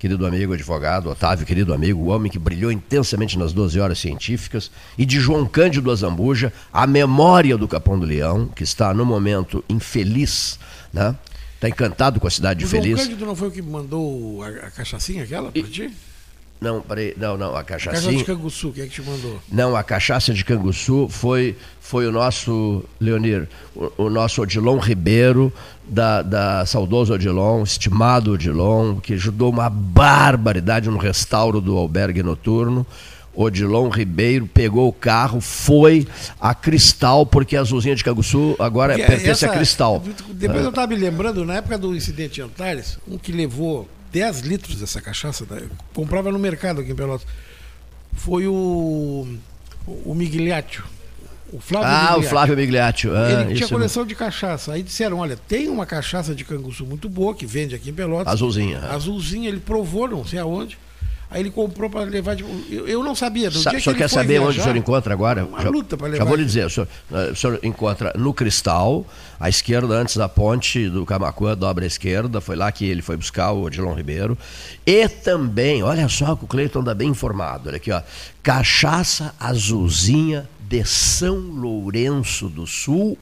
[0.00, 4.70] querido amigo advogado, Otávio, querido amigo, o homem que brilhou intensamente nas 12 horas científicas,
[4.96, 9.62] e de João Cândido Azambuja, a memória do Capão do Leão, que está no momento
[9.68, 10.58] infeliz,
[10.90, 11.14] né?
[11.54, 12.98] está encantado com a cidade o de Feliz.
[12.98, 15.94] O Cândido não foi o que mandou a, a cachaçinha aquela para ti?
[16.60, 17.96] Não, peraí, não, não, a cachaça.
[17.96, 19.40] Cachaça de Canguçu, quem é que te mandou?
[19.50, 25.50] Não, a cachaça de Canguçu foi, foi o nosso, Leonir, o, o nosso Odilon Ribeiro,
[25.88, 32.86] da, da saudoso Odilon, estimado Odilon, que ajudou uma barbaridade no restauro do albergue noturno.
[33.34, 36.06] Odilon Ribeiro pegou o carro, foi
[36.38, 40.02] a Cristal, porque a Azulzinha de Canguçu agora pertence essa, a Cristal.
[40.34, 44.40] Depois eu estava me lembrando, na época do incidente em Antares, um que levou 10
[44.40, 45.56] litros dessa cachaça, tá?
[45.94, 47.26] comprava no mercado aqui em Pelotas.
[48.12, 49.26] Foi o,
[49.86, 50.84] o Migliaccio.
[51.52, 52.26] O Flávio ah, Migliaccio.
[52.26, 53.16] o Flávio Migliaccio.
[53.16, 54.72] Ah, Ele tinha coleção de cachaça.
[54.72, 58.32] Aí disseram: olha, tem uma cachaça de canguçu muito boa que vende aqui em Pelotas.
[58.32, 58.80] Azulzinha.
[58.80, 60.78] Azulzinha, ele provou, não sei aonde.
[61.30, 62.34] Aí ele comprou para levar.
[62.34, 62.42] De...
[62.42, 63.48] Eu, eu, não sabia.
[63.50, 65.44] Do Sa dia o senhor que quer saber viajar, onde o senhor encontra agora?
[65.44, 66.24] Uma já, luta para levar.
[66.24, 66.66] Já vou lhe dizer.
[66.66, 69.06] O senhor, o senhor, encontra no Cristal,
[69.38, 72.40] à esquerda, antes da ponte do Camacuã, dobra à esquerda.
[72.40, 74.36] Foi lá que ele foi buscar o Odilon Ribeiro.
[74.84, 77.68] E também, olha só que o Cleiton anda bem informado.
[77.68, 78.02] Olha aqui, ó.
[78.42, 83.18] Cachaça Azulzinha de São Lourenço do Sul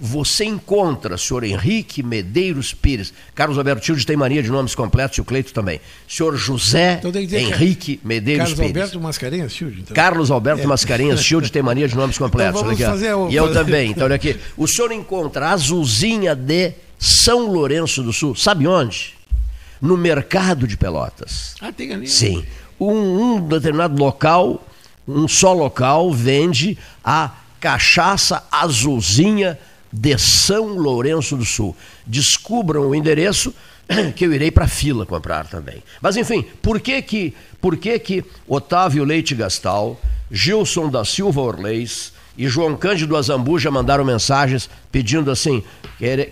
[0.00, 5.20] você encontra, senhor Henrique Medeiros Pires, Carlos Alberto Tilde tem mania de nomes completos e
[5.20, 5.80] o Cleito também.
[6.08, 8.72] Senhor José então Henrique Medeiros Carlos Pires.
[8.72, 9.80] Carlos Alberto Mascarenhas Tilde.
[9.80, 9.94] Então.
[9.94, 10.66] Carlos Alberto é.
[10.66, 12.60] Mascarenhas Tilde tem mania de nomes então completos.
[12.60, 13.14] Então fazer.
[13.30, 13.90] E eu também.
[13.90, 14.36] Então olha aqui.
[14.56, 18.34] O senhor encontra a Azulzinha de São Lourenço do Sul.
[18.36, 19.14] Sabe onde?
[19.80, 21.54] No mercado de Pelotas.
[21.60, 22.08] Ah, tem ali.
[22.08, 22.44] Sim.
[22.78, 24.64] Um, um determinado local,
[25.08, 29.58] um só local, vende a cachaça azulzinha
[29.90, 31.74] de São Lourenço do Sul.
[32.06, 33.54] Descubram o endereço
[34.14, 35.82] que eu irei para a fila comprar também.
[36.00, 39.98] Mas enfim, por que que, por que que Otávio Leite Gastal,
[40.30, 45.62] Gilson da Silva Orleis e João Cândido Azambuja mandaram mensagens pedindo assim: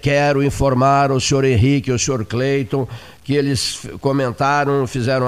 [0.03, 2.87] quero informar o senhor Henrique o senhor Cleiton
[3.27, 5.27] que eles comentaram, fizeram,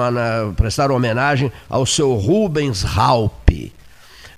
[0.55, 3.73] prestaram homenagem ao seu Rubens Raupe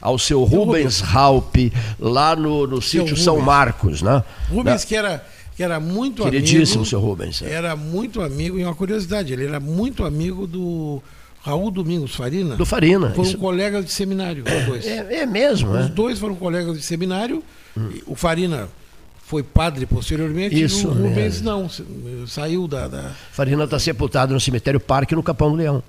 [0.01, 1.55] ao seu Rubens, Raup,
[1.99, 4.23] lá no, no sítio São Marcos, né?
[4.49, 4.87] Rubens, da...
[4.87, 5.23] que era
[5.55, 6.89] que era muito Queridíssimo, amigo.
[6.89, 7.41] seu Rubens.
[7.43, 7.51] É.
[7.51, 11.03] Era muito amigo, e uma curiosidade, ele era muito amigo do
[11.43, 12.55] Raul Domingos Farina.
[12.55, 13.11] Do Farina.
[13.11, 13.37] Foi isso.
[13.37, 14.87] um colega de seminário, os dois.
[14.87, 15.89] É, é mesmo, Os é?
[15.89, 17.43] dois foram colegas de seminário.
[17.77, 17.91] Hum.
[18.07, 18.69] O Farina
[19.31, 21.69] foi padre posteriormente Isso e o Rubens não,
[22.27, 22.89] saiu da.
[22.89, 23.11] da...
[23.31, 25.81] Farina está sepultado no cemitério Parque no Capão do Leão.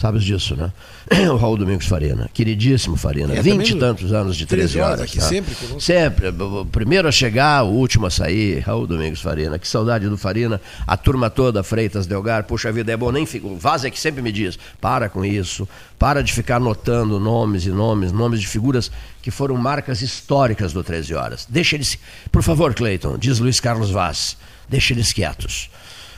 [0.00, 0.72] Sabes disso, né?
[1.30, 4.92] O Raul Domingos Farina, queridíssimo Farina, é, vinte e tantos anos de 13 horas.
[4.92, 5.26] horas aqui, tá?
[5.26, 5.54] sempre.
[5.78, 6.28] Sempre.
[6.28, 9.58] O primeiro a chegar, o último a sair, Raul Domingos Farina.
[9.58, 10.58] Que saudade do Farina.
[10.86, 13.48] A turma toda, Freitas, Delgar, puxa vida, é bom, nem fico.
[13.48, 15.68] O Vaz é que sempre me diz, para com isso,
[15.98, 18.90] para de ficar anotando nomes e nomes, nomes de figuras
[19.20, 21.46] que foram marcas históricas do 13 horas.
[21.46, 21.98] Deixa eles,
[22.32, 24.34] por favor, Cleiton, diz Luiz Carlos Vaz,
[24.66, 25.68] deixa eles quietos.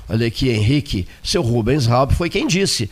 [0.08, 2.90] Olha aqui, Henrique, seu Rubens Raup foi quem disse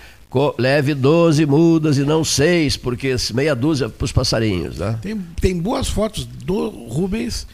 [0.59, 4.79] leve 12 mudas e não seis, porque meia dúzia para os passarinhos.
[4.79, 4.99] Né?
[5.03, 7.47] Tem, tem boas fotos do Rubens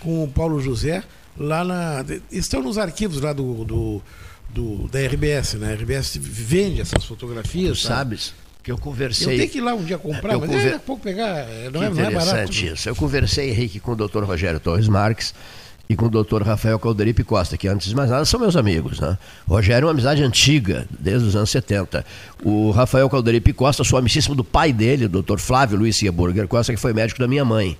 [0.00, 1.02] com o Paulo José
[1.36, 2.04] lá na.
[2.30, 4.02] Estão nos arquivos lá do, do,
[4.50, 5.72] do da RBS, né?
[5.72, 7.80] A RBS vende essas fotografias.
[7.80, 8.34] Tu sabes?
[8.62, 9.34] Que eu conversei.
[9.34, 10.74] Eu tenho que ir lá um dia comprar, eu mas conver...
[10.74, 11.46] é pouco pegar.
[11.70, 12.52] Não que é, não é barato.
[12.52, 12.88] isso.
[12.88, 15.34] Eu conversei, Henrique, com o doutor Rogério Torres Marques
[15.88, 18.98] e com o doutor Rafael Calderipe Costa, que antes de mais nada são meus amigos.
[19.00, 19.18] Né?
[19.46, 22.04] Rogério é uma amizade antiga, desde os anos 70.
[22.42, 26.72] O Rafael Calderipe Costa, sou amicíssimo do pai dele, o doutor Flávio Luiz Burger Costa,
[26.72, 27.76] que foi médico da minha mãe.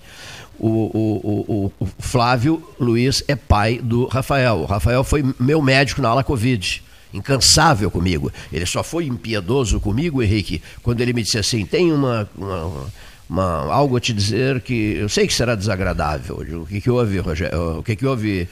[0.58, 4.58] O, o, o, o, Flávio Luiz é pai do Rafael.
[4.60, 6.82] O Rafael foi meu médico na ala Covid.
[7.12, 8.32] Incansável comigo.
[8.52, 12.86] Ele só foi impiedoso comigo, Henrique, quando ele me disse assim: tem uma, uma
[13.28, 16.36] uma, algo a te dizer que eu sei que será desagradável.
[16.62, 17.78] O que, que houve, Rogério?
[17.78, 18.48] O que, que houve,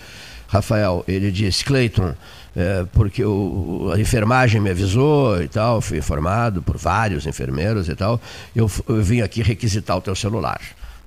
[0.48, 1.04] Rafael?
[1.06, 2.14] Ele disse, Cleiton,
[2.56, 7.94] é, porque o, a enfermagem me avisou e tal, fui informado por vários enfermeiros e
[7.94, 8.20] tal,
[8.54, 10.60] eu, eu vim aqui requisitar o teu celular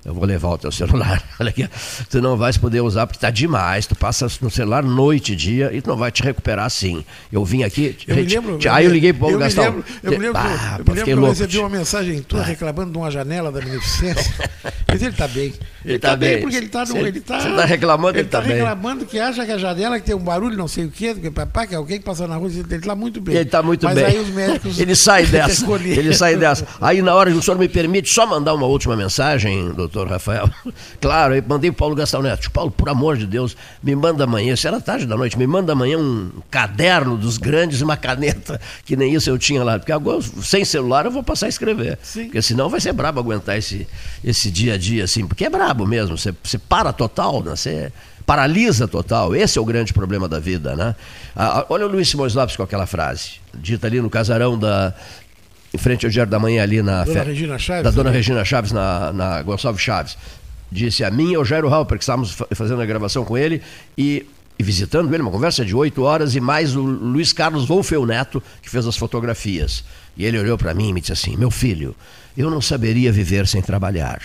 [0.05, 1.21] eu vou levar o teu celular.
[1.39, 1.67] Olha aqui,
[2.09, 3.87] tu não vais poder usar porque está demais.
[3.87, 7.03] Tu passa no celular noite e dia e tu não vai te recuperar assim.
[7.31, 7.97] Eu vim aqui.
[8.07, 9.63] Eu me lembro, aí eu liguei para o Gastão.
[9.63, 12.43] Lembro, eu me lembro, ah, eu, me lembro que eu recebi uma mensagem tua ah.
[12.43, 14.33] reclamando de uma janela da beneficência.
[14.87, 15.53] Mas ele está bem.
[15.85, 16.83] Ele está tá bem, porque ele está.
[16.83, 18.57] Ele está tá, tá reclamando, ele está tá bem.
[18.57, 21.29] reclamando que acha que a janela que tem um barulho, não sei o quê, que,
[21.29, 23.35] papai, que alguém que passa na rua, ele está muito bem.
[23.35, 24.05] Ele está muito Mas bem.
[24.05, 24.79] aí os médicos.
[24.81, 25.65] ele sai dessa.
[25.85, 26.67] ele sai dessa.
[26.81, 30.49] Aí na hora, o senhor me permite só mandar uma última mensagem, doutor Rafael.
[30.99, 32.49] Claro, eu mandei pro Paulo Gastão Neto.
[32.49, 35.73] Paulo, por amor de Deus, me manda amanhã, isso era tarde da noite, me manda
[35.73, 39.77] amanhã um caderno dos grandes e uma caneta, que nem isso eu tinha lá.
[39.77, 41.99] Porque agora, sem celular, eu vou passar a escrever.
[42.01, 42.25] Sim.
[42.25, 43.87] Porque senão vai ser brabo aguentar esse,
[44.23, 45.74] esse dia a dia, assim, porque é brabo.
[45.75, 47.51] Diabo mesmo, você, você para total, né?
[47.55, 47.91] Você
[48.25, 49.35] paralisa total.
[49.35, 50.95] Esse é o grande problema da vida, né?
[51.35, 54.93] Ah, olha o Luiz Simões Lopes com aquela frase, dita ali no casarão da,
[55.73, 57.03] em frente ao Diário da Manhã, ali na.
[57.03, 58.15] Dona fe- Regina Chaves, Da Dona né?
[58.15, 60.17] Regina Chaves, na, na Gonçalves Chaves.
[60.71, 63.61] Disse a mim e ao Jairo Halper, que estávamos fa- fazendo a gravação com ele
[63.97, 64.25] e,
[64.57, 68.41] e visitando ele, uma conversa de oito horas, e mais o Luiz Carlos Wolfeu Neto,
[68.61, 69.83] que fez as fotografias.
[70.17, 71.95] E ele olhou para mim e me disse assim: Meu filho,
[72.35, 74.19] eu não saberia viver sem trabalhar.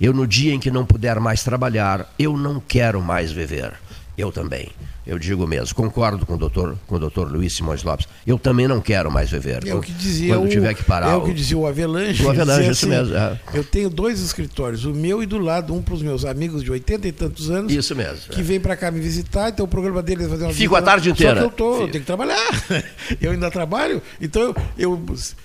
[0.00, 3.72] Eu, no dia em que não puder mais trabalhar, eu não quero mais viver.
[4.16, 4.70] Eu também.
[5.08, 8.06] Eu digo mesmo, concordo com o doutor, com o doutor Luiz Simões Lopes.
[8.26, 9.66] Eu também não quero mais viver.
[9.66, 11.12] É o que dizia Quando o, tiver que parar.
[11.12, 12.22] É o que dizia o Avelanche.
[12.22, 13.40] O Avelanche, dizia isso mesmo, é.
[13.54, 16.70] Eu tenho dois escritórios, o meu e do lado, um para os meus amigos de
[16.70, 17.72] 80 e tantos anos.
[17.72, 18.28] Isso mesmo.
[18.30, 20.82] Que vem para cá me visitar, então o programa deles é fazer uma Fico a
[20.82, 21.40] tarde inteira.
[21.40, 22.38] Só que eu, tô, eu tenho que trabalhar.
[23.20, 25.02] Eu ainda trabalho, então eu, eu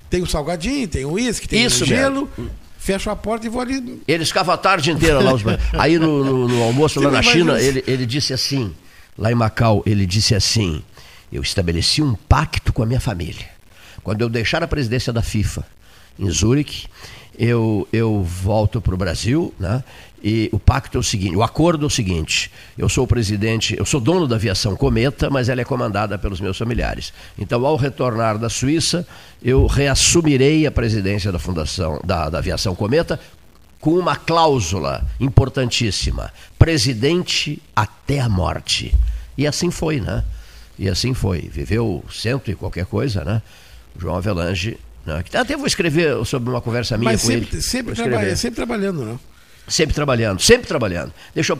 [0.10, 2.30] tenho salgadinho, tenho uísque, tenho Isso gelo,
[2.84, 4.02] fecho a porta e vou ali.
[4.08, 5.34] Ele ficava a tarde inteira lá.
[5.34, 5.42] Os...
[5.80, 7.66] Aí no, no- no almoço Você lá na China, isso.
[7.70, 8.74] ele, ele disse assim,
[9.18, 10.84] lá em Macau, ele disse assim,
[11.32, 13.46] eu estabeleci um pacto com a minha família.
[14.04, 15.66] Quando eu deixar a presidência da FIFA
[16.20, 16.88] em Zurique,
[17.40, 19.82] eu, eu volto para o Brasil, né?
[20.26, 23.76] E o pacto é o seguinte, o acordo é o seguinte: eu sou o presidente,
[23.78, 27.12] eu sou dono da aviação Cometa, mas ela é comandada pelos meus familiares.
[27.38, 29.06] Então, ao retornar da Suíça,
[29.44, 33.20] eu reassumirei a presidência da fundação da, da aviação Cometa
[33.82, 38.94] com uma cláusula importantíssima: presidente até a morte.
[39.38, 40.24] E assim foi, né?
[40.80, 41.42] E assim foi.
[41.42, 43.42] Viveu cento e qualquer coisa, né?
[44.00, 44.78] João Avelange.
[45.06, 45.22] Né?
[45.34, 47.62] Até vou escrever sobre uma conversa minha Mas com sempre, ele.
[47.62, 49.20] sempre, traba- sempre trabalhando, não?
[49.66, 51.14] Sempre trabalhando, sempre trabalhando.
[51.34, 51.60] Deixa eu,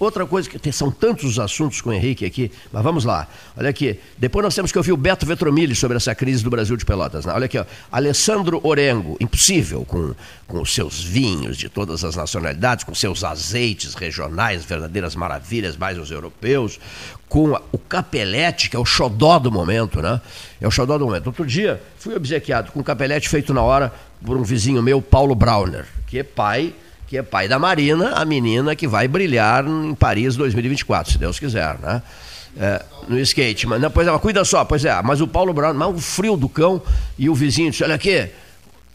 [0.00, 3.28] outra coisa que são tantos os assuntos com o Henrique aqui, mas vamos lá.
[3.56, 6.76] Olha aqui, depois nós temos que ouvir o Beto Vetromilli sobre essa crise do Brasil
[6.76, 7.24] de Pelotas.
[7.24, 7.32] né?
[7.32, 7.64] Olha aqui, ó.
[7.92, 10.14] Alessandro Orengo, impossível com,
[10.48, 16.10] com seus vinhos de todas as nacionalidades, com seus azeites regionais, verdadeiras maravilhas, mais os
[16.10, 16.80] europeus,
[17.28, 20.20] com a- o capelete, que é o xodó do momento, né?
[20.60, 21.28] É o xodó do momento.
[21.28, 23.92] Outro dia fui obsequiado com um capelete feito na hora
[24.26, 26.74] por um vizinho meu, Paulo Brauner, que é pai
[27.06, 31.38] que é pai da Marina, a menina que vai brilhar em Paris 2024, se Deus
[31.38, 32.02] quiser, né?
[32.56, 33.66] É, no skate.
[33.66, 35.98] Mas, não, pois é, mas cuida só, pois é, mas o Paulo Brown, mas o
[35.98, 36.80] frio do cão
[37.18, 38.30] e o vizinho disse, olha aqui,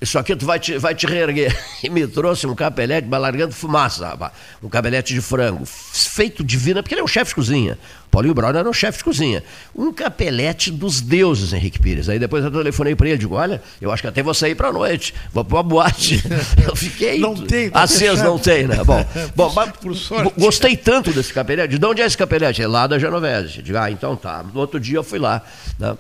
[0.02, 1.56] isso aqui tu vai te, vai te reerguer.
[1.82, 4.34] E me trouxe um capelete, mas largando fumaça, rapaz.
[4.62, 7.78] Um capelete de frango, feito divina, porque ele é um chefe de cozinha.
[8.12, 9.42] Paulinho Brown era um chefe de cozinha.
[9.74, 12.10] Um capelete dos deuses, Henrique Pires.
[12.10, 14.74] Aí depois eu telefonei para ele, digo, olha, eu acho que até vou sair pra
[14.74, 16.22] noite, vou pra uma boate.
[16.68, 17.18] Eu fiquei...
[17.20, 18.84] Não tem, tá Aceso não tem, né?
[18.84, 19.06] Bom,
[19.36, 20.24] bom mas Por sorte.
[20.24, 21.78] go- gostei tanto desse capelete.
[21.78, 22.62] De onde é esse capelete?
[22.62, 23.62] É lá da Genovese.
[23.62, 24.44] Digo, ah, então tá.
[24.44, 25.42] No outro dia eu fui lá,
[25.80, 25.96] né?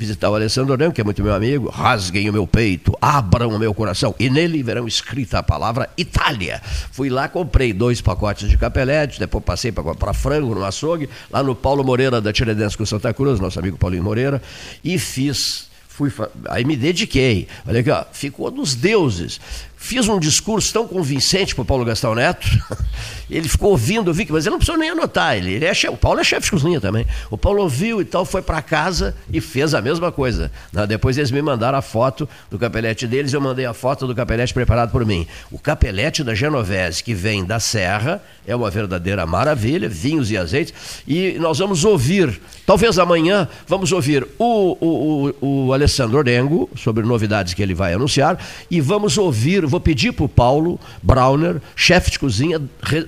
[0.00, 3.58] Visitar o Alessandro Orengo, que é muito meu amigo, rasguem o meu peito, abram o
[3.58, 6.58] meu coração, e nele verão escrita a palavra Itália.
[6.90, 11.54] Fui lá, comprei dois pacotes de capelete, depois passei para frango no açougue, lá no
[11.54, 14.40] Paulo Moreira da Tiradentes com Santa Cruz, nosso amigo Paulinho Moreira,
[14.82, 15.68] e fiz
[16.00, 16.10] Fui
[16.48, 17.46] aí me dediquei.
[17.68, 19.38] Olha aqui, ó, ficou dos deuses.
[19.82, 22.46] Fiz um discurso tão convincente para o Paulo Gastão Neto.
[23.30, 25.36] Ele ficou ouvindo, eu vi que, mas ele não precisou nem anotar.
[25.36, 27.06] Ele, ele é chefe, o Paulo é chefe de cozinha também.
[27.30, 30.50] O Paulo ouviu e tal, foi para casa e fez a mesma coisa.
[30.72, 30.84] né?
[30.84, 34.52] Depois eles me mandaram a foto do capelete deles, eu mandei a foto do capelete
[34.52, 35.28] preparado por mim.
[35.50, 40.74] O capelete da Genovese, que vem da Serra, é uma verdadeira maravilha, vinhos e azeites.
[41.06, 47.06] E nós vamos ouvir, talvez amanhã, vamos ouvir o, o, o, o Alessandro Orengo, sobre
[47.06, 52.10] novidades que ele vai anunciar, e vamos ouvir, vou pedir para o Paulo Brauner, chefe
[52.10, 52.58] de cozinha,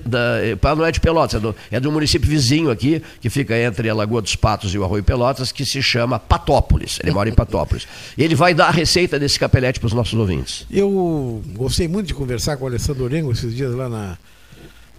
[0.05, 3.57] da, eh, não é de Pelotas, é do, é do município vizinho aqui, que fica
[3.57, 6.99] entre a Lagoa dos Patos e o Arroio Pelotas, que se chama Patópolis.
[7.03, 7.87] Ele mora em Patópolis.
[8.17, 10.65] Ele vai dar a receita desse capelete para os nossos ouvintes.
[10.71, 14.17] Eu gostei muito de conversar com o Alessandro Orengo esses dias lá na,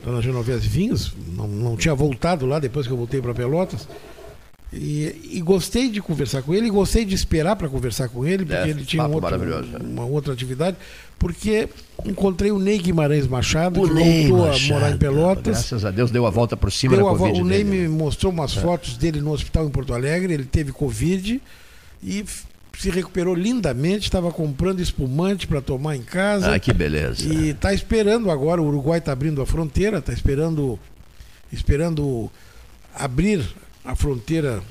[0.04, 1.12] lá na Genovese Vinhos.
[1.36, 3.88] Não, não tinha voltado lá depois que eu voltei para Pelotas.
[4.76, 8.44] E, e gostei de conversar com ele, e gostei de esperar para conversar com ele,
[8.44, 9.78] porque É, ele tinha um outro- maravilhoso, é.
[9.78, 10.76] uma outra atividade.
[11.18, 11.68] Porque
[12.04, 15.56] encontrei o Ney Guimarães Machado, O que Ney voltou Machado, a morar em Pelotas.
[15.56, 17.88] Graças a Deus deu a volta por cima Deu da Covid o Ney dele.
[17.88, 20.34] me mostrou umas fotos dele no hospital em Porto Alegre.
[20.34, 21.40] Ele teve Covid
[22.02, 22.24] e
[22.78, 24.04] se recuperou lindamente.
[24.04, 26.54] Estava comprando espumante para tomar em casa.
[26.54, 27.24] Ah, que beleza.
[27.24, 30.78] E está esperando agora, o Uruguai está abrindo a fronteira, está esperando,
[31.52, 32.30] esperando
[32.94, 33.42] abrir
[33.84, 34.62] a fronteira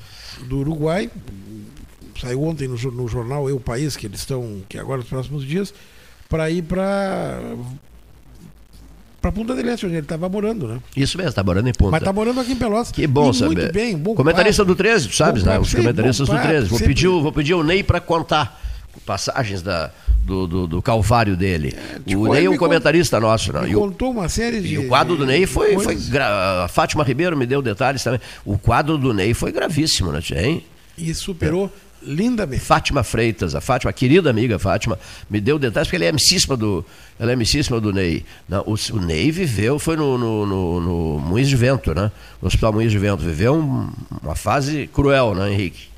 [0.46, 1.10] do Uruguai.
[2.20, 5.74] Saiu ontem no, no jornal Eu País, que eles estão, que agora nos próximos dias,
[6.34, 7.38] para ir para
[9.20, 10.78] para Punta del Este, onde ele estava morando, né?
[10.96, 11.92] Isso mesmo, tá morando em Ponta.
[11.92, 12.90] Mas está morando aqui em Pelotas.
[12.92, 13.54] Que bom e saber.
[13.56, 14.74] Muito bem, bom Comentarista papo.
[14.74, 15.58] do 13, tu sabes, Bom né?
[15.60, 16.68] Os sim, comentaristas do papo, 13.
[16.68, 18.60] Vou pedir, o- vou pedir o Ney para contar
[19.06, 19.90] passagens da,
[20.22, 21.74] do, do, do calvário dele.
[22.04, 23.50] tipo, o Ney é um comentarista nosso.
[23.52, 23.62] Né?
[23.62, 24.74] Me E contou uma série de.
[24.74, 25.78] E o quadro do Ney foi.
[25.78, 28.20] foi gra- A Fátima Ribeiro me deu detalhes também.
[28.44, 30.64] O quadro do Ney foi gravíssimo, né, hein?
[30.98, 31.72] E superou
[32.06, 32.62] lindamente.
[32.62, 34.98] Fátima Freitas, a Fátima, a querida amiga Fátima,
[35.28, 36.84] me deu detalhes, porque ela é amicíssima do,
[37.18, 38.24] ela é amicíssima do Ney.
[38.48, 42.10] Não, o, o Ney viveu, foi no, no, no, no Moinhos de Vento, né?
[42.40, 43.22] No Hospital Moinhos de Vento.
[43.22, 43.90] Viveu um-
[44.22, 45.88] uma fase cruel, né, Henrique?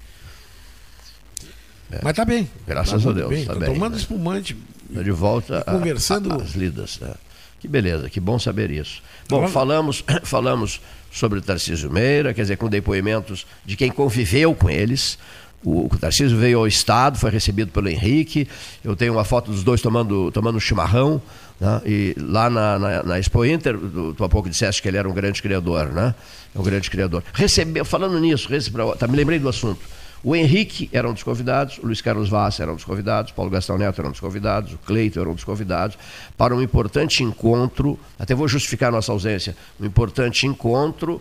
[2.02, 2.48] Mas tá bem.
[2.66, 3.44] Graças tá a Deus, Bem.
[3.44, 3.98] tá bem, tomando né?
[3.98, 4.56] espumante.
[4.92, 6.98] Tá de volta a- Conversando- a- às lidas.
[7.00, 7.14] né?
[7.60, 9.02] Que beleza, que bom saber isso.
[9.28, 10.80] Bom, Agora- falamos, falamos
[11.12, 15.18] sobre o Tarcísio Meira, quer dizer, com depoimentos de quem conviveu com eles.
[15.66, 18.46] O, o Tarcísio veio ao Estado, foi recebido pelo Henrique.
[18.84, 21.20] Eu tenho uma foto dos dois tomando, tomando chimarrão.
[21.60, 21.82] né?
[21.84, 25.08] E lá na, na, na Expo Inter, tu, tu há pouco disseste que ele era
[25.08, 26.14] um grande criador, né?
[26.54, 27.24] É um grande criador.
[27.34, 29.80] Recebeu, falando nisso, rece- pra- tá, me lembrei do assunto.
[30.22, 33.50] O Henrique era um dos convidados, o Luiz Carlos Vaz era um dos convidados, Paulo
[33.50, 35.96] Gastão Neto era um dos convidados, o Cleito era um dos convidados,
[36.36, 41.20] para um importante encontro, até vou justificar a nossa ausência, um importante encontro,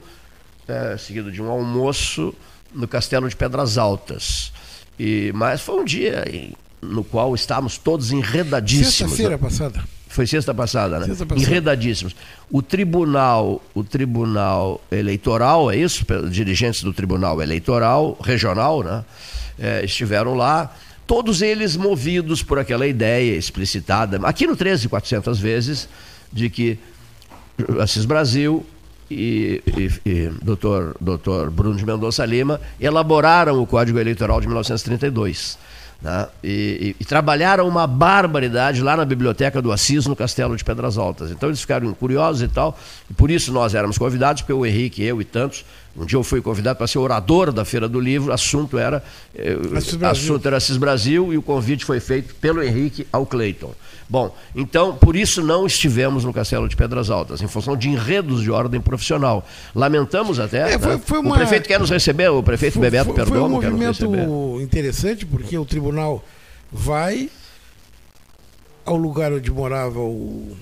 [0.67, 2.33] eh, seguido de um almoço
[2.73, 4.51] no Castelo de Pedras Altas.
[4.99, 8.95] E, mas foi um dia em- no qual estávamos todos enredadíssimos.
[8.95, 9.83] Sexta-feira passada.
[10.07, 11.07] Foi sexta passada, né?
[11.07, 11.49] Sexta passada.
[11.49, 12.15] Enredadíssimos.
[12.49, 16.05] O tribunal, o tribunal eleitoral, é isso?
[16.29, 19.03] Dirigentes do tribunal eleitoral regional, né?
[19.59, 20.73] Eh, estiveram lá.
[21.07, 25.89] Todos eles movidos por aquela ideia explicitada, aqui no 13, 400 vezes,
[26.31, 26.79] de que
[27.81, 28.65] Assis Brasil
[29.09, 35.57] e, e, e doutor, doutor Bruno de Mendonça Lima elaboraram o Código Eleitoral de 1932.
[36.01, 36.27] né?
[36.43, 41.31] E, e- trabalharam uma barbaridade lá na biblioteca do Assis, no Castelo de Pedras Altas.
[41.31, 42.77] Então eles ficaram curiosos e tal,
[43.09, 45.63] e por isso nós éramos convidados, porque o Henrique, eu e tantos,
[45.97, 49.03] um dia eu fui convidado para ser orador da Feira do Livro, o assunto era,
[49.33, 50.07] eh, Assis Brasil.
[50.33, 53.73] assunto era Assis Brasil e o convite foi feito pelo Henrique ao Cleiton.
[54.07, 58.43] Bom, então por isso não estivemos no Castelo de Pedras Altas, em função de enredos
[58.43, 59.47] de ordem profissional.
[59.73, 60.73] Lamentamos até.
[60.73, 61.01] É, foi- né?
[61.03, 63.59] foi uma- O prefeito quer nos receber, o prefeito Foi, Bebeto foi- foi Perdomo um
[63.59, 66.23] quer nos movimento interessante, porque o tribunal
[66.71, 67.29] vai
[68.85, 70.55] ao lugar onde morava o,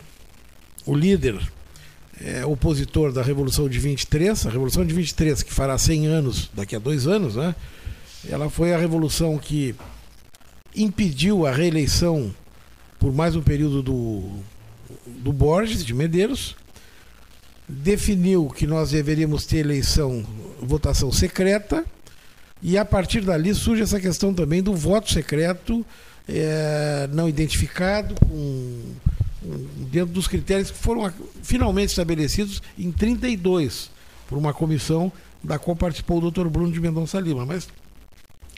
[0.85, 1.37] o líder
[2.21, 6.75] é, opositor da Revolução de 23, a Revolução de 23, que fará 100 anos daqui
[6.75, 7.55] a dois anos, né?
[8.29, 9.75] Ela foi a revolução que
[10.75, 12.33] impediu a reeleição
[13.03, 14.29] por mais um período do,
[15.05, 16.55] do Borges, de Medeiros,
[17.67, 20.25] definiu que nós deveríamos ter eleição,
[20.61, 21.83] votação secreta,
[22.61, 25.85] e a partir dali surge essa questão também do voto secreto
[26.29, 28.93] eh, não identificado, com,
[29.91, 31.11] dentro dos critérios que foram
[31.41, 33.89] finalmente estabelecidos em 32,
[34.27, 35.11] por uma comissão
[35.43, 36.47] da qual participou o Dr.
[36.47, 37.45] Bruno de Mendonça Lima.
[37.45, 37.67] Mas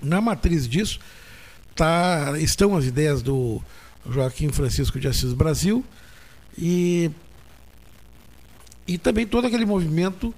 [0.01, 0.99] na matriz disso
[1.73, 3.61] tá, estão as ideias do
[4.09, 5.83] Joaquim Francisco de Assis Brasil
[6.57, 7.09] e,
[8.87, 10.33] e também todo aquele movimento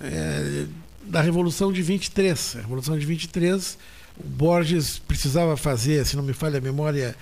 [0.00, 0.66] eh,
[1.04, 2.56] da Revolução de 23.
[2.56, 3.78] A Revolução de 23,
[4.18, 7.14] o Borges precisava fazer, se não me falha a memória,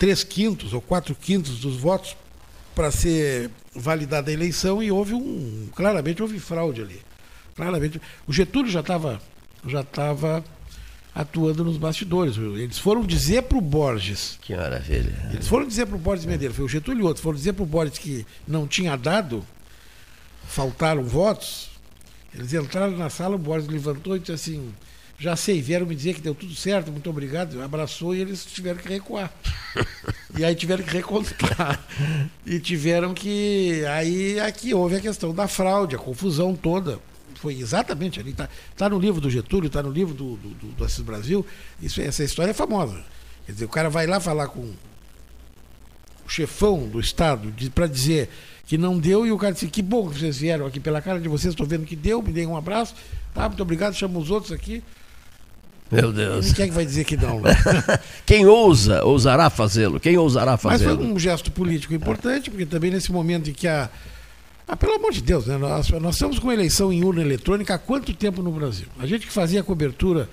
[0.00, 2.16] três quintos ou quatro quintos dos votos
[2.74, 5.68] para ser validada a eleição e houve um.
[5.74, 7.00] Claramente houve fraude ali.
[7.54, 8.00] Claramente.
[8.26, 9.20] O Getúlio já estava
[9.66, 10.42] já estava
[11.14, 12.38] atuando nos bastidores.
[12.38, 15.30] Eles foram dizer para o Borges Que maravilha.
[15.34, 17.62] eles foram dizer para o Borges Medeiros, foi o Getúlio e outro, foram dizer para
[17.62, 19.44] o Borges que não tinha dado,
[20.48, 21.68] faltaram votos.
[22.32, 24.72] Eles entraram na sala, o Borges levantou e disse assim:
[25.20, 27.60] Já sei, vieram me dizer que deu tudo certo, muito obrigado.
[27.60, 29.30] Abraçou e eles tiveram que recuar.
[30.34, 31.78] e aí tiveram que recontar.
[32.46, 33.84] E tiveram que.
[33.84, 36.98] Aí aqui houve a questão da fraude, a confusão toda.
[37.34, 38.30] Foi exatamente ali.
[38.30, 41.44] Está tá no livro do Getúlio, está no livro do, do, do, do Assis Brasil.
[41.82, 43.04] Isso, essa história é famosa.
[43.44, 44.72] Quer dizer, o cara vai lá falar com
[46.24, 48.30] o chefão do Estado para dizer
[48.66, 51.20] que não deu e o cara disse, que bom que vocês vieram aqui pela cara
[51.20, 52.94] de vocês, estou vendo que deu, me deem um abraço,
[53.34, 54.82] tá, muito obrigado, chama os outros aqui.
[55.90, 56.52] Meu E Deus.
[56.52, 57.40] quem é que vai dizer que não?
[57.40, 57.50] Né?
[58.24, 59.98] Quem ousa, ousará fazê-lo.
[59.98, 61.02] Quem ousará Mas foi fazê-lo?
[61.12, 63.90] um gesto político importante, porque também nesse momento em que a.
[64.68, 65.56] Ah, pelo amor de Deus, né?
[65.58, 68.86] nós, nós estamos com uma eleição em urna eletrônica há quanto tempo no Brasil?
[69.00, 70.28] A gente que fazia cobertura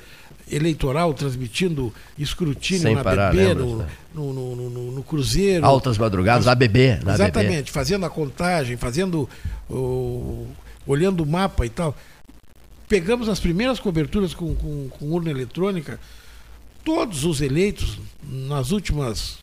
[0.49, 3.87] eleitoral, transmitindo escrutínio Sem na parar, BB, no, né?
[4.13, 5.65] no, no, no- no Cruzeiro.
[5.65, 6.99] Altas madrugadas, na ABB.
[7.03, 7.15] Na.
[7.15, 9.27] Exatamente, fazendo a contagem, fazendo
[10.85, 11.95] olhando o mapa e tal.
[12.87, 15.99] Pegamos as primeiras coberturas com, com, com urna eletrônica,
[16.85, 19.39] todos os eleitos nas últimas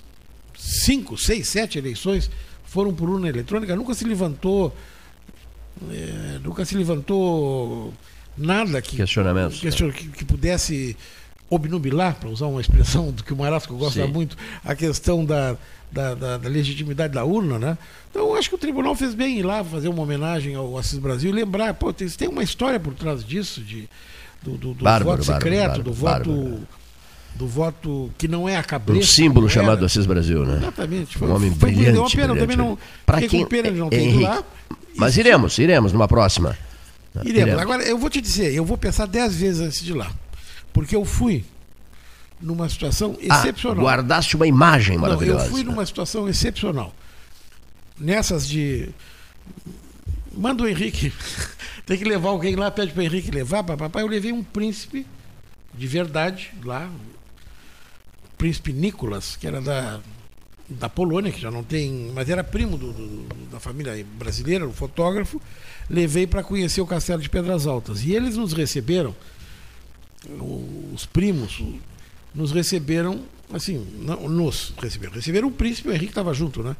[0.56, 2.30] cinco, seis, sete eleições
[2.64, 4.74] foram por urna eletrônica, nunca se levantou,
[5.90, 7.92] eh, nunca se levantou
[8.36, 9.60] nada que, Questionamentos.
[9.60, 10.96] question- que, que pudesse
[11.54, 14.12] obnubilar, para usar uma expressão do que o Marasco gosta Sim.
[14.12, 15.56] muito, a questão da,
[15.90, 17.78] da, da, da, legitimidade da urna, né?
[18.10, 21.30] Então, acho que o tribunal fez bem ir lá fazer uma homenagem ao Assis Brasil
[21.30, 23.88] e lembrar, pô, tem, tem uma história por trás disso, de,
[24.42, 26.32] do, do, do bárbaro, voto secreto, bárbaro, do voto.
[26.32, 26.68] bárbaro.
[27.34, 28.96] Do voto que não é a cabeça.
[28.96, 30.58] Um símbolo chamado Assis Brasil, né?
[30.58, 31.18] Exatamente.
[31.18, 31.98] Foi, um homem foi brilhante.
[31.98, 32.40] Uma pena, brilhante.
[32.40, 32.78] também não.
[33.04, 34.44] Para quem pena de não ter ido lá.
[34.94, 36.56] Mas iremos, iremos numa próxima.
[37.24, 37.30] Iremos.
[37.30, 37.60] iremos.
[37.60, 40.12] Agora, eu vou te dizer, eu vou pensar dez vezes antes de ir lá.
[40.74, 41.44] Porque eu fui
[42.40, 43.78] numa situação excepcional.
[43.78, 45.38] Ah, guardaste uma imagem maravilhosa.
[45.38, 46.92] Não, eu fui numa situação excepcional.
[47.98, 48.90] Nessas de.
[50.36, 51.12] Manda o Henrique.
[51.86, 53.62] Tem que levar alguém lá, pede para o Henrique levar.
[53.62, 55.06] Papai, eu levei um príncipe
[55.72, 56.90] de verdade lá.
[58.36, 60.00] Príncipe Nicolas, que era da,
[60.68, 62.10] da Polônia, que já não tem.
[62.12, 65.40] Mas era primo do, do, da família brasileira, um fotógrafo.
[65.88, 68.02] Levei para conhecer o Castelo de Pedras Altas.
[68.02, 69.14] E eles nos receberam,
[70.92, 71.62] os primos,
[72.34, 73.22] nos receberam,
[73.52, 75.12] assim, não, nos receberam.
[75.12, 76.76] Receberam um príncipe, o Henrique estava junto, né?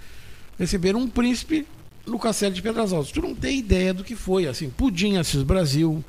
[0.58, 1.66] Receberam um príncipe
[2.06, 3.12] no Castelo de Pedras Altas.
[3.12, 6.04] Tu não tem ideia do que foi, assim, Pudim Assis Brasil,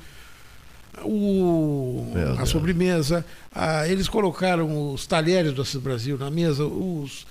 [1.04, 7.26] o, a sobremesa, a, eles colocaram os talheres do Assis Brasil na mesa, os,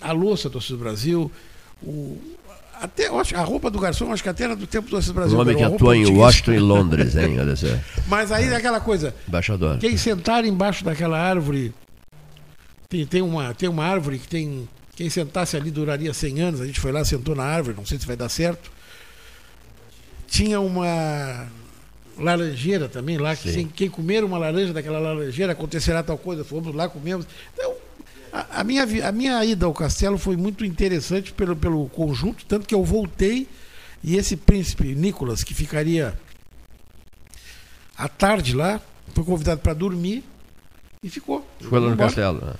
[0.00, 1.30] a louça do Assis Brasil,
[1.82, 2.18] o,
[2.80, 5.36] até a roupa do garçom, acho que até era do tempo do Brasil.
[5.36, 7.36] Um homem que atua em Washington e Londres, hein?
[8.08, 9.14] Mas aí é aquela coisa.
[9.28, 9.78] Embaixador.
[9.78, 11.72] Quem sentar embaixo daquela árvore.
[12.88, 14.68] Tem, tem, uma, tem uma árvore que tem.
[14.94, 16.60] Quem sentasse ali duraria 100 anos.
[16.60, 18.70] A gente foi lá, sentou na árvore, não sei se vai dar certo.
[20.28, 21.48] Tinha uma
[22.18, 26.44] laranjeira também lá, que quem comer uma laranja daquela laranjeira acontecerá tal coisa.
[26.44, 27.26] Fomos lá, comemos.
[27.52, 27.74] Então,
[28.34, 32.66] a, a, minha, a minha ida ao castelo foi muito interessante pelo, pelo conjunto, tanto
[32.66, 33.46] que eu voltei
[34.02, 36.18] e esse príncipe Nicolas, que ficaria
[37.96, 38.80] à tarde lá,
[39.14, 40.24] foi convidado para dormir
[41.00, 41.46] e ficou.
[41.60, 42.08] Ficou lá no embora.
[42.08, 42.44] castelo.
[42.44, 42.54] Né?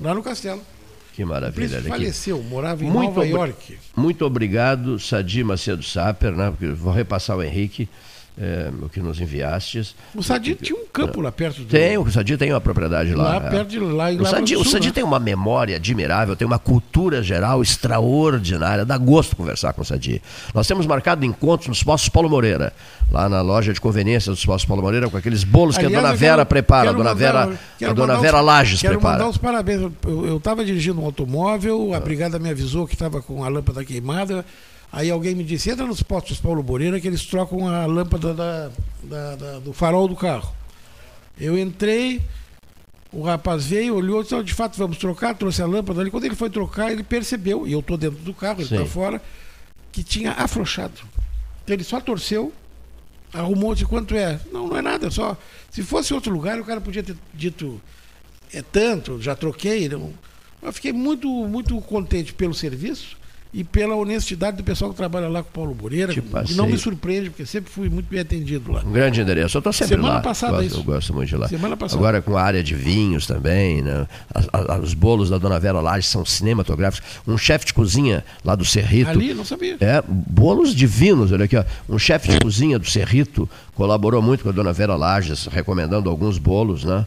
[0.00, 0.62] Lá no castelo.
[1.12, 1.78] Que maravilha.
[1.78, 3.78] O faleceu, morava em muito Nova York.
[3.96, 6.50] Muito obrigado, Sadi Macedo Saper, né?
[6.50, 7.88] Porque vou repassar o Henrique
[8.40, 9.94] é, o que nos enviastes.
[10.14, 11.66] O Sadi tinha um campo lá perto do...
[11.66, 13.34] Tem, o Sadi tem uma propriedade lá.
[13.34, 14.92] Lá perto de lá em o Sadi, Sul, o Sadi né?
[14.94, 20.22] tem uma memória admirável, tem uma cultura geral extraordinária, dá gosto conversar com o Sadi.
[20.54, 22.72] Nós temos marcado encontros nos Postos Paulo Moreira,
[23.10, 26.00] lá na loja de conveniência dos Postos Paulo Moreira, com aqueles bolos Aliás, que a
[26.00, 29.16] dona Vera quero, prepara, quero a dona mandar, Vera, a dona Vera Lages quero prepara.
[29.16, 29.92] Quero mandar os parabéns.
[30.02, 34.46] Eu estava dirigindo um automóvel, a brigada me avisou que estava com a lâmpada queimada.
[34.92, 38.70] Aí alguém me disse, entra nos postos Paulo Moreira que eles trocam a lâmpada da,
[39.04, 40.52] da, da, do farol do carro.
[41.38, 42.20] Eu entrei,
[43.12, 46.10] o rapaz veio, olhou, disse, de fato vamos trocar, trouxe a lâmpada ali.
[46.10, 49.22] Quando ele foi trocar, ele percebeu, e eu estou dentro do carro, ele está fora,
[49.92, 51.00] que tinha afrouxado.
[51.62, 52.52] Então ele só torceu,
[53.32, 54.40] arrumou, disse quanto é?
[54.52, 55.36] Não, não é nada, é só.
[55.70, 57.80] Se fosse outro lugar, o cara podia ter dito,
[58.52, 59.88] é tanto, já troquei.
[59.88, 60.12] Não.
[60.60, 63.19] Eu fiquei muito, muito contente pelo serviço
[63.52, 66.78] e pela honestidade do pessoal que trabalha lá com o Paulo Moreira, que não me
[66.78, 68.82] surpreende, porque sempre fui muito bem atendido lá.
[68.86, 69.56] Um grande endereço.
[69.56, 70.20] Eu estou sempre Semana lá.
[70.20, 70.76] Passada gosto, isso.
[70.76, 71.48] Eu gosto muito de lá.
[71.48, 72.00] Semana passada.
[72.00, 74.06] Agora com a área de vinhos também, né?
[74.32, 77.20] As, as, os bolos da Dona Vera Lages são cinematográficos.
[77.26, 79.10] Um chefe de cozinha lá do Cerrito.
[79.10, 79.76] Ali, não sabia.
[79.80, 81.64] É, bolos divinos, olha aqui, ó.
[81.88, 86.38] Um chefe de cozinha do Cerrito colaborou muito com a Dona Vera Lages, recomendando alguns
[86.38, 87.04] bolos, né?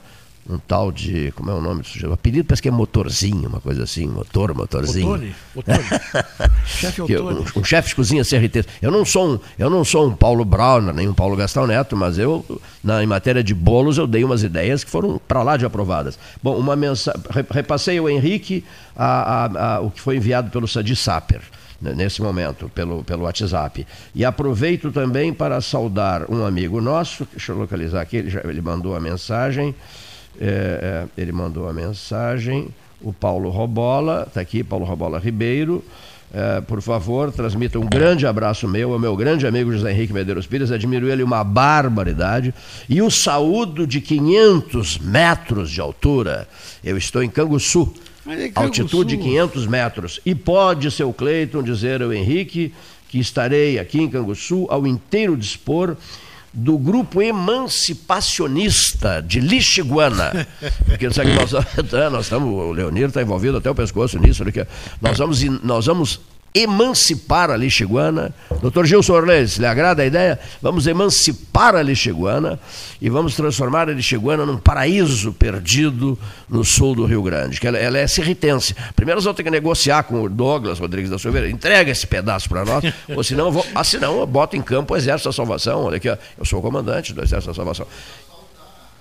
[0.49, 1.32] Um tal de.
[1.32, 2.10] Como é o nome do sujeito?
[2.10, 5.10] O apelido parece que é motorzinho, uma coisa assim, motor, motorzinho.
[5.10, 5.84] Otone, Otone.
[6.65, 7.45] chefe Otone.
[7.56, 8.65] Um, um chefe de cozinha CRT.
[8.82, 11.95] Eu não sou um, eu não sou um Paulo Brauner, nem um Paulo Gastão Neto,
[11.95, 12.45] mas eu,
[12.84, 16.18] na, em matéria de bolos, eu dei umas ideias que foram para lá de aprovadas.
[16.41, 17.22] Bom, uma mensagem.
[17.49, 18.64] Repassei ao Henrique
[18.95, 21.41] a, a, a, o que foi enviado pelo Sadi Saper
[21.84, 23.86] né, nesse momento, pelo, pelo WhatsApp.
[24.15, 28.61] E aproveito também para saudar um amigo nosso, deixa eu localizar aqui, ele, já, ele
[28.61, 29.76] mandou a mensagem.
[30.39, 32.68] É, é, ele mandou a mensagem.
[33.01, 35.84] O Paulo Robola, está aqui, Paulo Robola Ribeiro.
[36.34, 40.47] É, por favor, transmita um grande abraço meu ao meu grande amigo José Henrique Medeiros
[40.47, 40.72] Pires.
[40.72, 42.53] Admiro ele uma barbaridade.
[42.89, 46.47] E o saúdo de 500 metros de altura.
[46.84, 47.93] Eu estou em Canguçu,
[48.27, 50.19] é altitude de 500 metros.
[50.26, 52.73] E pode, seu Cleiton, dizer ao Henrique
[53.10, 55.95] que estarei aqui em Canguçu ao inteiro dispor
[56.53, 60.45] do grupo emancipacionista de Lixiguana.
[60.85, 61.51] Porque sabe que nós,
[62.11, 64.67] nós estamos, o Leonir está envolvido até o pescoço nisso, porque
[65.01, 66.19] nós vamos, nós vamos
[66.53, 68.34] emancipar a lixiguana.
[68.61, 70.39] Doutor Gilson Orleis, lhe agrada a ideia?
[70.61, 72.59] Vamos emancipar a lixiguana
[73.01, 76.17] e vamos transformar a lixiguana num paraíso perdido
[76.47, 78.75] no sul do Rio Grande, que ela, ela é serritense.
[78.95, 82.47] Primeiro nós vamos ter que negociar com o Douglas Rodrigues da Silveira, entrega esse pedaço
[82.47, 82.84] para nós,
[83.15, 85.84] ou senão vou, ah, senão eu boto em campo o Exército da Salvação.
[85.85, 87.88] Olha aqui, ó, eu sou o comandante do Exército da Salvação.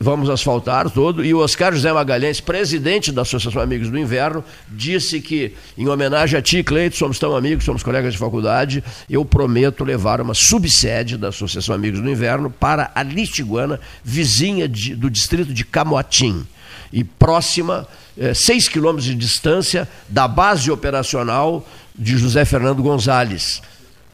[0.03, 1.25] Vamos asfaltar todo.
[1.25, 6.39] E o Oscar José Magalhães, presidente da Associação Amigos do Inverno, disse que, em homenagem
[6.39, 11.17] a ti, Cleito, somos tão amigos, somos colegas de faculdade, eu prometo levar uma subsede
[11.17, 16.47] da Associação Amigos do Inverno para a Listiguana, vizinha de, do distrito de Camotim
[16.93, 17.87] e próxima,
[18.19, 21.67] eh, seis quilômetros de distância da base operacional
[21.97, 23.63] de José Fernando Gonzalez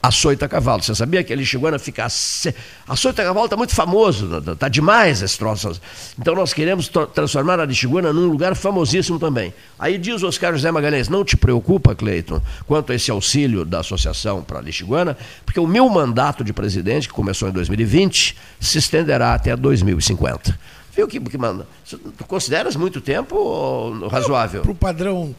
[0.02, 0.82] açoita cavalo.
[0.82, 2.04] Você sabia que a Lixiguana fica.
[2.04, 5.80] A Açoita a cavalo está muito famoso, está demais esse troço.
[6.18, 9.52] Então nós queremos transformar a Lixiguana num lugar famosíssimo também.
[9.78, 13.80] Aí diz o Oscar José Magalhães: não te preocupa, Cleiton, quanto a esse auxílio da
[13.80, 18.78] associação para a Lixiguana, porque o meu mandato de presidente, que começou em 2020, se
[18.78, 20.58] estenderá até 2050.
[20.94, 21.66] Viu que, que manda?
[21.88, 24.62] Tu consideras muito tempo razoável?
[24.62, 25.34] Para o padrão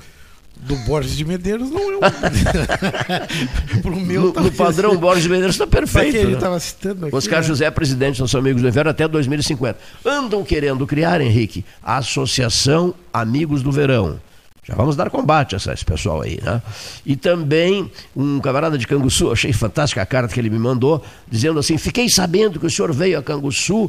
[0.60, 1.99] do Borges de Medeiros não é um.
[3.81, 6.18] Pro meu, no, no padrão Borges de Medeiros está perfeito.
[6.18, 6.60] ele estava né?
[6.60, 7.48] citando aqui, Oscar né?
[7.48, 9.80] José é presidente dos Amigos do Inverno até 2050.
[10.06, 14.19] Andam querendo criar, Henrique, a Associação Amigos do Verão.
[14.64, 16.61] Já vamos dar combate a esse pessoal aí, né?
[17.03, 21.57] E também um camarada de Canguçu, achei fantástica a carta que ele me mandou, dizendo
[21.57, 23.86] assim: fiquei sabendo que o senhor veio a Canguçu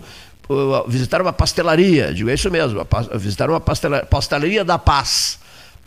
[0.49, 2.15] uh, visitar uma pastelaria.
[2.15, 2.87] Digo, é isso mesmo,
[3.17, 5.40] visitar uma pastelaria, pastelaria da Paz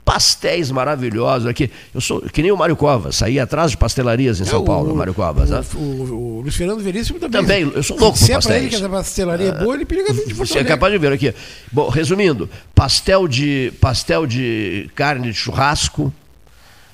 [0.04, 1.72] pastéis maravilhosos aqui.
[1.94, 4.94] Eu sou que nem o Mário Covas, saí atrás de pastelarias em é, São Paulo,
[4.94, 5.50] o Mário Covas.
[5.50, 5.64] O, né?
[5.76, 7.42] o, o, Luiz Fernando Veríssimo também.
[7.42, 8.44] Também, eu sou louco por pastéis.
[8.44, 11.00] Se é ele que a pastelaria é boa, ele periga de Você é capaz de
[11.00, 11.34] ver aqui.
[11.72, 16.14] Bom, resumindo, pastel de, pastel de carne de churrasco,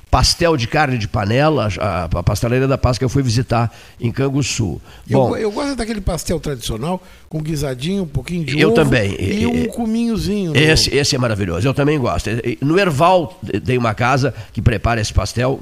[0.09, 4.11] pastel de carne de panela, a, a pastelaria da Paz que eu fui visitar em
[4.11, 4.81] Canguçu.
[5.09, 9.15] Bom, eu, eu gosto daquele pastel tradicional com guisadinho, um pouquinho de eu ovo também.
[9.19, 10.55] e um cominhozinho.
[10.55, 12.29] Esse, esse é maravilhoso, eu também gosto.
[12.61, 15.59] No Erval tem uma casa que prepara esse pastel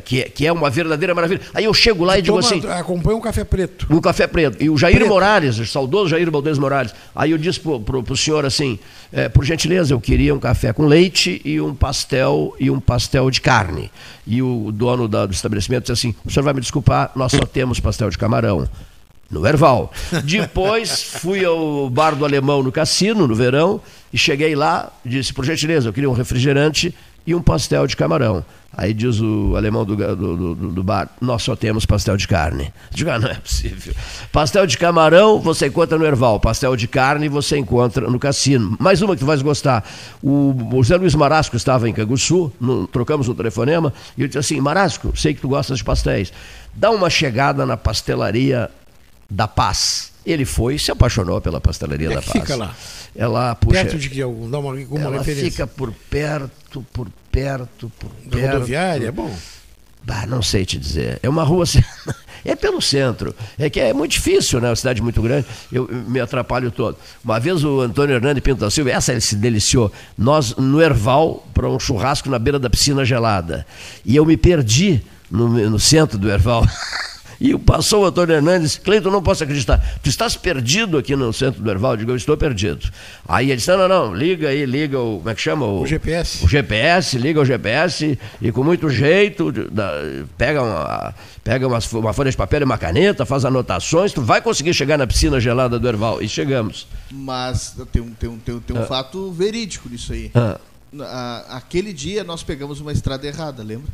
[0.00, 1.40] que, é, que é uma verdadeira maravilha.
[1.54, 2.60] Aí eu chego lá e digo assim.
[2.66, 3.86] Acompanha um café preto.
[3.90, 4.62] Um café preto.
[4.62, 5.08] E o Jair preto.
[5.08, 6.94] Morales, o saudoso Jair Baldes Morales.
[7.14, 8.78] Aí eu disse pro, pro senhor assim:
[9.12, 13.30] é, por gentileza, eu queria um café com leite e um pastel e um pastel
[13.30, 13.90] de carne.
[14.26, 17.46] E o dono da, do estabelecimento disse assim: o senhor vai me desculpar, nós só
[17.46, 18.68] temos pastel de camarão.
[19.28, 19.92] No Erval.
[20.22, 23.80] Depois fui ao bar do Alemão no Cassino, no verão,
[24.12, 26.94] e cheguei lá, disse, por gentileza, eu queria um refrigerante
[27.26, 28.44] e um pastel de camarão.
[28.78, 32.70] Aí diz o alemão do, do, do, do, bar, nós só temos pastel de carne.
[32.90, 33.94] Digo, ah, não é possível.
[34.30, 38.76] Pastel de camarão você encontra no Erval, pastel de carne você encontra no cassino.
[38.78, 39.82] Mais uma que tu vais gostar.
[40.22, 44.38] O, o José Luiz Marasco estava em Canguçu, no, trocamos um telefonema, e eu disse
[44.38, 46.30] assim, Marasco, sei que tu gostas de pastéis.
[46.74, 48.70] Dá uma chegada na pastelaria
[49.30, 50.12] da Paz.
[50.26, 52.32] Ele foi e se apaixonou pela pastelaria é da Paz.
[52.32, 52.74] Fica lá.
[53.14, 55.50] Ela puxa, perto de que algum, dá uma, uma ela referência.
[55.50, 58.52] fica por perto, por perto, por da perto.
[58.54, 59.32] rodoviária, é bom.
[60.02, 61.18] Bah, não sei te dizer.
[61.22, 61.82] É uma rua assim,
[62.44, 63.34] é pelo centro.
[63.58, 64.68] É que é muito difícil, né?
[64.68, 65.46] Uma cidade muito grande.
[65.72, 66.96] Eu me atrapalho todo.
[67.24, 69.92] Uma vez o Antônio Hernandes Pinto da Silva, essa ele se deliciou.
[70.18, 73.66] Nós no Erval para um churrasco na beira da piscina gelada.
[74.04, 76.66] E eu me perdi no, no centro do Erval.
[77.40, 81.62] E passou o Antônio Hernandes, Cleiton, não posso acreditar, tu estás perdido aqui no centro
[81.62, 81.92] do Erval?
[81.92, 82.90] Eu digo, eu estou perdido.
[83.28, 85.66] Aí ele disse, não, não, não, liga aí, liga o, como é que chama?
[85.66, 86.44] O, o GPS.
[86.44, 89.52] O GPS, liga o GPS e com muito jeito,
[90.38, 91.14] pega uma,
[91.44, 94.96] pega uma, uma folha de papel e uma caneta, faz anotações, tu vai conseguir chegar
[94.96, 96.22] na piscina gelada do Erval.
[96.22, 96.86] E chegamos.
[97.10, 98.86] Mas tem um, tem um, tem um, tem um ah.
[98.86, 100.30] fato verídico nisso aí.
[100.34, 100.58] Ah.
[101.50, 103.90] Aquele dia nós pegamos uma estrada errada, lembra?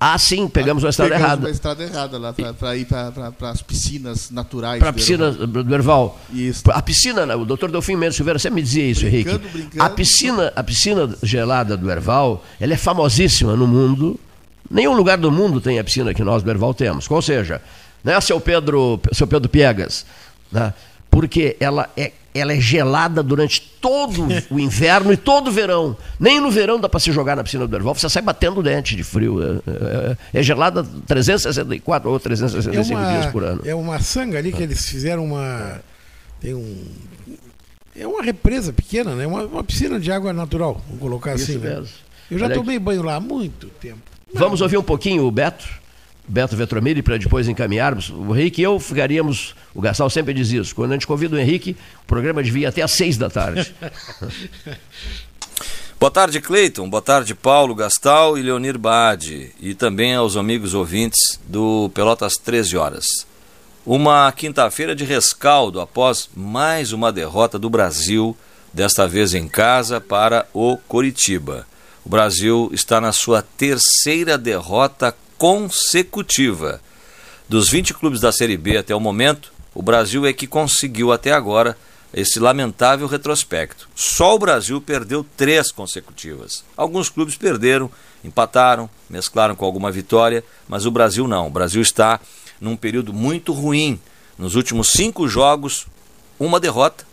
[0.00, 1.46] Ah, sim, pegamos uma estrada pegamos errada.
[1.46, 4.78] uma estrada errada lá para ir para as piscinas naturais.
[4.78, 6.20] Para a piscina do Erval.
[6.32, 6.62] Isso.
[6.70, 9.52] A piscina, o doutor Delfim Mendes Silveira sempre me dizia isso, brincando, Henrique.
[9.52, 9.82] Brincando.
[9.82, 14.18] A piscina, a piscina gelada do Erval, ela é famosíssima no mundo.
[14.70, 17.10] Nenhum lugar do mundo tem a piscina que nós do Erval temos.
[17.10, 17.60] Ou seja,
[18.04, 20.06] né, seu Pedro, seu Pedro Piegas,
[20.52, 20.72] né,
[21.10, 25.96] porque ela é ela é gelada durante todo o inverno e todo o verão.
[26.18, 28.62] Nem no verão dá para se jogar na piscina do Erval, você sai batendo o
[28.62, 29.42] dente de frio.
[29.42, 29.60] É,
[30.34, 33.62] é, é gelada 364 ou 365 é uma, dias por ano.
[33.64, 35.80] É uma sanga ali que eles fizeram uma.
[36.40, 36.84] Tem um.
[37.96, 39.26] É uma represa pequena, né?
[39.26, 41.58] Uma, uma piscina de água natural, vamos colocar Isso assim.
[41.58, 41.84] Né?
[42.30, 44.00] Eu já Olha tomei banho lá há muito tempo.
[44.32, 45.66] Vamos ouvir um pouquinho o Beto?
[46.28, 48.10] Beto Vetromilli para depois encaminharmos.
[48.10, 51.38] O Henrique e eu ficaríamos, o Gastal sempre diz isso, quando a gente convida o
[51.38, 53.74] Henrique, o programa devia até às seis da tarde.
[55.98, 56.88] Boa tarde, Cleiton.
[56.88, 59.50] Boa tarde, Paulo, Gastal e Leonir Bade.
[59.58, 63.06] E também aos amigos ouvintes do Pelotas 13 Horas.
[63.84, 68.36] Uma quinta-feira de rescaldo após mais uma derrota do Brasil,
[68.72, 71.66] desta vez em casa, para o Coritiba.
[72.04, 76.80] O Brasil está na sua terceira derrota consecutiva.
[77.48, 81.32] Dos 20 clubes da Série B até o momento, o Brasil é que conseguiu até
[81.32, 81.78] agora
[82.12, 83.88] esse lamentável retrospecto.
[83.94, 86.64] Só o Brasil perdeu três consecutivas.
[86.76, 87.90] Alguns clubes perderam,
[88.24, 91.46] empataram, mesclaram com alguma vitória, mas o Brasil não.
[91.46, 92.18] O Brasil está
[92.60, 94.00] num período muito ruim.
[94.36, 95.86] Nos últimos cinco jogos,
[96.38, 97.06] uma derrota,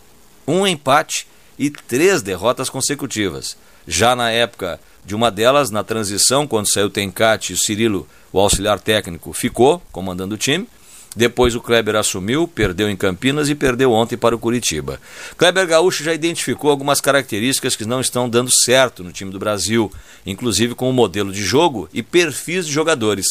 [0.48, 1.28] um empate
[1.58, 3.58] e três derrotas consecutivas.
[3.88, 8.08] Já na época de uma delas, na transição, quando saiu o Tencate e o Cirilo,
[8.34, 10.68] o auxiliar técnico, ficou comandando o time.
[11.16, 15.00] Depois o Kleber assumiu, perdeu em Campinas e perdeu ontem para o Curitiba.
[15.38, 19.90] Kleber Gaúcho já identificou algumas características que não estão dando certo no time do Brasil,
[20.26, 23.28] inclusive com o modelo de jogo e perfis de jogadores.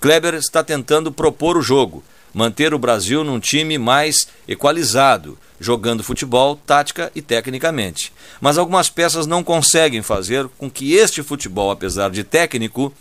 [0.00, 2.02] Kleber está tentando propor o jogo,
[2.34, 8.12] manter o Brasil num time mais equalizado, jogando futebol, tática e tecnicamente.
[8.40, 12.92] Mas algumas peças não conseguem fazer com que este futebol, apesar de técnico,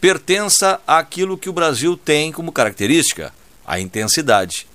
[0.00, 3.32] pertença àquilo que o Brasil tem como característica,
[3.64, 4.66] a intensidade.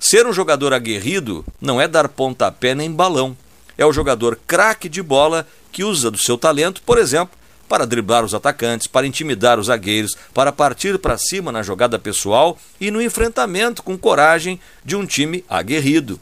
[0.00, 3.36] Ser um jogador aguerrido não é dar pontapé nem balão.
[3.76, 7.37] É o jogador craque de bola que usa do seu talento, por exemplo,
[7.68, 12.58] para driblar os atacantes, para intimidar os zagueiros, para partir para cima na jogada pessoal
[12.80, 16.18] e no enfrentamento com coragem de um time aguerrido.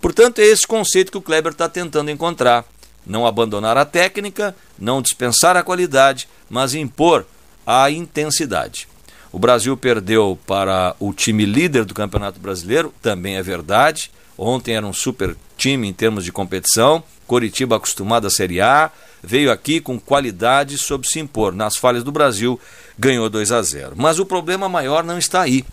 [0.00, 2.64] Portanto, é esse conceito que o Kleber está tentando encontrar.
[3.06, 7.26] Não abandonar a técnica, não dispensar a qualidade, mas impor
[7.66, 8.88] a intensidade.
[9.32, 14.10] O Brasil perdeu para o time líder do Campeonato Brasileiro, também é verdade.
[14.36, 17.02] Ontem era um super time em termos de competição.
[17.26, 18.90] Coritiba acostumado à Série A,
[19.22, 21.52] veio aqui com qualidade sob se impor.
[21.54, 22.58] Nas falhas do Brasil,
[22.98, 23.92] ganhou 2 a 0.
[23.96, 25.64] Mas o problema maior não está aí.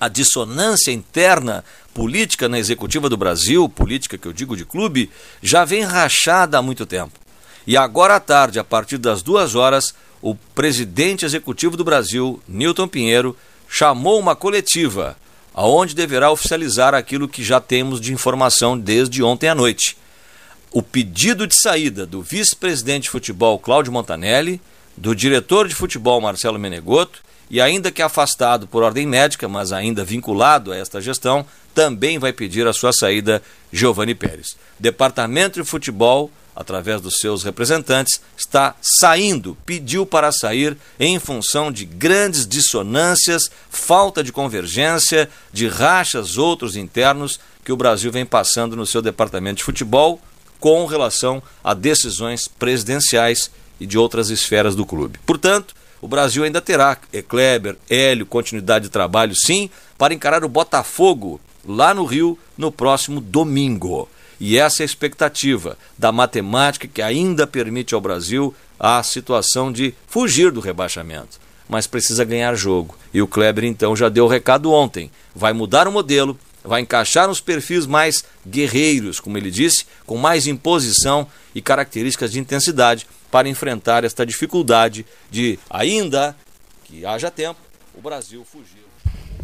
[0.00, 1.64] A dissonância interna
[1.94, 5.10] política na executiva do Brasil, política que eu digo de clube,
[5.42, 7.12] já vem rachada há muito tempo.
[7.66, 12.88] E agora à tarde, a partir das duas horas, o presidente executivo do Brasil, Newton
[12.88, 13.36] Pinheiro,
[13.68, 15.16] chamou uma coletiva,
[15.54, 19.96] aonde deverá oficializar aquilo que já temos de informação desde ontem à noite.
[20.72, 24.58] O pedido de saída do vice-presidente de futebol Cláudio Montanelli,
[24.96, 27.20] do diretor de futebol Marcelo Menegoto
[27.50, 31.44] e ainda que afastado por ordem médica, mas ainda vinculado a esta gestão,
[31.74, 34.56] também vai pedir a sua saída Giovanni Pérez.
[34.80, 41.84] Departamento de Futebol através dos seus representantes, está saindo, pediu para sair em função de
[41.84, 48.86] grandes dissonâncias, falta de convergência, de rachas outros internos que o Brasil vem passando no
[48.86, 50.20] seu departamento de futebol
[50.62, 55.18] com relação a decisões presidenciais e de outras esferas do clube.
[55.26, 59.68] Portanto, o Brasil ainda terá Kleber, Hélio, continuidade de trabalho, sim,
[59.98, 64.08] para encarar o Botafogo lá no Rio no próximo domingo.
[64.38, 69.92] E essa é a expectativa da matemática que ainda permite ao Brasil a situação de
[70.06, 71.40] fugir do rebaixamento.
[71.68, 72.96] Mas precisa ganhar jogo.
[73.12, 75.10] E o Kleber então já deu o recado ontem.
[75.34, 80.46] Vai mudar o modelo, vai encaixar nos perfis mais guerreiros, como ele disse, com mais
[80.46, 86.36] imposição e características de intensidade para enfrentar esta dificuldade de, ainda
[86.84, 87.58] que haja tempo,
[87.94, 88.82] o Brasil fugir.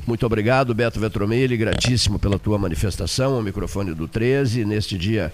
[0.06, 5.32] Muito obrigado, Beto Vetromilli, gratíssimo pela tua manifestação ao microfone do 13, neste dia,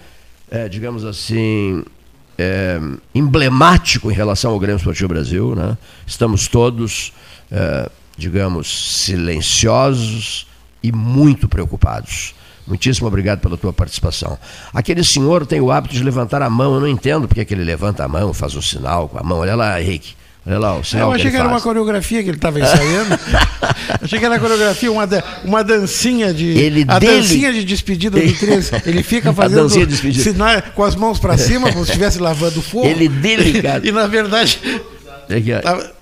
[0.51, 1.85] é, digamos assim,
[2.37, 2.81] é,
[3.15, 5.55] emblemático em relação ao Grêmio Esportivo Brasil.
[5.55, 5.79] Né?
[6.07, 7.13] Estamos todos,
[7.51, 10.47] é, digamos, silenciosos
[10.85, 12.35] e muito preocupados.
[12.67, 14.39] Muitíssimo obrigado pela tua participação.
[14.73, 17.65] Aquele senhor tem o hábito de levantar a mão, eu não entendo porque que ele
[17.65, 19.39] levanta a mão, faz um sinal com a mão.
[19.39, 20.15] Olha lá, Henrique.
[20.47, 21.57] Olha lá, o sinal Eu achei que, que era faz.
[21.57, 23.19] uma coreografia que ele estava ensaiando.
[24.03, 25.09] achei que era coreografia, uma,
[25.43, 26.47] uma dancinha de.
[26.49, 27.23] Ele a dele...
[27.23, 28.71] dancinha de despedida do 13.
[28.85, 32.87] Ele fica fazendo sinal com as mãos para cima, como se estivesse lavando fogo.
[32.87, 33.85] Ele delicado.
[33.89, 34.61] E, na verdade.
[35.63, 35.94] Tava,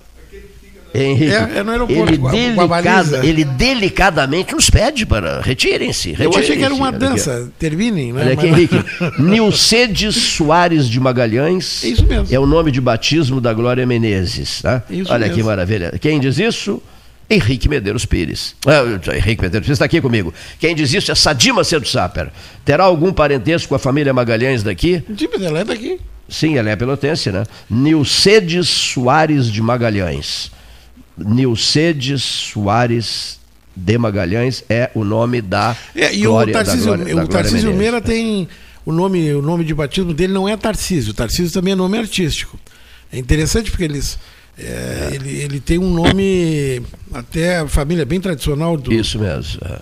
[0.95, 5.41] Henrique, é, é no aeroporto, ele, com a, delicada, com ele delicadamente nos pede para
[5.41, 6.11] retirem-se.
[6.11, 8.13] Retirem Eu achei que era uma dança, terminem.
[8.13, 8.21] Né?
[8.21, 8.85] Olha aqui, Henrique.
[9.19, 11.83] Nilcedes Soares de Magalhães.
[11.83, 12.35] É isso mesmo.
[12.35, 14.61] É o nome de batismo da Glória Menezes.
[14.61, 14.83] Tá?
[14.91, 15.37] Isso Olha mesmo.
[15.37, 15.95] que maravilha.
[15.99, 16.83] Quem diz isso?
[17.31, 18.55] Henrique Medeiros Pires.
[18.67, 18.83] Ah,
[19.17, 20.35] Henrique Medeiros Pires está aqui comigo.
[20.59, 22.29] Quem diz isso é Sadima Cedo Saper.
[22.65, 25.03] Terá algum parentesco com a família Magalhães daqui?
[25.17, 25.99] Sim, ela é daqui.
[26.29, 27.45] Sim, ela é pelotense, né?
[27.71, 30.51] Nilcedes Soares de Magalhães.
[31.17, 33.41] Nilcedes Soares
[33.75, 38.01] de Magalhães é o nome da é, e Glória, o Tarcísio, Glória, o Tarcísio Meira
[38.01, 38.49] tem
[38.85, 42.59] o nome, o nome de batismo dele não é Tarcísio, Tarcísio também é nome artístico.
[43.13, 44.19] É interessante porque eles
[44.59, 45.15] é, é.
[45.15, 46.83] Ele, ele tem um nome
[47.13, 49.61] até família bem tradicional do Isso mesmo.
[49.65, 49.79] É.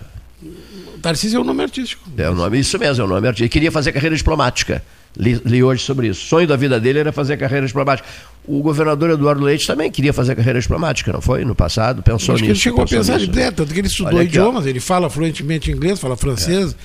[1.01, 2.09] Tarcísio é um nome artístico.
[2.15, 3.45] É o nome, isso mesmo, é o nome artístico.
[3.45, 4.83] Ele queria fazer carreira diplomática.
[5.17, 6.23] Li, li, hoje sobre isso.
[6.25, 8.07] O sonho da vida dele era fazer carreira diplomática.
[8.47, 11.45] O governador Eduardo Leite também queria fazer carreira diplomática, não foi?
[11.45, 12.43] No passado, pensou Acho nisso.
[12.43, 13.39] Que ele chegou a pensar nisso.
[13.39, 16.75] É, tanto que ele estudou Olha idiomas, ele fala fluentemente inglês, fala francês.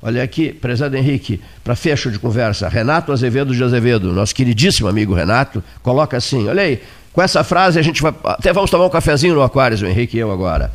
[0.00, 5.12] Olha aqui, prezado Henrique, para fecho de conversa, Renato Azevedo de Azevedo, nosso queridíssimo amigo
[5.12, 6.80] Renato, coloca assim: olha aí,
[7.12, 8.14] com essa frase a gente vai.
[8.22, 10.70] Até vamos tomar um cafezinho no Aquários, o Henrique e eu agora.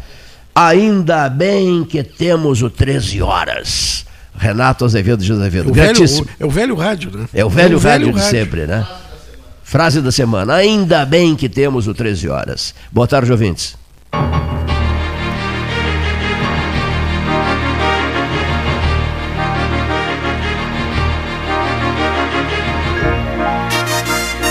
[0.54, 4.06] Ainda bem que temos o 13 horas.
[4.36, 5.70] Renato Azevedo de Azevedo.
[5.70, 7.26] O velho, o, é o velho rádio, né?
[7.34, 8.86] É o velho, é o velho, velho de sempre, né?
[9.74, 10.54] Frase da semana.
[10.54, 12.76] Ainda bem que temos o 13 horas.
[12.92, 13.76] Boa tarde, ouvintes.